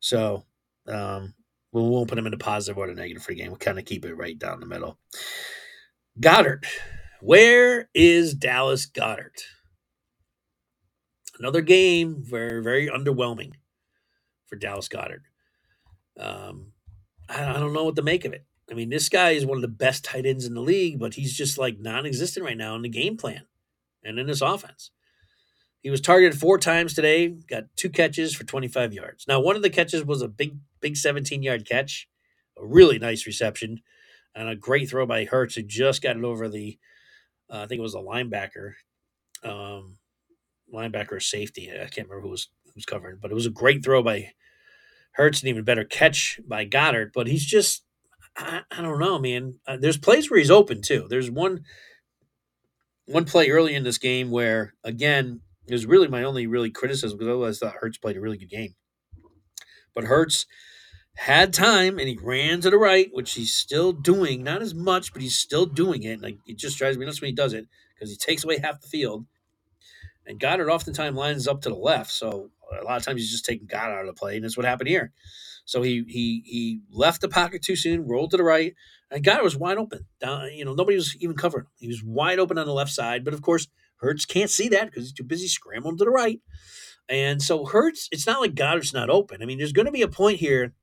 So 0.00 0.44
um, 0.86 1.34
we 1.72 1.82
won't 1.82 2.08
put 2.08 2.18
him 2.18 2.26
in 2.26 2.34
a 2.34 2.38
positive 2.38 2.78
or 2.78 2.88
a 2.88 2.94
negative 2.94 3.22
for 3.22 3.32
the 3.32 3.40
game. 3.40 3.48
We'll 3.48 3.58
kind 3.58 3.78
of 3.78 3.84
keep 3.84 4.04
it 4.04 4.14
right 4.14 4.38
down 4.38 4.60
the 4.60 4.66
middle. 4.66 4.98
Goedert. 6.20 6.64
Where 7.20 7.88
is 7.94 8.34
Dallas 8.34 8.86
Goedert? 8.86 9.40
Another 11.38 11.62
game 11.62 12.22
very, 12.22 12.62
very 12.62 12.88
underwhelming 12.88 13.52
for 14.46 14.56
Dallas 14.56 14.88
Goedert. 14.88 15.22
Um, 16.20 16.72
I, 17.28 17.44
I 17.44 17.52
don't 17.54 17.72
know 17.72 17.84
what 17.84 17.96
to 17.96 18.02
make 18.02 18.24
of 18.24 18.34
it. 18.34 18.44
I 18.70 18.74
mean, 18.74 18.88
this 18.88 19.08
guy 19.08 19.30
is 19.30 19.44
one 19.44 19.56
of 19.56 19.62
the 19.62 19.68
best 19.68 20.04
tight 20.04 20.26
ends 20.26 20.46
in 20.46 20.54
the 20.54 20.60
league, 20.60 20.98
but 20.98 21.14
he's 21.14 21.36
just 21.36 21.58
like 21.58 21.78
non 21.78 22.06
existent 22.06 22.46
right 22.46 22.56
now 22.56 22.76
in 22.76 22.82
the 22.82 22.88
game 22.88 23.16
plan 23.16 23.42
and 24.04 24.18
in 24.18 24.26
this 24.26 24.40
offense. 24.40 24.90
He 25.82 25.90
was 25.90 26.00
targeted 26.00 26.38
four 26.38 26.58
times 26.58 26.94
today, 26.94 27.28
got 27.28 27.64
two 27.76 27.90
catches 27.90 28.34
for 28.34 28.44
25 28.44 28.94
yards. 28.94 29.26
Now, 29.28 29.40
one 29.40 29.54
of 29.54 29.62
the 29.62 29.68
catches 29.68 30.02
was 30.02 30.22
a 30.22 30.28
big, 30.28 30.56
big 30.80 30.96
17 30.96 31.42
yard 31.42 31.68
catch, 31.68 32.08
a 32.58 32.64
really 32.64 32.98
nice 32.98 33.26
reception, 33.26 33.82
and 34.34 34.48
a 34.48 34.56
great 34.56 34.88
throw 34.88 35.04
by 35.04 35.26
Hurts, 35.26 35.56
who 35.56 35.62
just 35.62 36.00
got 36.02 36.16
it 36.16 36.24
over 36.24 36.48
the, 36.48 36.78
uh, 37.50 37.58
I 37.58 37.66
think 37.66 37.80
it 37.80 37.82
was 37.82 37.94
a 37.94 37.98
linebacker, 37.98 38.72
um, 39.42 39.98
linebacker 40.72 41.22
safety. 41.22 41.70
I 41.70 41.86
can't 41.86 42.08
remember 42.08 42.22
who 42.22 42.30
was 42.30 42.48
who 42.64 42.72
was 42.74 42.86
covering, 42.86 43.18
but 43.20 43.30
it 43.30 43.34
was 43.34 43.46
a 43.46 43.50
great 43.50 43.84
throw 43.84 44.02
by 44.02 44.32
Hurts, 45.12 45.40
and 45.40 45.48
even 45.48 45.64
better 45.64 45.84
catch 45.84 46.40
by 46.48 46.64
Goedert. 46.64 47.12
But 47.12 47.26
he's 47.26 47.44
just, 47.44 47.84
I, 48.36 48.62
I 48.70 48.80
don't 48.80 48.98
know, 48.98 49.18
man. 49.18 49.56
Uh, 49.66 49.76
there's 49.76 49.98
plays 49.98 50.30
where 50.30 50.38
he's 50.38 50.50
open 50.50 50.82
too. 50.82 51.06
There's 51.08 51.30
one 51.30 51.62
one 53.06 53.24
play 53.24 53.50
early 53.50 53.74
in 53.74 53.84
this 53.84 53.98
game 53.98 54.30
where, 54.30 54.74
again, 54.82 55.40
it 55.66 55.72
was 55.72 55.86
really 55.86 56.08
my 56.08 56.22
only 56.22 56.46
really 56.46 56.70
criticism 56.70 57.16
because 57.18 57.28
otherwise 57.30 57.62
I 57.62 57.66
thought 57.66 57.76
Hurts 57.80 57.98
played 57.98 58.16
a 58.16 58.20
really 58.20 58.38
good 58.38 58.50
game. 58.50 58.74
But 59.94 60.04
Hurts 60.04 60.46
had 61.16 61.54
time 61.54 61.98
and 61.98 62.08
he 62.08 62.18
ran 62.20 62.60
to 62.60 62.70
the 62.70 62.76
right, 62.76 63.08
which 63.12 63.34
he's 63.34 63.54
still 63.54 63.92
doing, 63.92 64.42
not 64.42 64.62
as 64.62 64.74
much, 64.74 65.12
but 65.12 65.22
he's 65.22 65.38
still 65.38 65.66
doing 65.66 66.02
it. 66.02 66.20
Like 66.20 66.38
it 66.46 66.58
just 66.58 66.76
drives 66.76 66.98
me 66.98 67.06
nuts 67.06 67.20
when 67.20 67.28
he 67.28 67.34
does 67.34 67.52
it 67.52 67.66
because 67.94 68.10
he 68.10 68.16
takes 68.16 68.44
away 68.44 68.58
half 68.58 68.80
the 68.80 68.88
field. 68.88 69.26
And 70.26 70.40
Goedert 70.40 70.70
oftentimes 70.70 71.16
lines 71.16 71.46
up 71.46 71.60
to 71.62 71.68
the 71.68 71.74
left, 71.74 72.10
so 72.10 72.50
a 72.80 72.84
lot 72.84 72.96
of 72.96 73.04
times 73.04 73.20
he's 73.20 73.30
just 73.30 73.44
taking 73.44 73.66
Goedert 73.66 73.94
out 73.94 74.00
of 74.00 74.06
the 74.06 74.18
play, 74.18 74.36
and 74.36 74.44
that's 74.44 74.56
what 74.56 74.66
happened 74.66 74.88
here. 74.88 75.12
So 75.64 75.82
he 75.82 76.04
he 76.08 76.42
he 76.44 76.80
left 76.90 77.20
the 77.20 77.28
pocket 77.28 77.62
too 77.62 77.76
soon, 77.76 78.06
rolled 78.06 78.30
to 78.32 78.36
the 78.36 78.44
right, 78.44 78.74
and 79.10 79.24
Goedert 79.24 79.42
was 79.42 79.56
wide 79.56 79.78
open. 79.78 80.06
Down, 80.20 80.52
you 80.52 80.64
know, 80.64 80.74
nobody 80.74 80.96
was 80.96 81.16
even 81.20 81.36
covering. 81.36 81.66
He 81.78 81.88
was 81.88 82.02
wide 82.04 82.38
open 82.38 82.58
on 82.58 82.66
the 82.66 82.72
left 82.72 82.92
side, 82.92 83.24
but 83.24 83.34
of 83.34 83.42
course, 83.42 83.68
Hurts 83.96 84.26
can't 84.26 84.50
see 84.50 84.68
that 84.68 84.86
because 84.86 85.04
he's 85.04 85.12
too 85.12 85.24
busy 85.24 85.48
scrambling 85.48 85.96
to 85.98 86.04
the 86.04 86.10
right. 86.10 86.40
And 87.08 87.42
so 87.42 87.64
Hurts, 87.64 88.08
it's 88.10 88.26
not 88.26 88.40
like 88.40 88.54
Goedert's 88.54 88.94
not 88.94 89.10
open. 89.10 89.42
I 89.42 89.46
mean, 89.46 89.58
there's 89.58 89.72
going 89.72 89.86
to 89.86 89.92
be 89.92 90.02
a 90.02 90.08
point 90.08 90.38
here 90.38 90.74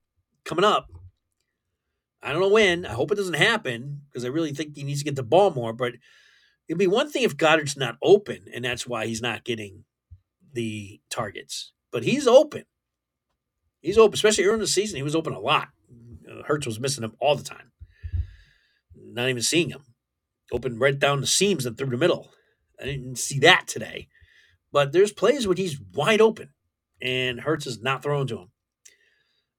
coming 0.46 0.66
up. 0.66 0.88
I 2.24 2.32
don't 2.32 2.42
know 2.42 2.50
when. 2.50 2.86
I 2.86 2.94
hope 2.94 3.12
it 3.12 3.16
doesn't 3.16 3.34
happen 3.34 4.02
because 4.10 4.26
I 4.26 4.30
really 4.30 4.54
think 4.54 4.76
he 4.76 4.84
needs 4.84 5.00
to 5.00 5.06
get 5.06 5.16
the 5.16 5.24
ball 5.24 5.52
more. 5.52 5.74
But 5.74 5.94
it'd 6.68 6.78
be 6.78 6.88
one 6.88 7.10
thing 7.10 7.24
if 7.24 7.38
Goedert's 7.38 7.78
not 7.78 7.98
open, 8.02 8.46
and 8.54 8.64
that's 8.64 8.88
why 8.88 9.08
he's 9.08 9.22
not 9.22 9.44
getting 9.44 9.86
the 10.54 11.02
targets. 11.10 11.74
But 11.92 12.04
he's 12.04 12.28
open. 12.28 12.66
He's 13.82 13.98
open, 13.98 14.16
especially 14.16 14.46
early 14.46 14.56
in 14.56 14.62
the 14.62 14.68
season. 14.68 14.98
He 14.98 15.04
was 15.04 15.16
open 15.16 15.34
a 15.34 15.40
lot. 15.40 15.70
Hurts 16.48 16.68
was 16.68 16.80
missing 16.80 17.04
him 17.04 17.16
all 17.20 17.36
the 17.36 17.44
time 17.44 17.72
not 19.14 19.30
even 19.30 19.42
seeing 19.42 19.70
him. 19.70 19.84
Open 20.52 20.80
right 20.80 20.98
down 20.98 21.22
the 21.22 21.28
seams 21.28 21.66
and 21.66 21.78
through 21.78 21.90
the 21.90 21.98
middle. 21.98 22.32
I 22.82 22.86
didn't 22.86 23.18
see 23.18 23.40
that 23.40 23.68
today. 23.68 24.08
But 24.72 24.92
there's 24.92 25.12
plays 25.12 25.48
where 25.48 25.56
he's 25.56 25.80
wide 25.94 26.22
open 26.22 26.50
and 27.02 27.42
Hurts 27.42 27.68
is 27.68 27.82
not 27.82 28.04
thrown 28.04 28.28
to 28.28 28.40
him. 28.40 28.52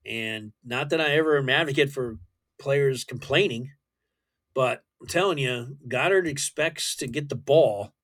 And 0.07 0.53
not 0.65 0.91
that 0.91 1.01
I 1.01 1.13
ever 1.17 1.39
am 1.39 1.49
advocate 1.49 1.91
for 1.91 2.19
players 2.61 3.05
complaining, 3.05 3.73
But 4.55 4.85
I'm 5.01 5.07
telling 5.07 5.39
you, 5.39 5.77
Goedert 5.89 6.27
expects 6.27 6.97
to 6.97 7.07
get 7.07 7.29
the 7.29 7.37
ball 7.37 7.95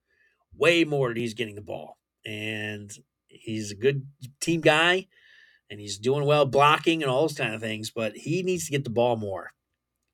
way 0.55 0.85
more 0.85 1.09
than 1.09 1.19
he's 1.19 1.35
getting 1.35 1.55
the 1.55 1.63
ball. 1.63 1.99
And 2.27 2.91
he's 3.29 3.71
a 3.71 3.77
good 3.77 4.07
team 4.41 4.61
guy 4.61 5.09
and 5.71 5.81
he's 5.81 5.99
doing 5.99 6.25
well 6.25 6.47
blocking 6.47 7.03
and 7.03 7.11
all 7.11 7.23
those 7.23 7.37
kind 7.37 7.55
of 7.55 7.61
things, 7.61 7.91
but 7.91 8.17
he 8.17 8.43
needs 8.43 8.67
to 8.67 8.73
get 8.73 8.85
the 8.85 8.91
ball 8.91 9.17
more. 9.17 9.53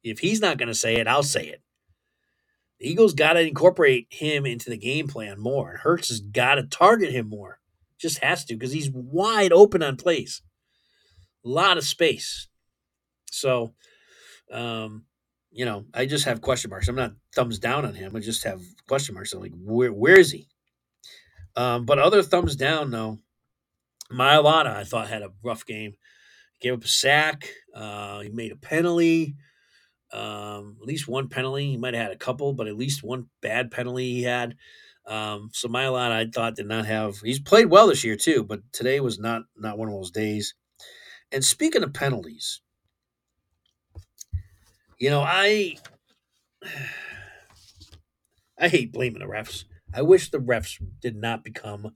If 0.03 0.19
he's 0.19 0.41
not 0.41 0.59
going 0.59 0.69
to 0.69 0.75
say 0.75 0.97
it, 0.97 1.07
I'll 1.07 1.23
say 1.23 1.47
it. 1.47 1.63
The 2.81 2.89
Eagles 2.89 3.15
got 3.15 3.35
to 3.35 3.47
incorporate 3.47 4.09
him 4.11 4.45
into 4.45 4.69
the 4.69 4.77
game 4.77 5.07
plan 5.09 5.41
more. 5.41 5.71
And 5.71 5.79
Hurts 5.79 6.09
has 6.09 6.21
got 6.21 6.57
to 6.57 6.65
target 6.65 7.13
him 7.13 7.29
more. 7.29 7.61
Just 7.99 8.19
has 8.19 8.45
to 8.47 8.55
because 8.55 8.73
he's 8.73 8.91
wide 8.91 9.53
open 9.53 9.83
on 9.83 9.97
plays. 9.97 10.43
A 11.45 11.49
lot 11.49 11.79
of 11.79 11.85
space. 11.85 12.49
So, 13.31 13.75
um, 14.53 15.05
you 15.51 15.65
know, 15.65 15.87
I 15.95 16.07
just 16.07 16.25
have 16.25 16.41
question 16.41 16.71
marks. 16.71 16.89
I'm 16.89 16.97
not 16.97 17.15
thumbs 17.35 17.59
down 17.59 17.85
on 17.85 17.95
him. 17.95 18.15
I 18.17 18.21
just 18.21 18.45
have 18.45 18.61
question 18.89 19.15
marks. 19.15 19.33
I'm 19.33 19.41
like, 19.41 19.53
where, 19.57 19.93
where 19.93 20.19
is 20.19 20.33
he? 20.33 20.49
Um, 21.57 21.85
but 21.85 21.99
other 21.99 22.23
thumbs 22.23 22.57
down, 22.57 22.91
though. 22.91 23.21
Mailata, 24.15 24.75
I 24.75 24.85
thought, 24.85 25.09
had 25.09 25.23
a 25.23 25.33
rough 25.43 25.67
game. 25.67 25.95
Gave 26.61 26.75
up 26.75 26.85
a 26.85 26.89
sack. 26.89 27.49
Uh, 27.75 28.21
he 28.21 28.31
made 28.31 28.53
a 28.53 28.57
penalty. 28.57 29.35
Um, 30.13 30.77
at 30.81 30.87
least 30.87 31.09
one 31.09 31.29
penalty. 31.29 31.71
He 31.73 31.77
might 31.77 31.95
have 31.95 32.05
had 32.05 32.13
a 32.13 32.19
couple, 32.19 32.53
but 32.53 32.69
at 32.69 32.77
least 32.77 33.03
one 33.03 33.27
bad 33.43 33.71
penalty 33.71 34.13
he 34.13 34.23
had. 34.23 34.55
Um, 35.07 35.51
so 35.53 35.69
Mailata, 35.69 36.13
I 36.13 36.27
thought, 36.33 36.57
did 36.57 36.67
not 36.67 36.87
have. 36.87 37.19
He's 37.19 37.41
played 37.41 37.67
well 37.67 37.89
this 37.89 38.05
year 38.05 38.17
too, 38.17 38.45
but 38.45 38.61
today 38.73 39.01
was 39.01 39.19
not 39.19 39.43
not 39.57 39.77
one 39.77 39.89
of 39.89 39.95
those 39.95 40.11
days. 40.11 40.55
And 41.33 41.45
speaking 41.45 41.83
of 41.83 41.93
penalties, 41.93 42.61
you 44.99 45.11
know, 45.11 45.21
I 45.21 45.77
I 48.59 48.69
hate 48.69 48.93
blaming 48.93 49.19
the 49.19 49.27
refs. 49.27 49.65
I 49.93 50.03
wish 50.03 50.31
the 50.31 50.39
refs 50.39 50.81
did 51.01 51.17
not 51.17 51.45
become 51.45 51.91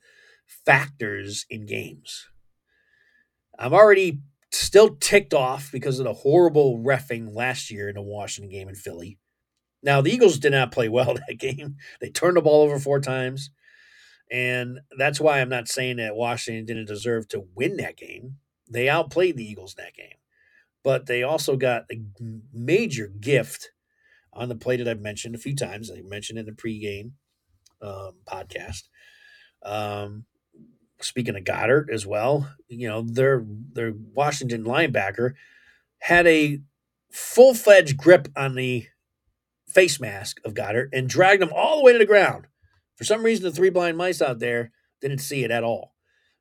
factors 0.64 1.46
in 1.48 1.66
games. 1.66 2.26
I'm 3.58 3.74
already 3.74 4.20
still 4.50 4.96
ticked 4.96 5.34
off 5.34 5.70
because 5.72 5.98
of 5.98 6.04
the 6.04 6.12
horrible 6.12 6.78
refing 6.78 7.34
last 7.34 7.70
year 7.70 7.88
in 7.88 7.94
the 7.94 8.02
Washington 8.02 8.50
game 8.50 8.68
in 8.68 8.74
Philly. 8.74 9.18
Now, 9.82 10.00
the 10.00 10.10
Eagles 10.10 10.38
did 10.38 10.52
not 10.52 10.72
play 10.72 10.88
well 10.88 11.14
that 11.14 11.38
game. 11.38 11.76
They 12.00 12.10
turned 12.10 12.36
the 12.36 12.42
ball 12.42 12.62
over 12.62 12.78
four 12.78 13.00
times. 13.00 13.50
And 14.30 14.80
that's 14.96 15.20
why 15.20 15.40
I'm 15.40 15.48
not 15.48 15.68
saying 15.68 15.96
that 15.96 16.14
Washington 16.14 16.66
didn't 16.66 16.86
deserve 16.86 17.28
to 17.28 17.46
win 17.54 17.78
that 17.78 17.96
game. 17.96 18.36
They 18.70 18.88
outplayed 18.88 19.36
the 19.36 19.44
Eagles 19.44 19.74
that 19.74 19.94
game. 19.94 20.16
But 20.84 21.06
they 21.06 21.22
also 21.22 21.56
got 21.56 21.84
a 21.90 22.02
major 22.52 23.08
gift 23.08 23.70
on 24.32 24.48
the 24.48 24.54
play 24.54 24.76
that 24.76 24.86
I've 24.86 25.00
mentioned 25.00 25.34
a 25.34 25.38
few 25.38 25.56
times. 25.56 25.90
I 25.90 26.02
mentioned 26.02 26.38
in 26.38 26.46
the 26.46 26.52
pregame 26.52 27.12
um, 27.82 28.16
podcast. 28.26 28.84
Um, 29.62 30.26
speaking 31.00 31.36
of 31.36 31.44
Goedert 31.44 31.90
as 31.92 32.06
well, 32.06 32.50
you 32.68 32.88
know, 32.88 33.02
their 33.02 33.44
their 33.72 33.92
Washington 34.14 34.64
linebacker 34.64 35.34
had 36.00 36.26
a 36.26 36.60
full 37.10 37.54
fledged 37.54 37.96
grip 37.96 38.28
on 38.36 38.54
the 38.54 38.86
face 39.68 40.00
mask 40.00 40.40
of 40.44 40.54
Goedert 40.54 40.88
and 40.92 41.08
dragged 41.08 41.42
him 41.42 41.52
all 41.54 41.78
the 41.78 41.84
way 41.84 41.92
to 41.92 41.98
the 41.98 42.06
ground. 42.06 42.46
For 42.96 43.04
some 43.04 43.22
reason, 43.22 43.44
the 43.44 43.52
three 43.52 43.70
blind 43.70 43.96
mice 43.96 44.20
out 44.20 44.38
there 44.38 44.72
didn't 45.00 45.18
see 45.18 45.44
it 45.44 45.50
at 45.50 45.64
all. 45.64 45.94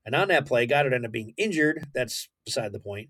And 0.06 0.16
on 0.16 0.30
that 0.30 0.46
play, 0.46 0.66
Goedert 0.66 0.94
ended 0.94 1.06
up 1.06 1.12
being 1.12 1.34
injured. 1.38 1.88
That's 1.94 2.30
beside 2.46 2.72
the 2.72 2.80
point. 2.80 3.10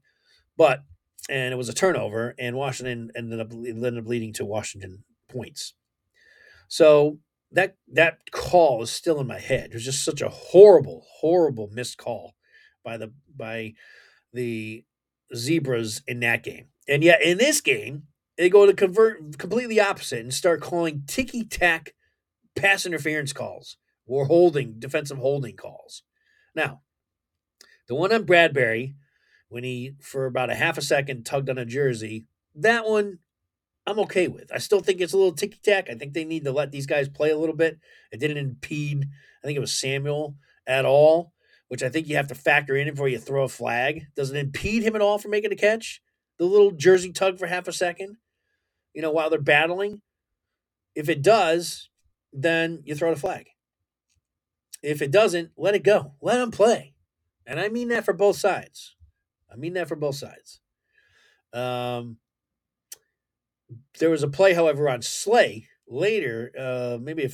But 0.57 0.83
and 1.29 1.53
it 1.53 1.57
was 1.57 1.69
a 1.69 1.73
turnover, 1.73 2.35
and 2.39 2.55
Washington 2.55 3.11
ended 3.15 3.39
up 3.39 3.51
ended 3.51 3.97
up 3.97 4.07
leading 4.07 4.33
to 4.33 4.45
Washington 4.45 5.03
points. 5.29 5.73
So 6.67 7.19
that 7.51 7.77
that 7.93 8.31
call 8.31 8.81
is 8.83 8.89
still 8.89 9.19
in 9.19 9.27
my 9.27 9.39
head. 9.39 9.69
It 9.71 9.73
was 9.73 9.85
just 9.85 10.03
such 10.03 10.21
a 10.21 10.29
horrible, 10.29 11.05
horrible 11.19 11.69
missed 11.71 11.97
call 11.97 12.35
by 12.83 12.97
the 12.97 13.13
by 13.35 13.73
the 14.33 14.83
zebras 15.35 16.01
in 16.07 16.19
that 16.21 16.43
game. 16.43 16.67
And 16.87 17.03
yet 17.03 17.21
in 17.21 17.37
this 17.37 17.61
game, 17.61 18.03
they 18.37 18.49
go 18.49 18.65
to 18.65 18.73
convert 18.73 19.37
completely 19.37 19.79
opposite 19.79 20.19
and 20.19 20.33
start 20.33 20.61
calling 20.61 21.03
ticky 21.07 21.43
tack 21.43 21.93
pass 22.55 22.85
interference 22.85 23.33
calls 23.33 23.77
or 24.05 24.25
holding 24.25 24.79
defensive 24.79 25.17
holding 25.17 25.55
calls. 25.55 26.03
Now, 26.55 26.81
the 27.87 27.95
one 27.95 28.13
on 28.13 28.23
Bradbury, 28.23 28.95
when 29.49 29.63
he 29.63 29.93
for 30.01 30.25
about 30.25 30.49
a 30.49 30.55
half 30.55 30.77
a 30.77 30.81
second 30.81 31.25
tugged 31.25 31.49
on 31.49 31.57
a 31.57 31.65
jersey, 31.65 32.25
that 32.55 32.85
one 32.85 33.19
I'm 33.87 33.99
okay 33.99 34.27
with. 34.27 34.51
I 34.53 34.57
still 34.57 34.81
think 34.81 34.99
it's 34.99 35.13
a 35.13 35.17
little 35.17 35.31
ticky 35.31 35.59
tack. 35.63 35.89
I 35.89 35.95
think 35.95 36.13
they 36.13 36.25
need 36.25 36.43
to 36.43 36.51
let 36.51 36.71
these 36.71 36.85
guys 36.85 37.07
play 37.07 37.31
a 37.31 37.37
little 37.37 37.55
bit. 37.55 37.79
It 38.11 38.19
didn't 38.19 38.37
impede, 38.37 39.05
I 39.41 39.47
think 39.47 39.55
it 39.55 39.61
was 39.61 39.73
Samuel 39.73 40.35
at 40.67 40.83
all, 40.83 41.31
which 41.69 41.81
I 41.81 41.87
think 41.87 42.07
you 42.07 42.17
have 42.17 42.27
to 42.27 42.35
factor 42.35 42.75
in 42.75 42.89
before 42.89 43.07
you 43.07 43.17
throw 43.17 43.45
a 43.45 43.49
flag. 43.49 44.07
Does 44.13 44.29
it 44.29 44.35
impede 44.35 44.83
him 44.83 44.95
at 44.95 45.01
all 45.01 45.17
from 45.17 45.31
making 45.31 45.53
a 45.53 45.55
catch? 45.55 46.01
The 46.37 46.43
little 46.43 46.71
jersey 46.71 47.13
tug 47.13 47.39
for 47.39 47.47
half 47.47 47.69
a 47.69 47.71
second, 47.73 48.17
you 48.93 49.01
know, 49.01 49.11
while 49.11 49.29
they're 49.29 49.39
battling? 49.39 50.01
If 50.93 51.07
it 51.07 51.21
does, 51.21 51.89
then 52.33 52.81
you 52.83 52.93
throw 52.93 53.13
the 53.13 53.19
flag. 53.19 53.47
If 54.83 55.01
it 55.01 55.11
doesn't, 55.11 55.51
let 55.55 55.75
it 55.75 55.83
go. 55.83 56.13
Let 56.21 56.39
them 56.39 56.51
play. 56.51 56.93
And 57.45 57.57
I 57.57 57.69
mean 57.69 57.87
that 57.87 58.03
for 58.03 58.13
both 58.13 58.35
sides. 58.35 58.95
I 59.51 59.55
mean 59.55 59.73
that 59.73 59.87
for 59.87 59.95
both 59.95 60.15
sides. 60.15 60.59
Um, 61.53 62.17
there 63.99 64.09
was 64.09 64.23
a 64.23 64.27
play, 64.27 64.53
however, 64.53 64.89
on 64.89 65.01
Slay 65.01 65.67
later, 65.87 66.51
uh, 66.57 66.97
maybe 67.01 67.25
a 67.25 67.29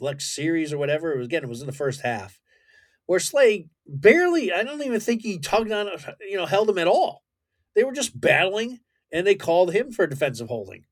Lex 0.00 0.34
series 0.34 0.72
or 0.72 0.78
whatever. 0.78 1.12
It 1.12 1.18
was 1.18 1.26
again, 1.26 1.42
it 1.42 1.48
was 1.48 1.60
in 1.60 1.66
the 1.66 1.72
first 1.72 2.02
half, 2.02 2.40
where 3.06 3.20
Slay 3.20 3.68
barely. 3.86 4.52
I 4.52 4.62
don't 4.62 4.82
even 4.82 5.00
think 5.00 5.22
he 5.22 5.38
tugged 5.38 5.72
on, 5.72 5.88
you 6.20 6.36
know, 6.36 6.46
held 6.46 6.68
him 6.68 6.78
at 6.78 6.88
all. 6.88 7.22
They 7.74 7.84
were 7.84 7.92
just 7.92 8.18
battling, 8.20 8.80
and 9.12 9.26
they 9.26 9.34
called 9.34 9.72
him 9.72 9.92
for 9.92 10.06
defensive 10.06 10.48
holding. 10.48 10.84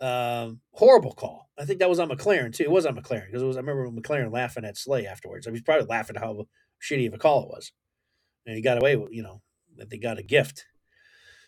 Um, 0.00 0.60
horrible 0.72 1.12
call. 1.12 1.50
I 1.58 1.64
think 1.64 1.80
that 1.80 1.88
was 1.88 1.98
on 1.98 2.08
McLaurin 2.08 2.54
too. 2.54 2.64
It 2.64 2.70
was 2.70 2.86
on 2.86 2.96
McLaurin 2.96 3.26
because 3.26 3.42
it 3.42 3.46
was. 3.46 3.56
I 3.56 3.60
remember 3.60 3.90
McLaurin 3.90 4.32
laughing 4.32 4.64
at 4.64 4.76
Slay 4.76 5.06
afterwards. 5.06 5.46
I 5.46 5.50
he's 5.50 5.62
probably 5.62 5.86
laughing 5.86 6.16
how 6.16 6.46
shitty 6.80 7.08
of 7.08 7.14
a 7.14 7.18
call 7.18 7.44
it 7.44 7.48
was, 7.48 7.72
and 8.46 8.56
he 8.56 8.62
got 8.62 8.78
away 8.78 8.96
with, 8.96 9.12
you 9.12 9.22
know, 9.22 9.42
that 9.76 9.90
they 9.90 9.98
got 9.98 10.18
a 10.18 10.22
gift. 10.22 10.66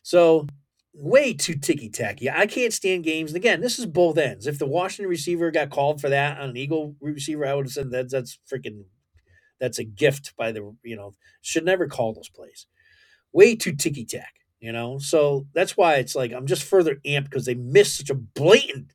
So 0.02 0.46
way 0.92 1.32
too 1.32 1.54
ticky 1.54 1.88
tacky. 1.88 2.28
I 2.30 2.46
can't 2.46 2.72
stand 2.72 3.04
games. 3.04 3.30
And 3.30 3.36
again, 3.36 3.60
this 3.60 3.78
is 3.78 3.86
both 3.86 4.18
ends. 4.18 4.46
If 4.46 4.58
the 4.58 4.66
Washington 4.66 5.08
receiver 5.08 5.50
got 5.50 5.70
called 5.70 6.00
for 6.00 6.08
that 6.08 6.38
on 6.40 6.50
an 6.50 6.56
Eagle 6.56 6.96
receiver, 7.00 7.46
I 7.46 7.54
would 7.54 7.66
have 7.66 7.72
said 7.72 7.90
that 7.90 8.10
that's 8.10 8.38
freaking 8.52 8.84
that's 9.60 9.78
a 9.78 9.84
gift 9.84 10.34
by 10.36 10.52
the 10.52 10.74
you 10.82 10.96
know 10.96 11.12
should 11.42 11.64
never 11.64 11.86
call 11.86 12.12
those 12.12 12.28
plays. 12.28 12.66
Way 13.32 13.56
too 13.56 13.74
ticky 13.74 14.04
tack. 14.04 14.34
You 14.60 14.72
know, 14.72 14.98
so 14.98 15.46
that's 15.54 15.74
why 15.74 15.94
it's 15.94 16.14
like 16.14 16.32
I'm 16.32 16.46
just 16.46 16.64
further 16.64 16.96
amped 17.06 17.24
because 17.24 17.46
they 17.46 17.54
missed 17.54 17.96
such 17.96 18.10
a 18.10 18.14
blatant 18.14 18.92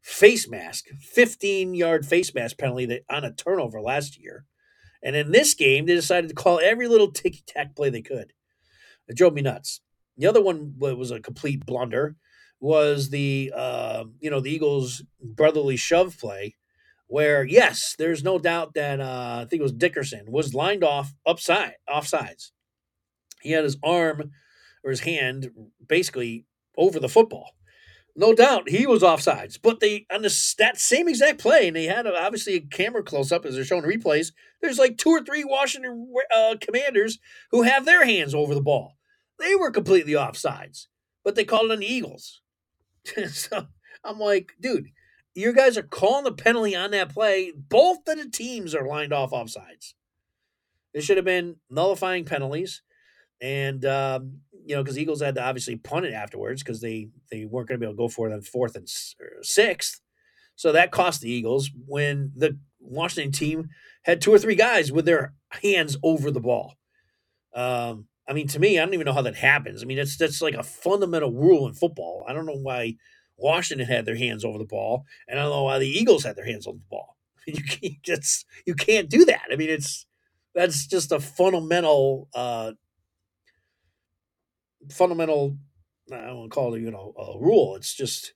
face 0.00 0.48
mask, 0.48 0.86
15 1.00 1.74
yard 1.74 2.06
face 2.06 2.32
mask 2.34 2.56
penalty 2.56 2.86
that 2.86 3.02
on 3.10 3.24
a 3.24 3.32
turnover 3.32 3.80
last 3.80 4.16
year. 4.16 4.44
And 5.02 5.16
in 5.16 5.32
this 5.32 5.54
game, 5.54 5.86
they 5.86 5.94
decided 5.94 6.28
to 6.28 6.34
call 6.34 6.60
every 6.62 6.86
little 6.86 7.10
ticky 7.10 7.42
tack 7.46 7.74
play 7.74 7.90
they 7.90 8.02
could. 8.02 8.32
It 9.08 9.16
drove 9.16 9.34
me 9.34 9.42
nuts. 9.42 9.80
The 10.18 10.26
other 10.26 10.42
one 10.42 10.74
was 10.78 11.10
a 11.10 11.20
complete 11.20 11.64
blunder. 11.64 12.16
Was 12.60 13.10
the 13.10 13.52
uh, 13.54 14.04
you 14.20 14.30
know 14.30 14.40
the 14.40 14.50
Eagles' 14.50 15.04
brotherly 15.22 15.76
shove 15.76 16.18
play, 16.18 16.56
where 17.06 17.44
yes, 17.44 17.94
there's 17.96 18.24
no 18.24 18.40
doubt 18.40 18.74
that 18.74 19.00
uh, 19.00 19.42
I 19.42 19.46
think 19.48 19.60
it 19.60 19.62
was 19.62 19.72
Dickerson 19.72 20.26
was 20.28 20.54
lined 20.54 20.82
off 20.82 21.14
upside 21.24 21.74
offsides. 21.88 22.50
He 23.40 23.52
had 23.52 23.62
his 23.62 23.78
arm 23.84 24.32
or 24.82 24.90
his 24.90 25.00
hand 25.00 25.50
basically 25.86 26.46
over 26.76 26.98
the 26.98 27.08
football. 27.08 27.52
No 28.16 28.34
doubt 28.34 28.68
he 28.68 28.84
was 28.84 29.02
offsides, 29.02 29.56
but 29.62 29.78
they 29.78 30.04
on 30.12 30.22
this 30.22 30.56
that 30.56 30.80
same 30.80 31.08
exact 31.08 31.38
play, 31.38 31.68
and 31.68 31.76
they 31.76 31.84
had 31.84 32.04
a, 32.08 32.20
obviously 32.20 32.54
a 32.54 32.60
camera 32.60 33.04
close 33.04 33.30
up 33.30 33.46
as 33.46 33.54
they're 33.54 33.64
showing 33.64 33.84
replays. 33.84 34.32
There's 34.60 34.78
like 34.78 34.98
two 34.98 35.10
or 35.10 35.22
three 35.22 35.44
Washington 35.44 36.12
uh, 36.34 36.56
Commanders 36.60 37.20
who 37.52 37.62
have 37.62 37.84
their 37.84 38.04
hands 38.04 38.34
over 38.34 38.56
the 38.56 38.60
ball. 38.60 38.97
They 39.38 39.54
were 39.54 39.70
completely 39.70 40.12
offsides, 40.14 40.86
but 41.24 41.34
they 41.34 41.44
called 41.44 41.66
it 41.66 41.72
on 41.72 41.78
the 41.80 41.92
Eagles. 41.92 42.40
so 43.30 43.66
I'm 44.04 44.18
like, 44.18 44.52
dude, 44.60 44.88
you 45.34 45.52
guys 45.52 45.78
are 45.78 45.82
calling 45.82 46.24
the 46.24 46.32
penalty 46.32 46.74
on 46.74 46.90
that 46.90 47.10
play. 47.10 47.52
Both 47.56 48.08
of 48.08 48.18
the 48.18 48.28
teams 48.28 48.74
are 48.74 48.86
lined 48.86 49.12
off 49.12 49.30
offsides. 49.30 49.94
It 50.92 51.02
should 51.02 51.16
have 51.16 51.24
been 51.24 51.56
nullifying 51.70 52.24
penalties, 52.24 52.82
and 53.40 53.84
um, 53.84 54.38
you 54.64 54.74
know 54.74 54.82
because 54.82 54.98
Eagles 54.98 55.22
had 55.22 55.36
to 55.36 55.44
obviously 55.44 55.76
punt 55.76 56.06
it 56.06 56.14
afterwards 56.14 56.62
because 56.62 56.80
they 56.80 57.08
they 57.30 57.44
weren't 57.44 57.68
going 57.68 57.78
to 57.78 57.84
be 57.84 57.86
able 57.86 57.94
to 57.94 57.98
go 57.98 58.08
for 58.08 58.28
it 58.28 58.32
on 58.32 58.40
fourth 58.42 58.74
and 58.74 58.88
sixth. 59.42 60.00
So 60.56 60.72
that 60.72 60.90
cost 60.90 61.20
the 61.20 61.30
Eagles 61.30 61.70
when 61.86 62.32
the 62.34 62.58
Washington 62.80 63.30
team 63.30 63.68
had 64.02 64.20
two 64.20 64.32
or 64.32 64.38
three 64.38 64.56
guys 64.56 64.90
with 64.90 65.04
their 65.04 65.34
hands 65.62 65.96
over 66.02 66.30
the 66.32 66.40
ball. 66.40 66.74
Um, 67.54 68.06
I 68.28 68.34
mean, 68.34 68.48
to 68.48 68.58
me, 68.58 68.78
I 68.78 68.84
don't 68.84 68.94
even 68.94 69.06
know 69.06 69.12
how 69.14 69.22
that 69.22 69.36
happens. 69.36 69.82
I 69.82 69.86
mean, 69.86 69.96
that's 69.96 70.16
that's 70.16 70.42
like 70.42 70.54
a 70.54 70.62
fundamental 70.62 71.32
rule 71.32 71.66
in 71.66 71.74
football. 71.74 72.24
I 72.28 72.32
don't 72.32 72.46
know 72.46 72.58
why 72.60 72.96
Washington 73.36 73.86
had 73.86 74.04
their 74.04 74.16
hands 74.16 74.44
over 74.44 74.58
the 74.58 74.64
ball, 74.64 75.06
and 75.26 75.38
I 75.38 75.42
don't 75.44 75.52
know 75.52 75.64
why 75.64 75.78
the 75.78 75.88
Eagles 75.88 76.24
had 76.24 76.36
their 76.36 76.44
hands 76.44 76.66
on 76.66 76.74
the 76.76 76.84
ball. 76.90 77.16
You 77.48 77.62
can't 77.64 78.02
just 78.02 78.44
you 78.66 78.74
can't 78.74 79.08
do 79.08 79.24
that. 79.24 79.44
I 79.50 79.56
mean, 79.56 79.70
it's 79.70 80.04
that's 80.54 80.86
just 80.86 81.12
a 81.12 81.18
fundamental 81.20 82.28
uh, 82.34 82.72
fundamental. 84.90 85.56
I 86.12 86.16
don't 86.26 86.38
want 86.38 86.50
to 86.50 86.54
call 86.54 86.74
it 86.74 86.80
you 86.80 86.90
know 86.90 87.14
a 87.18 87.38
rule. 87.38 87.76
It's 87.76 87.94
just 87.94 88.34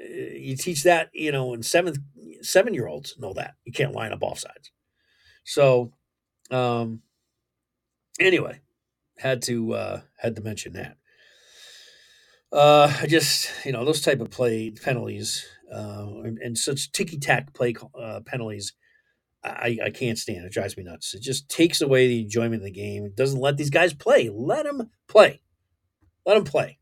uh, 0.00 0.04
you 0.04 0.56
teach 0.56 0.84
that 0.84 1.10
you 1.12 1.32
know 1.32 1.54
and 1.54 1.64
seventh 1.64 1.98
seven 2.42 2.74
year 2.74 2.86
olds 2.86 3.14
know 3.18 3.32
that 3.34 3.54
you 3.64 3.72
can't 3.72 3.94
line 3.94 4.12
up 4.12 4.22
off 4.22 4.38
sides. 4.38 4.70
So 5.44 5.92
um, 6.50 7.02
anyway, 8.18 8.60
had 9.18 9.42
to 9.42 9.74
uh, 9.74 10.00
had 10.16 10.36
to 10.36 10.42
mention 10.42 10.74
that. 10.74 10.96
Uh, 12.52 12.92
I 13.00 13.06
just 13.06 13.50
you 13.64 13.72
know 13.72 13.84
those 13.84 14.00
type 14.00 14.20
of 14.20 14.30
play 14.30 14.70
penalties 14.70 15.46
uh, 15.72 16.06
and, 16.24 16.38
and 16.38 16.56
such 16.56 16.92
ticky 16.92 17.18
tack 17.18 17.52
play 17.54 17.74
uh, 18.00 18.20
penalties. 18.24 18.72
I, 19.44 19.78
I 19.84 19.90
can't 19.90 20.18
stand. 20.18 20.44
It 20.44 20.52
drives 20.52 20.76
me 20.76 20.82
nuts. 20.82 21.14
It 21.14 21.22
just 21.22 21.48
takes 21.48 21.80
away 21.80 22.08
the 22.08 22.22
enjoyment 22.22 22.56
of 22.56 22.64
the 22.64 22.72
game. 22.72 23.04
It 23.04 23.14
doesn't 23.14 23.40
let 23.40 23.56
these 23.56 23.70
guys 23.70 23.94
play. 23.94 24.28
Let 24.32 24.64
them 24.64 24.90
play. 25.06 25.40
Let 26.26 26.34
them 26.34 26.44
play. 26.44 26.78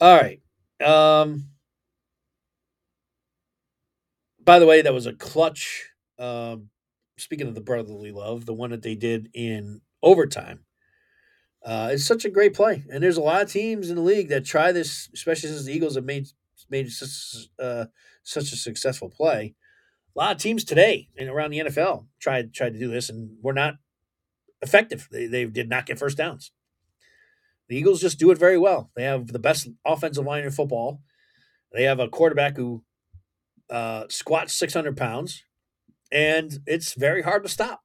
All 0.00 0.16
right. 0.16 0.40
Um, 0.82 1.48
by 4.42 4.58
the 4.58 4.66
way, 4.66 4.80
that 4.80 4.94
was 4.94 5.06
a 5.06 5.12
clutch. 5.12 5.90
Um, 6.18 6.70
speaking 7.18 7.48
of 7.48 7.54
the 7.54 7.60
brotherly 7.60 8.12
love, 8.12 8.46
the 8.46 8.54
one 8.54 8.70
that 8.70 8.82
they 8.82 8.94
did 8.94 9.28
in 9.34 9.80
overtime. 10.02 10.64
Uh, 11.64 11.90
it's 11.92 12.04
such 12.04 12.24
a 12.24 12.30
great 12.30 12.54
play, 12.54 12.84
and 12.90 13.02
there's 13.02 13.16
a 13.16 13.22
lot 13.22 13.42
of 13.42 13.50
teams 13.50 13.90
in 13.90 13.96
the 13.96 14.02
league 14.02 14.28
that 14.28 14.44
try 14.44 14.70
this, 14.72 15.10
especially 15.12 15.48
since 15.48 15.64
the 15.64 15.72
Eagles 15.72 15.96
have 15.96 16.04
made 16.04 16.28
made 16.70 16.90
such, 16.90 17.48
uh, 17.58 17.86
such 18.22 18.52
a 18.52 18.56
successful 18.56 19.08
play. 19.08 19.54
A 20.16 20.18
lot 20.18 20.36
of 20.36 20.42
teams 20.42 20.64
today 20.64 21.08
and 21.16 21.28
around 21.28 21.50
the 21.50 21.60
NFL 21.60 22.06
tried 22.20 22.54
tried 22.54 22.74
to 22.74 22.78
do 22.78 22.88
this, 22.88 23.10
and 23.10 23.36
were 23.42 23.52
not 23.52 23.74
effective. 24.62 25.08
They, 25.10 25.26
they 25.26 25.44
did 25.46 25.68
not 25.68 25.86
get 25.86 25.98
first 25.98 26.16
downs. 26.16 26.52
The 27.68 27.76
Eagles 27.76 28.00
just 28.00 28.18
do 28.18 28.30
it 28.30 28.38
very 28.38 28.58
well. 28.58 28.90
They 28.96 29.04
have 29.04 29.28
the 29.28 29.38
best 29.38 29.68
offensive 29.84 30.24
line 30.24 30.44
in 30.44 30.50
football. 30.50 31.02
They 31.72 31.82
have 31.82 32.00
a 32.00 32.08
quarterback 32.08 32.56
who 32.56 32.82
uh, 33.68 34.04
squats 34.08 34.54
600 34.54 34.96
pounds, 34.96 35.44
and 36.10 36.58
it's 36.66 36.94
very 36.94 37.22
hard 37.22 37.42
to 37.42 37.48
stop. 37.48 37.82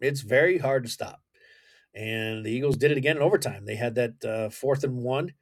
It's 0.00 0.20
very 0.20 0.58
hard 0.58 0.84
to 0.84 0.90
stop. 0.90 1.20
And 1.94 2.44
the 2.44 2.50
Eagles 2.50 2.76
did 2.76 2.90
it 2.90 2.98
again 2.98 3.16
in 3.16 3.22
overtime. 3.22 3.64
They 3.64 3.76
had 3.76 3.94
that 3.94 4.24
uh, 4.24 4.50
fourth 4.50 4.84
and 4.84 4.98
one, 4.98 5.32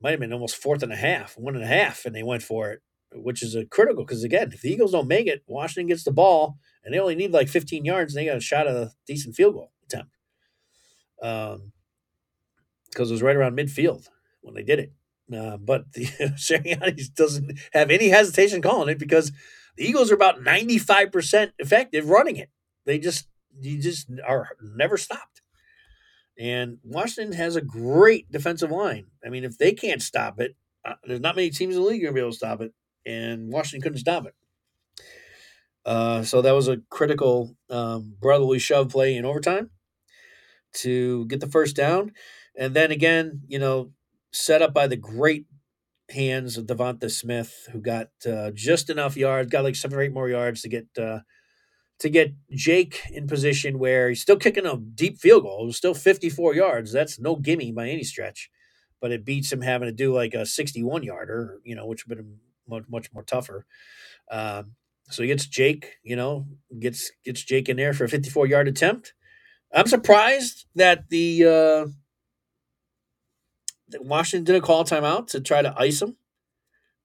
might 0.00 0.12
have 0.12 0.20
been 0.20 0.32
almost 0.32 0.56
fourth 0.56 0.82
and 0.82 0.92
a 0.92 0.96
half, 0.96 1.36
one 1.36 1.54
and 1.54 1.64
a 1.64 1.68
half, 1.68 2.04
and 2.04 2.14
they 2.14 2.22
went 2.22 2.42
for 2.42 2.70
it, 2.70 2.80
which 3.12 3.42
is 3.42 3.54
a 3.54 3.66
critical 3.66 4.04
because 4.04 4.24
again, 4.24 4.52
if 4.52 4.62
the 4.62 4.70
Eagles 4.70 4.92
don't 4.92 5.08
make 5.08 5.26
it, 5.26 5.42
Washington 5.46 5.88
gets 5.88 6.04
the 6.04 6.12
ball, 6.12 6.58
and 6.84 6.92
they 6.94 6.98
only 6.98 7.14
need 7.14 7.32
like 7.32 7.48
15 7.48 7.84
yards, 7.84 8.14
and 8.14 8.22
they 8.22 8.28
got 8.28 8.36
a 8.38 8.40
shot 8.40 8.66
at 8.66 8.76
a 8.76 8.92
decent 9.06 9.34
field 9.34 9.54
goal 9.54 9.72
attempt. 9.84 10.12
Um, 11.22 11.72
because 12.90 13.10
it 13.10 13.14
was 13.14 13.22
right 13.22 13.36
around 13.36 13.58
midfield 13.58 14.08
when 14.40 14.54
they 14.54 14.62
did 14.62 14.78
it. 14.78 14.92
Uh, 15.34 15.56
but 15.56 15.92
the 15.92 16.04
Sirianni 16.36 17.14
doesn't 17.14 17.58
have 17.72 17.90
any 17.90 18.08
hesitation 18.08 18.62
calling 18.62 18.88
it 18.88 18.98
because 18.98 19.32
the 19.76 19.84
Eagles 19.84 20.10
are 20.10 20.14
about 20.14 20.40
95% 20.40 21.52
effective 21.58 22.08
running 22.08 22.36
it. 22.36 22.50
They 22.84 22.98
just 22.98 23.28
you 23.60 23.80
just 23.80 24.08
are 24.26 24.50
never 24.60 24.96
stopped. 24.96 25.42
And 26.38 26.78
Washington 26.84 27.32
has 27.36 27.56
a 27.56 27.62
great 27.62 28.30
defensive 28.30 28.70
line. 28.70 29.06
I 29.24 29.30
mean, 29.30 29.44
if 29.44 29.56
they 29.56 29.72
can't 29.72 30.02
stop 30.02 30.38
it, 30.40 30.54
uh, 30.84 30.94
there's 31.04 31.20
not 31.20 31.36
many 31.36 31.50
teams 31.50 31.74
in 31.74 31.82
the 31.82 31.88
league 31.88 32.02
going 32.02 32.12
to 32.12 32.14
be 32.14 32.20
able 32.20 32.32
to 32.32 32.36
stop 32.36 32.60
it. 32.60 32.72
And 33.06 33.50
Washington 33.50 33.82
couldn't 33.82 33.98
stop 33.98 34.26
it. 34.26 34.34
Uh, 35.84 36.22
so 36.24 36.42
that 36.42 36.52
was 36.52 36.68
a 36.68 36.82
critical 36.90 37.56
um, 37.70 38.16
brotherly 38.20 38.58
shove 38.58 38.90
play 38.90 39.16
in 39.16 39.24
overtime 39.24 39.70
to 40.74 41.26
get 41.26 41.40
the 41.40 41.46
first 41.46 41.76
down. 41.76 42.12
And 42.58 42.74
then 42.74 42.90
again, 42.90 43.42
you 43.46 43.58
know, 43.58 43.92
set 44.32 44.62
up 44.62 44.74
by 44.74 44.88
the 44.88 44.96
great 44.96 45.46
hands 46.10 46.56
of 46.56 46.66
Devonta 46.66 47.10
Smith, 47.10 47.68
who 47.72 47.80
got 47.80 48.08
uh, 48.26 48.50
just 48.52 48.90
enough 48.90 49.16
yards, 49.16 49.50
got 49.50 49.64
like 49.64 49.76
seven 49.76 49.98
or 49.98 50.02
eight 50.02 50.12
more 50.12 50.28
yards 50.28 50.62
to 50.62 50.68
get 50.68 50.86
uh, 51.00 51.20
to 51.98 52.08
get 52.08 52.34
Jake 52.50 53.02
in 53.10 53.26
position 53.26 53.78
where 53.78 54.08
he's 54.08 54.22
still 54.22 54.36
kicking 54.36 54.66
a 54.66 54.76
deep 54.76 55.18
field 55.18 55.44
goal. 55.44 55.62
It 55.62 55.66
was 55.66 55.76
still 55.76 55.94
54 55.94 56.54
yards. 56.54 56.92
That's 56.92 57.18
no 57.18 57.36
gimme 57.36 57.72
by 57.72 57.88
any 57.88 58.04
stretch, 58.04 58.50
but 59.00 59.12
it 59.12 59.24
beats 59.24 59.50
him 59.50 59.62
having 59.62 59.88
to 59.88 59.92
do 59.92 60.14
like 60.14 60.34
a 60.34 60.44
61 60.44 61.02
yarder, 61.02 61.60
you 61.64 61.74
know, 61.74 61.86
which 61.86 62.06
would 62.06 62.18
have 62.18 62.26
been 62.26 62.38
much, 62.68 62.84
much 62.88 63.12
more 63.12 63.22
tougher. 63.22 63.64
Um, 64.30 64.72
so 65.08 65.22
he 65.22 65.28
gets 65.28 65.46
Jake, 65.46 65.94
you 66.02 66.16
know, 66.16 66.46
gets 66.78 67.10
gets 67.24 67.42
Jake 67.42 67.68
in 67.68 67.76
there 67.76 67.92
for 67.94 68.04
a 68.04 68.08
54 68.08 68.46
yard 68.46 68.68
attempt. 68.68 69.14
I'm 69.72 69.86
surprised 69.86 70.66
that 70.74 71.08
the 71.08 71.44
uh, 71.44 71.86
Washington 73.94 74.44
didn't 74.44 74.64
call 74.64 74.84
timeout 74.84 75.28
to 75.28 75.40
try 75.40 75.62
to 75.62 75.74
ice 75.76 76.02
him. 76.02 76.16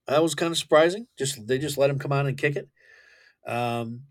That 0.08 0.24
was 0.24 0.36
kind 0.36 0.52
of 0.52 0.58
surprising. 0.58 1.08
Just 1.18 1.48
they 1.48 1.58
just 1.58 1.78
let 1.78 1.90
him 1.90 2.00
come 2.00 2.12
on 2.12 2.28
and 2.28 2.38
kick 2.38 2.56
it. 2.56 2.68
Um, 3.46 4.02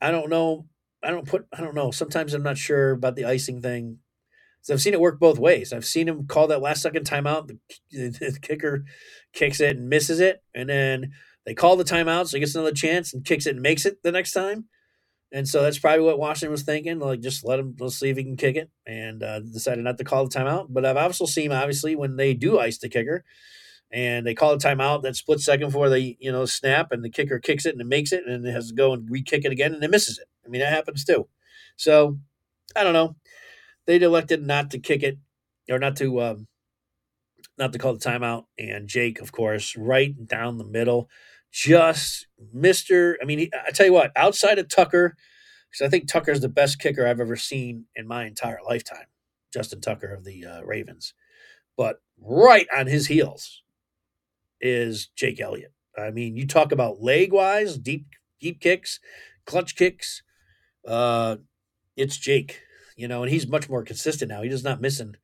I 0.00 0.10
don't 0.10 0.30
know. 0.30 0.66
I 1.02 1.10
don't 1.10 1.26
put. 1.26 1.46
I 1.52 1.60
don't 1.60 1.74
know. 1.74 1.90
Sometimes 1.90 2.34
I'm 2.34 2.42
not 2.42 2.58
sure 2.58 2.92
about 2.92 3.16
the 3.16 3.24
icing 3.24 3.62
thing. 3.62 3.98
So 4.62 4.74
I've 4.74 4.82
seen 4.82 4.92
it 4.92 5.00
work 5.00 5.18
both 5.18 5.38
ways. 5.38 5.72
I've 5.72 5.84
seen 5.86 6.08
him 6.08 6.26
call 6.26 6.48
that 6.48 6.60
last 6.60 6.82
second 6.82 7.06
timeout. 7.06 7.48
The, 7.48 7.58
the 8.10 8.38
kicker 8.40 8.84
kicks 9.32 9.60
it 9.60 9.76
and 9.76 9.88
misses 9.88 10.20
it, 10.20 10.42
and 10.54 10.68
then 10.68 11.12
they 11.46 11.54
call 11.54 11.76
the 11.76 11.84
timeout, 11.84 12.28
so 12.28 12.36
he 12.36 12.40
gets 12.40 12.54
another 12.54 12.72
chance 12.72 13.14
and 13.14 13.24
kicks 13.24 13.46
it 13.46 13.54
and 13.54 13.62
makes 13.62 13.86
it 13.86 14.02
the 14.02 14.12
next 14.12 14.32
time. 14.32 14.66
And 15.30 15.46
so 15.46 15.62
that's 15.62 15.78
probably 15.78 16.04
what 16.04 16.18
Washington 16.18 16.52
was 16.52 16.62
thinking. 16.62 16.98
Like, 16.98 17.20
just 17.20 17.44
let 17.44 17.58
him, 17.58 17.76
let's 17.78 17.98
see 17.98 18.08
if 18.08 18.16
he 18.16 18.24
can 18.24 18.36
kick 18.36 18.56
it, 18.56 18.70
and 18.86 19.22
uh, 19.22 19.40
decided 19.40 19.84
not 19.84 19.98
to 19.98 20.04
call 20.04 20.26
the 20.26 20.38
timeout. 20.38 20.68
But 20.70 20.86
I've 20.86 20.96
also 20.96 21.26
seen, 21.26 21.52
obviously, 21.52 21.94
when 21.94 22.16
they 22.16 22.32
do 22.32 22.58
ice 22.58 22.78
the 22.78 22.88
kicker, 22.88 23.24
and 23.90 24.26
they 24.26 24.34
call 24.34 24.52
a 24.52 24.58
timeout 24.58 25.02
that 25.02 25.16
split 25.16 25.40
second 25.40 25.68
before 25.68 25.88
they 25.88 26.16
you 26.20 26.30
know 26.30 26.44
snap 26.44 26.92
and 26.92 27.04
the 27.04 27.10
kicker 27.10 27.38
kicks 27.38 27.64
it 27.64 27.72
and 27.72 27.80
it 27.80 27.86
makes 27.86 28.12
it 28.12 28.24
and 28.26 28.46
it 28.46 28.52
has 28.52 28.68
to 28.68 28.74
go 28.74 28.92
and 28.92 29.10
re-kick 29.10 29.44
it 29.44 29.52
again 29.52 29.74
and 29.74 29.82
it 29.82 29.90
misses 29.90 30.18
it 30.18 30.28
i 30.44 30.48
mean 30.48 30.60
that 30.60 30.72
happens 30.72 31.04
too 31.04 31.26
so 31.76 32.18
i 32.76 32.84
don't 32.84 32.92
know 32.92 33.16
they 33.86 33.96
elected 33.96 34.46
not 34.46 34.70
to 34.70 34.78
kick 34.78 35.02
it 35.02 35.18
or 35.70 35.78
not 35.78 35.96
to 35.96 36.20
um, 36.20 36.46
not 37.56 37.72
to 37.72 37.78
call 37.78 37.94
the 37.94 37.98
timeout 37.98 38.44
and 38.58 38.88
jake 38.88 39.20
of 39.20 39.32
course 39.32 39.76
right 39.76 40.26
down 40.26 40.58
the 40.58 40.64
middle 40.64 41.08
just 41.52 42.26
mr 42.54 43.14
i 43.22 43.24
mean 43.24 43.38
he, 43.38 43.52
i 43.66 43.70
tell 43.70 43.86
you 43.86 43.92
what 43.92 44.12
outside 44.16 44.58
of 44.58 44.68
tucker 44.68 45.16
because 45.70 45.86
i 45.86 45.88
think 45.88 46.06
tucker's 46.06 46.40
the 46.40 46.48
best 46.48 46.78
kicker 46.78 47.06
i've 47.06 47.20
ever 47.20 47.36
seen 47.36 47.84
in 47.96 48.06
my 48.06 48.26
entire 48.26 48.58
lifetime 48.66 49.06
justin 49.52 49.80
tucker 49.80 50.12
of 50.12 50.24
the 50.24 50.44
uh, 50.44 50.62
ravens 50.62 51.14
but 51.76 52.00
right 52.20 52.66
on 52.76 52.86
his 52.86 53.06
heels 53.06 53.62
is 54.60 55.08
Jake 55.14 55.40
Elliott. 55.40 55.72
I 55.96 56.10
mean, 56.10 56.36
you 56.36 56.46
talk 56.46 56.72
about 56.72 57.00
leg 57.00 57.32
wise, 57.32 57.78
deep 57.78 58.06
deep 58.40 58.60
kicks, 58.60 59.00
clutch 59.46 59.76
kicks. 59.76 60.22
Uh, 60.86 61.36
it's 61.96 62.16
Jake, 62.16 62.60
you 62.96 63.08
know, 63.08 63.22
and 63.22 63.32
he's 63.32 63.48
much 63.48 63.68
more 63.68 63.82
consistent 63.82 64.30
now. 64.30 64.42
He 64.42 64.48
does 64.48 64.64
not 64.64 64.80
missing. 64.80 65.16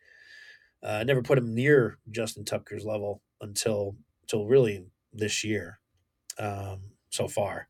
Uh, 0.82 0.98
I 1.00 1.04
never 1.04 1.22
put 1.22 1.38
him 1.38 1.54
near 1.54 1.98
Justin 2.10 2.44
Tucker's 2.44 2.84
level 2.84 3.22
until 3.40 3.96
until 4.22 4.46
really 4.46 4.84
this 5.12 5.44
year, 5.44 5.78
um, 6.38 6.80
so 7.10 7.28
far, 7.28 7.68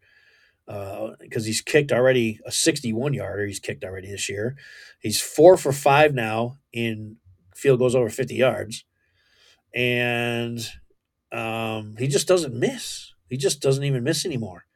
because 0.66 1.42
uh, 1.42 1.46
he's 1.46 1.60
kicked 1.60 1.92
already 1.92 2.40
a 2.46 2.52
61 2.52 3.14
yarder. 3.14 3.46
He's 3.46 3.60
kicked 3.60 3.84
already 3.84 4.10
this 4.10 4.28
year. 4.28 4.56
He's 5.00 5.20
four 5.20 5.56
for 5.56 5.72
five 5.72 6.14
now 6.14 6.58
in 6.72 7.16
field 7.54 7.78
goes 7.78 7.94
over 7.94 8.08
50 8.08 8.34
yards, 8.34 8.84
and 9.74 10.60
um, 11.32 11.96
he 11.98 12.08
just 12.08 12.28
doesn't 12.28 12.54
miss. 12.54 13.12
He 13.28 13.36
just 13.36 13.60
doesn't 13.60 13.84
even 13.84 14.04
miss 14.04 14.24
anymore. 14.24 14.66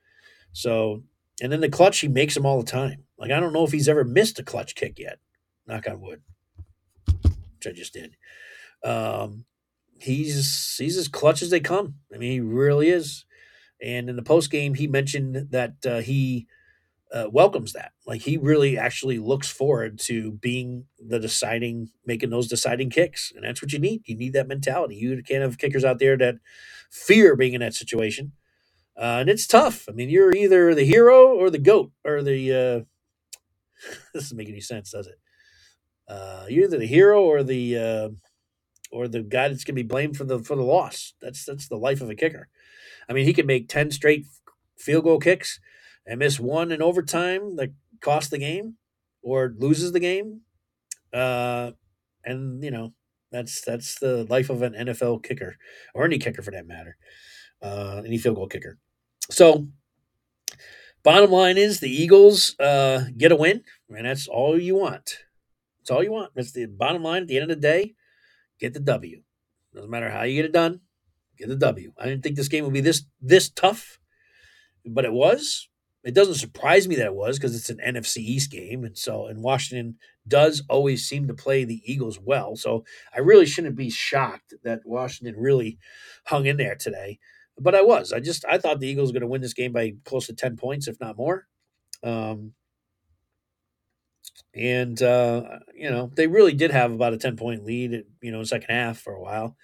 So, 0.53 1.03
and 1.41 1.53
then 1.53 1.61
the 1.61 1.69
clutch, 1.69 2.01
he 2.01 2.09
makes 2.09 2.35
them 2.35 2.47
all 2.47 2.61
the 2.61 2.71
time. 2.71 3.05
Like, 3.19 3.31
I 3.31 3.41
don't 3.41 3.53
know 3.53 3.65
if 3.65 3.73
he's 3.73 3.89
ever 3.89 4.05
missed 4.05 4.39
a 4.39 4.43
clutch 4.43 4.75
kick 4.75 4.99
yet. 4.99 5.19
Knock 5.67 5.87
on 5.89 6.01
wood, 6.01 6.23
which 7.23 7.67
I 7.67 7.73
just 7.73 7.93
did. 7.93 8.17
Um, 8.83 9.45
he's 10.01 10.77
he's 10.79 10.97
as 10.97 11.09
clutch 11.09 11.43
as 11.43 11.51
they 11.51 11.61
come. 11.61 11.97
I 12.15 12.19
mean, 12.19 12.33
he 12.33 12.41
really 12.41 12.89
is. 12.89 13.25
And 13.83 14.11
in 14.11 14.17
the 14.17 14.23
post 14.23 14.51
game, 14.51 14.75
he 14.75 14.87
mentioned 14.87 15.49
that 15.51 15.75
uh, 15.87 16.01
he 16.01 16.47
uh, 17.13 17.29
welcomes 17.31 17.73
that. 17.73 17.93
Like 18.07 18.23
he 18.23 18.37
really 18.37 18.79
actually 18.79 19.19
looks 19.19 19.49
forward 19.51 19.99
to 20.01 20.33
being 20.33 20.87
the 20.99 21.19
deciding, 21.19 21.91
making 22.05 22.31
those 22.31 22.49
deciding 22.49 22.91
kicks, 22.91 23.33
and 23.35 23.45
that's 23.45 23.63
what 23.63 23.73
you 23.73 23.79
need. 23.79 24.03
You 24.07 24.17
need 24.17 24.33
that 24.35 24.49
mentality. 24.49 24.97
You 24.97 25.23
can't 25.23 25.43
have 25.43 25.59
kickers 25.59 25.85
out 25.85 25.99
there 25.99 26.17
that 26.19 26.37
fear 26.91 27.37
being 27.37 27.55
in 27.55 27.61
that 27.61 27.75
situation, 27.75 28.33
uh, 28.97 29.19
and 29.21 29.31
it's 29.31 29.47
tough. 29.47 29.89
I 29.89 29.93
mean, 29.93 30.11
you're 30.11 30.35
either 30.35 30.75
the 30.75 30.85
hero 30.85 31.29
or 31.35 31.51
the 31.51 31.59
goat 31.59 31.93
or 32.05 32.23
the. 32.23 32.53
Uh, 32.53 32.85
this 34.15 34.25
doesn't 34.25 34.37
make 34.37 34.49
any 34.49 34.61
sense, 34.61 34.91
does 34.91 35.07
it? 35.07 35.19
Uh, 36.09 36.47
you're 36.49 36.65
either 36.65 36.79
the 36.79 36.87
hero 36.87 37.23
or 37.23 37.43
the 37.43 37.79
uh, 37.79 38.09
or 38.91 39.09
the 39.09 39.23
guy 39.23 39.49
that's 39.49 39.65
going 39.65 39.77
to 39.77 39.83
be 39.83 39.89
blamed 39.89 40.17
for 40.17 40.25
the 40.25 40.41
for 40.41 40.57
the 40.57 40.63
loss. 40.63 41.15
That's 41.21 41.45
that's 41.45 41.69
the 41.69 41.77
life 41.77 42.01
of 42.01 42.11
a 42.11 42.15
kicker. 42.15 42.49
I 43.09 43.13
mean, 43.13 43.25
he 43.25 43.33
can 43.33 43.47
make 43.47 43.69
ten 43.69 43.91
straight 43.91 44.27
field 44.79 45.05
goal 45.05 45.19
kicks 45.19 45.61
and 46.07 46.19
miss 46.19 46.41
one 46.41 46.73
in 46.73 46.83
overtime 46.83 47.57
that 47.57 47.71
costs 48.01 48.31
the 48.31 48.39
game 48.39 48.77
or 49.23 49.55
loses 49.59 49.93
the 49.93 50.01
game. 50.01 50.43
Uh, 51.13 51.73
and 52.25 52.63
you 52.63 52.71
know 52.71 52.93
that's 53.31 53.61
that's 53.63 53.99
the 53.99 54.25
life 54.25 54.51
of 54.51 54.63
an 54.63 54.75
NFL 54.75 55.23
kicker 55.23 55.57
or 55.95 56.05
any 56.05 56.19
kicker 56.19 56.43
for 56.43 56.51
that 56.51 56.67
matter, 56.67 56.97
uh, 57.63 58.03
any 58.05 58.19
field 58.19 58.37
goal 58.37 58.47
kicker. 58.47 58.79
So, 59.31 59.69
bottom 61.03 61.31
line 61.31 61.59
is 61.59 61.81
the 61.81 61.91
Eagles 61.91 62.59
uh, 62.59 63.05
get 63.17 63.33
a 63.33 63.37
win, 63.37 63.63
and 63.89 64.07
that's 64.07 64.29
all 64.29 64.59
you 64.59 64.77
want. 64.77 65.19
That's 65.81 65.91
all 65.91 66.03
you 66.03 66.13
want. 66.13 66.33
That's 66.35 66.53
the 66.53 66.67
bottom 66.67 67.03
line. 67.03 67.23
At 67.23 67.29
the 67.29 67.39
end 67.39 67.51
of 67.51 67.57
the 67.57 67.69
day, 67.69 67.95
get 68.59 68.75
the 68.75 68.81
W. 68.81 69.23
Doesn't 69.75 69.91
matter 69.91 70.11
how 70.11 70.23
you 70.23 70.37
get 70.37 70.47
it 70.47 70.53
done, 70.53 70.81
get 71.39 71.49
the 71.49 71.57
W. 71.57 71.93
I 71.99 72.07
didn't 72.07 72.23
think 72.23 72.37
this 72.37 72.49
game 72.49 72.65
would 72.65 72.73
be 72.73 72.81
this 72.81 73.05
this 73.21 73.49
tough, 73.51 73.99
but 74.85 75.05
it 75.05 75.13
was. 75.13 75.69
It 76.05 76.15
doesn't 76.15 76.35
surprise 76.35 76.87
me 76.89 76.95
that 76.97 77.07
it 77.07 77.15
was 77.15 77.39
because 77.39 77.57
it's 77.57 77.71
an 77.71 77.81
NFC 77.85 78.19
East 78.19 78.51
game, 78.51 78.85
and 78.85 78.97
so 78.97 79.27
and 79.27 79.43
Washington 79.43 79.97
does 80.27 80.63
always 80.69 81.07
seem 81.07 81.27
to 81.29 81.35
play 81.35 81.65
the 81.65 81.83
Eagles 81.85 82.19
well. 82.21 82.57
So 82.57 82.85
I 83.15 83.21
really 83.21 83.47
shouldn't 83.47 83.77
be 83.77 83.91
shocked 83.91 84.55
that 84.63 84.81
Washington 84.85 85.35
really 85.39 85.79
hung 86.27 86.47
in 86.47 86.57
there 86.57 86.77
today. 86.77 87.19
But 87.59 87.75
I 87.75 87.83
was. 87.83 88.13
I 88.13 88.21
just 88.21 88.45
I 88.49 88.59
thought 88.59 88.81
the 88.81 88.89
Eagles 88.89 89.11
were 89.11 89.15
going 89.15 89.23
to 89.23 89.27
win 89.27 89.43
this 89.43 89.55
game 89.55 89.73
by 89.73 89.95
close 90.05 90.27
to 90.27 90.35
ten 90.35 90.57
points, 90.57 90.87
if 90.87 91.01
not 91.01 91.17
more. 91.17 91.47
Um, 92.03 92.53
and 94.55 95.01
uh, 95.03 95.59
you 95.75 95.91
know 95.91 96.11
they 96.15 96.27
really 96.27 96.53
did 96.53 96.71
have 96.71 96.93
about 96.93 97.13
a 97.15 97.19
ten 97.19 97.37
point 97.37 97.65
lead, 97.65 98.05
you 98.23 98.33
know, 98.33 98.43
second 98.45 98.71
half 98.71 98.99
for 98.99 99.15
a 99.15 99.21
while. 99.21 99.57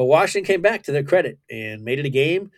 But 0.00 0.06
Washington 0.06 0.46
came 0.46 0.62
back 0.62 0.84
to 0.84 0.92
their 0.92 1.02
credit 1.02 1.38
and 1.50 1.84
made 1.84 1.98
it 1.98 2.06
a 2.06 2.08
game, 2.08 2.52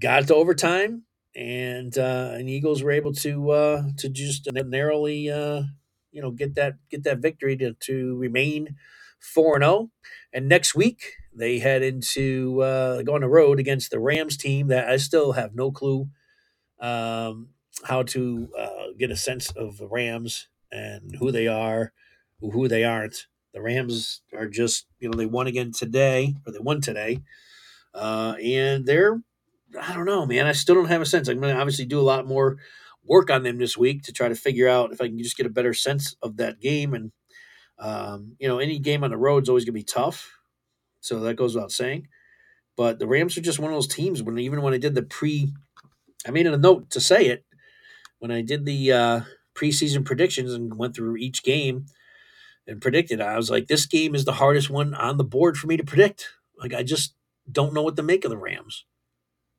got 0.00 0.24
it 0.24 0.26
to 0.26 0.34
overtime, 0.34 1.04
and 1.36 1.96
uh, 1.96 2.32
and 2.32 2.50
Eagles 2.50 2.82
were 2.82 2.90
able 2.90 3.12
to 3.12 3.50
uh, 3.52 3.82
to 3.98 4.08
just 4.08 4.48
narrowly 4.52 5.30
uh, 5.30 5.62
you 6.10 6.20
know 6.20 6.32
get 6.32 6.56
that 6.56 6.74
get 6.90 7.04
that 7.04 7.20
victory 7.20 7.56
to 7.58 7.74
to 7.74 8.16
remain 8.16 8.74
four 9.20 9.54
and 9.54 9.62
zero. 9.62 9.72
Oh. 9.72 9.90
And 10.32 10.48
next 10.48 10.74
week 10.74 11.12
they 11.32 11.60
head 11.60 11.84
into 11.84 12.60
uh, 12.62 13.02
go 13.02 13.14
on 13.14 13.20
the 13.20 13.28
road 13.28 13.60
against 13.60 13.92
the 13.92 14.00
Rams 14.00 14.36
team 14.36 14.66
that 14.66 14.88
I 14.88 14.96
still 14.96 15.30
have 15.30 15.54
no 15.54 15.70
clue 15.70 16.08
um, 16.80 17.50
how 17.84 18.02
to 18.02 18.48
uh, 18.58 18.86
get 18.98 19.12
a 19.12 19.16
sense 19.16 19.48
of 19.52 19.78
the 19.78 19.86
Rams 19.86 20.48
and 20.72 21.14
who 21.20 21.30
they 21.30 21.46
are, 21.46 21.92
who 22.40 22.66
they 22.66 22.82
aren't. 22.82 23.28
The 23.54 23.62
Rams 23.62 24.20
are 24.36 24.48
just 24.48 24.86
you 25.00 25.08
know 25.08 25.16
they 25.16 25.26
won 25.26 25.46
again 25.46 25.72
today 25.72 26.34
or 26.46 26.52
they 26.52 26.58
won 26.58 26.80
today, 26.80 27.22
uh, 27.94 28.34
and 28.42 28.84
they're 28.84 29.22
I 29.80 29.94
don't 29.94 30.06
know, 30.06 30.26
man. 30.26 30.46
I 30.46 30.52
still 30.52 30.74
don't 30.74 30.86
have 30.86 31.00
a 31.00 31.06
sense. 31.06 31.28
I'm 31.28 31.40
going 31.40 31.54
to 31.54 31.60
obviously 31.60 31.84
do 31.84 32.00
a 32.00 32.02
lot 32.02 32.26
more 32.26 32.58
work 33.04 33.30
on 33.30 33.42
them 33.42 33.58
this 33.58 33.76
week 33.76 34.02
to 34.02 34.12
try 34.12 34.28
to 34.28 34.34
figure 34.34 34.68
out 34.68 34.92
if 34.92 35.00
I 35.00 35.08
can 35.08 35.18
just 35.18 35.36
get 35.36 35.46
a 35.46 35.50
better 35.50 35.74
sense 35.74 36.16
of 36.22 36.36
that 36.36 36.60
game. 36.60 36.94
And, 36.94 37.12
um, 37.78 38.36
you 38.38 38.48
know, 38.48 38.58
any 38.58 38.78
game 38.78 39.04
on 39.04 39.10
the 39.10 39.16
road 39.16 39.42
is 39.44 39.48
always 39.48 39.64
going 39.64 39.74
to 39.74 39.80
be 39.80 39.84
tough. 39.84 40.32
So 41.00 41.20
that 41.20 41.36
goes 41.36 41.54
without 41.54 41.72
saying. 41.72 42.08
But 42.76 42.98
the 42.98 43.06
Rams 43.06 43.36
are 43.36 43.42
just 43.42 43.58
one 43.58 43.70
of 43.70 43.76
those 43.76 43.86
teams 43.88 44.22
when 44.22 44.38
even 44.38 44.62
when 44.62 44.74
I 44.74 44.78
did 44.78 44.94
the 44.94 45.02
pre, 45.02 45.52
I 46.26 46.30
made 46.30 46.46
a 46.46 46.56
note 46.56 46.90
to 46.90 47.00
say 47.00 47.26
it 47.26 47.44
when 48.18 48.30
I 48.30 48.42
did 48.42 48.64
the 48.64 48.92
uh, 48.92 49.20
preseason 49.54 50.04
predictions 50.04 50.52
and 50.52 50.76
went 50.76 50.96
through 50.96 51.16
each 51.16 51.42
game 51.42 51.86
and 52.66 52.80
predicted. 52.80 53.20
I 53.20 53.36
was 53.36 53.50
like, 53.50 53.66
this 53.66 53.86
game 53.86 54.14
is 54.14 54.24
the 54.24 54.32
hardest 54.32 54.70
one 54.70 54.94
on 54.94 55.16
the 55.16 55.24
board 55.24 55.56
for 55.56 55.66
me 55.66 55.76
to 55.76 55.84
predict. 55.84 56.28
Like 56.58 56.74
I 56.74 56.82
just 56.82 57.14
don't 57.50 57.74
know 57.74 57.82
what 57.82 57.96
to 57.96 58.02
make 58.02 58.24
of 58.24 58.30
the 58.30 58.38
Rams. 58.38 58.84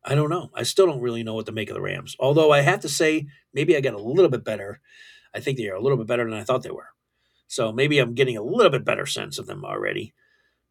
I 0.03 0.15
don't 0.15 0.29
know. 0.29 0.49
I 0.53 0.63
still 0.63 0.85
don't 0.85 1.01
really 1.01 1.23
know 1.23 1.33
what 1.33 1.47
to 1.47 1.51
make 1.51 1.69
of 1.69 1.75
the 1.75 1.81
Rams. 1.81 2.15
Although 2.19 2.51
I 2.51 2.61
have 2.61 2.81
to 2.81 2.89
say, 2.89 3.27
maybe 3.53 3.75
I 3.75 3.81
got 3.81 3.93
a 3.93 4.01
little 4.01 4.29
bit 4.29 4.43
better. 4.43 4.79
I 5.33 5.39
think 5.39 5.57
they 5.57 5.67
are 5.67 5.75
a 5.75 5.81
little 5.81 5.97
bit 5.97 6.07
better 6.07 6.23
than 6.23 6.37
I 6.37 6.43
thought 6.43 6.63
they 6.63 6.71
were. 6.71 6.89
So 7.47 7.71
maybe 7.71 7.99
I'm 7.99 8.13
getting 8.13 8.37
a 8.37 8.43
little 8.43 8.71
bit 8.71 8.85
better 8.85 9.05
sense 9.05 9.39
of 9.39 9.47
them 9.47 9.65
already. 9.65 10.13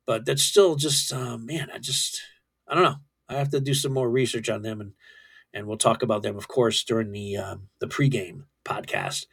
But 0.06 0.24
that's 0.24 0.42
still 0.42 0.76
just, 0.76 1.12
uh, 1.12 1.38
man, 1.38 1.68
I 1.72 1.78
just, 1.78 2.20
I 2.68 2.74
don't 2.74 2.84
know. 2.84 2.96
I 3.28 3.34
have 3.34 3.50
to 3.50 3.60
do 3.60 3.74
some 3.74 3.92
more 3.92 4.08
research 4.10 4.48
on 4.48 4.62
them, 4.62 4.80
and 4.80 4.92
and 5.52 5.66
we'll 5.66 5.78
talk 5.78 6.02
about 6.02 6.22
them, 6.22 6.36
of 6.36 6.48
course, 6.48 6.84
during 6.84 7.12
the 7.12 7.36
um, 7.36 7.68
the 7.80 7.86
pregame 7.86 8.44
podcast 8.64 9.26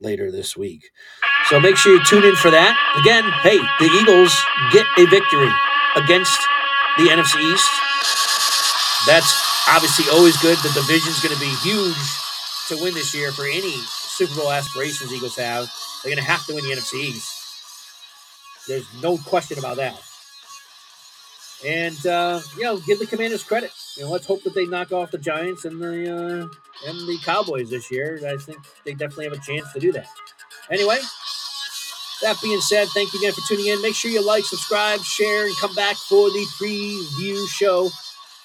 later 0.00 0.30
this 0.30 0.56
week. 0.56 0.90
So 1.48 1.60
make 1.60 1.76
sure 1.76 1.94
you 1.94 2.04
tune 2.04 2.24
in 2.24 2.36
for 2.36 2.50
that. 2.50 2.76
Again, 2.98 3.24
hey, 3.42 3.58
the 3.78 3.90
Eagles 4.00 4.34
get 4.72 4.86
a 4.98 5.06
victory 5.06 5.50
against 5.96 6.38
the 6.98 7.04
NFC 7.04 7.40
East. 7.52 7.70
That's 9.06 9.32
obviously 9.68 10.10
always 10.12 10.36
good. 10.38 10.58
The 10.58 10.72
division's 10.74 11.20
going 11.22 11.34
to 11.34 11.40
be 11.40 11.52
huge 11.62 11.96
to 12.68 12.76
win 12.82 12.94
this 12.94 13.14
year 13.14 13.32
for 13.32 13.44
any 13.44 13.76
Super 14.16 14.34
Bowl 14.34 14.52
aspirations 14.52 15.12
Eagles 15.12 15.36
have. 15.36 15.70
They're 16.02 16.14
going 16.14 16.24
to 16.24 16.30
have 16.30 16.44
to 16.46 16.54
win 16.54 16.64
the 16.64 16.74
NFC 16.74 16.94
East. 16.94 17.32
There's 18.68 18.86
no 19.02 19.18
question 19.18 19.58
about 19.58 19.76
that. 19.78 20.00
And 21.66 22.06
uh, 22.06 22.40
you 22.56 22.64
know, 22.64 22.78
give 22.78 22.98
the 22.98 23.06
Commanders 23.06 23.44
credit. 23.44 23.70
You 23.96 24.04
know, 24.04 24.10
let's 24.10 24.26
hope 24.26 24.42
that 24.44 24.54
they 24.54 24.66
knock 24.66 24.90
off 24.92 25.10
the 25.10 25.18
Giants 25.18 25.64
and 25.64 25.80
the 25.80 26.12
uh, 26.12 26.88
and 26.88 26.98
the 27.08 27.18
Cowboys 27.24 27.70
this 27.70 27.90
year. 27.90 28.20
I 28.26 28.36
think 28.36 28.58
they 28.84 28.92
definitely 28.92 29.26
have 29.26 29.34
a 29.34 29.38
chance 29.38 29.72
to 29.72 29.78
do 29.78 29.92
that. 29.92 30.06
Anyway, 30.70 30.98
that 32.22 32.40
being 32.42 32.60
said, 32.60 32.88
thank 32.88 33.12
you 33.12 33.20
again 33.20 33.32
for 33.32 33.42
tuning 33.48 33.66
in. 33.66 33.80
Make 33.82 33.94
sure 33.94 34.10
you 34.10 34.24
like, 34.24 34.44
subscribe, 34.44 35.00
share, 35.00 35.46
and 35.46 35.56
come 35.56 35.74
back 35.74 35.96
for 35.96 36.30
the 36.30 36.46
preview 36.60 37.46
show 37.48 37.90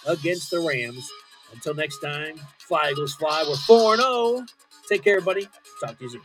against 0.06 0.52
the 0.52 0.60
Rams. 0.60 1.10
Until 1.54 1.74
next 1.74 2.00
time, 2.00 2.36
fly 2.60 2.90
Eagles 2.92 3.16
fly. 3.16 3.46
We're 3.48 3.56
4 3.56 3.98
0. 3.98 4.46
Take 4.90 5.04
care, 5.04 5.22
buddy. 5.22 5.48
Talk 5.82 5.98
to 5.98 6.04
you 6.04 6.10
soon. 6.12 6.22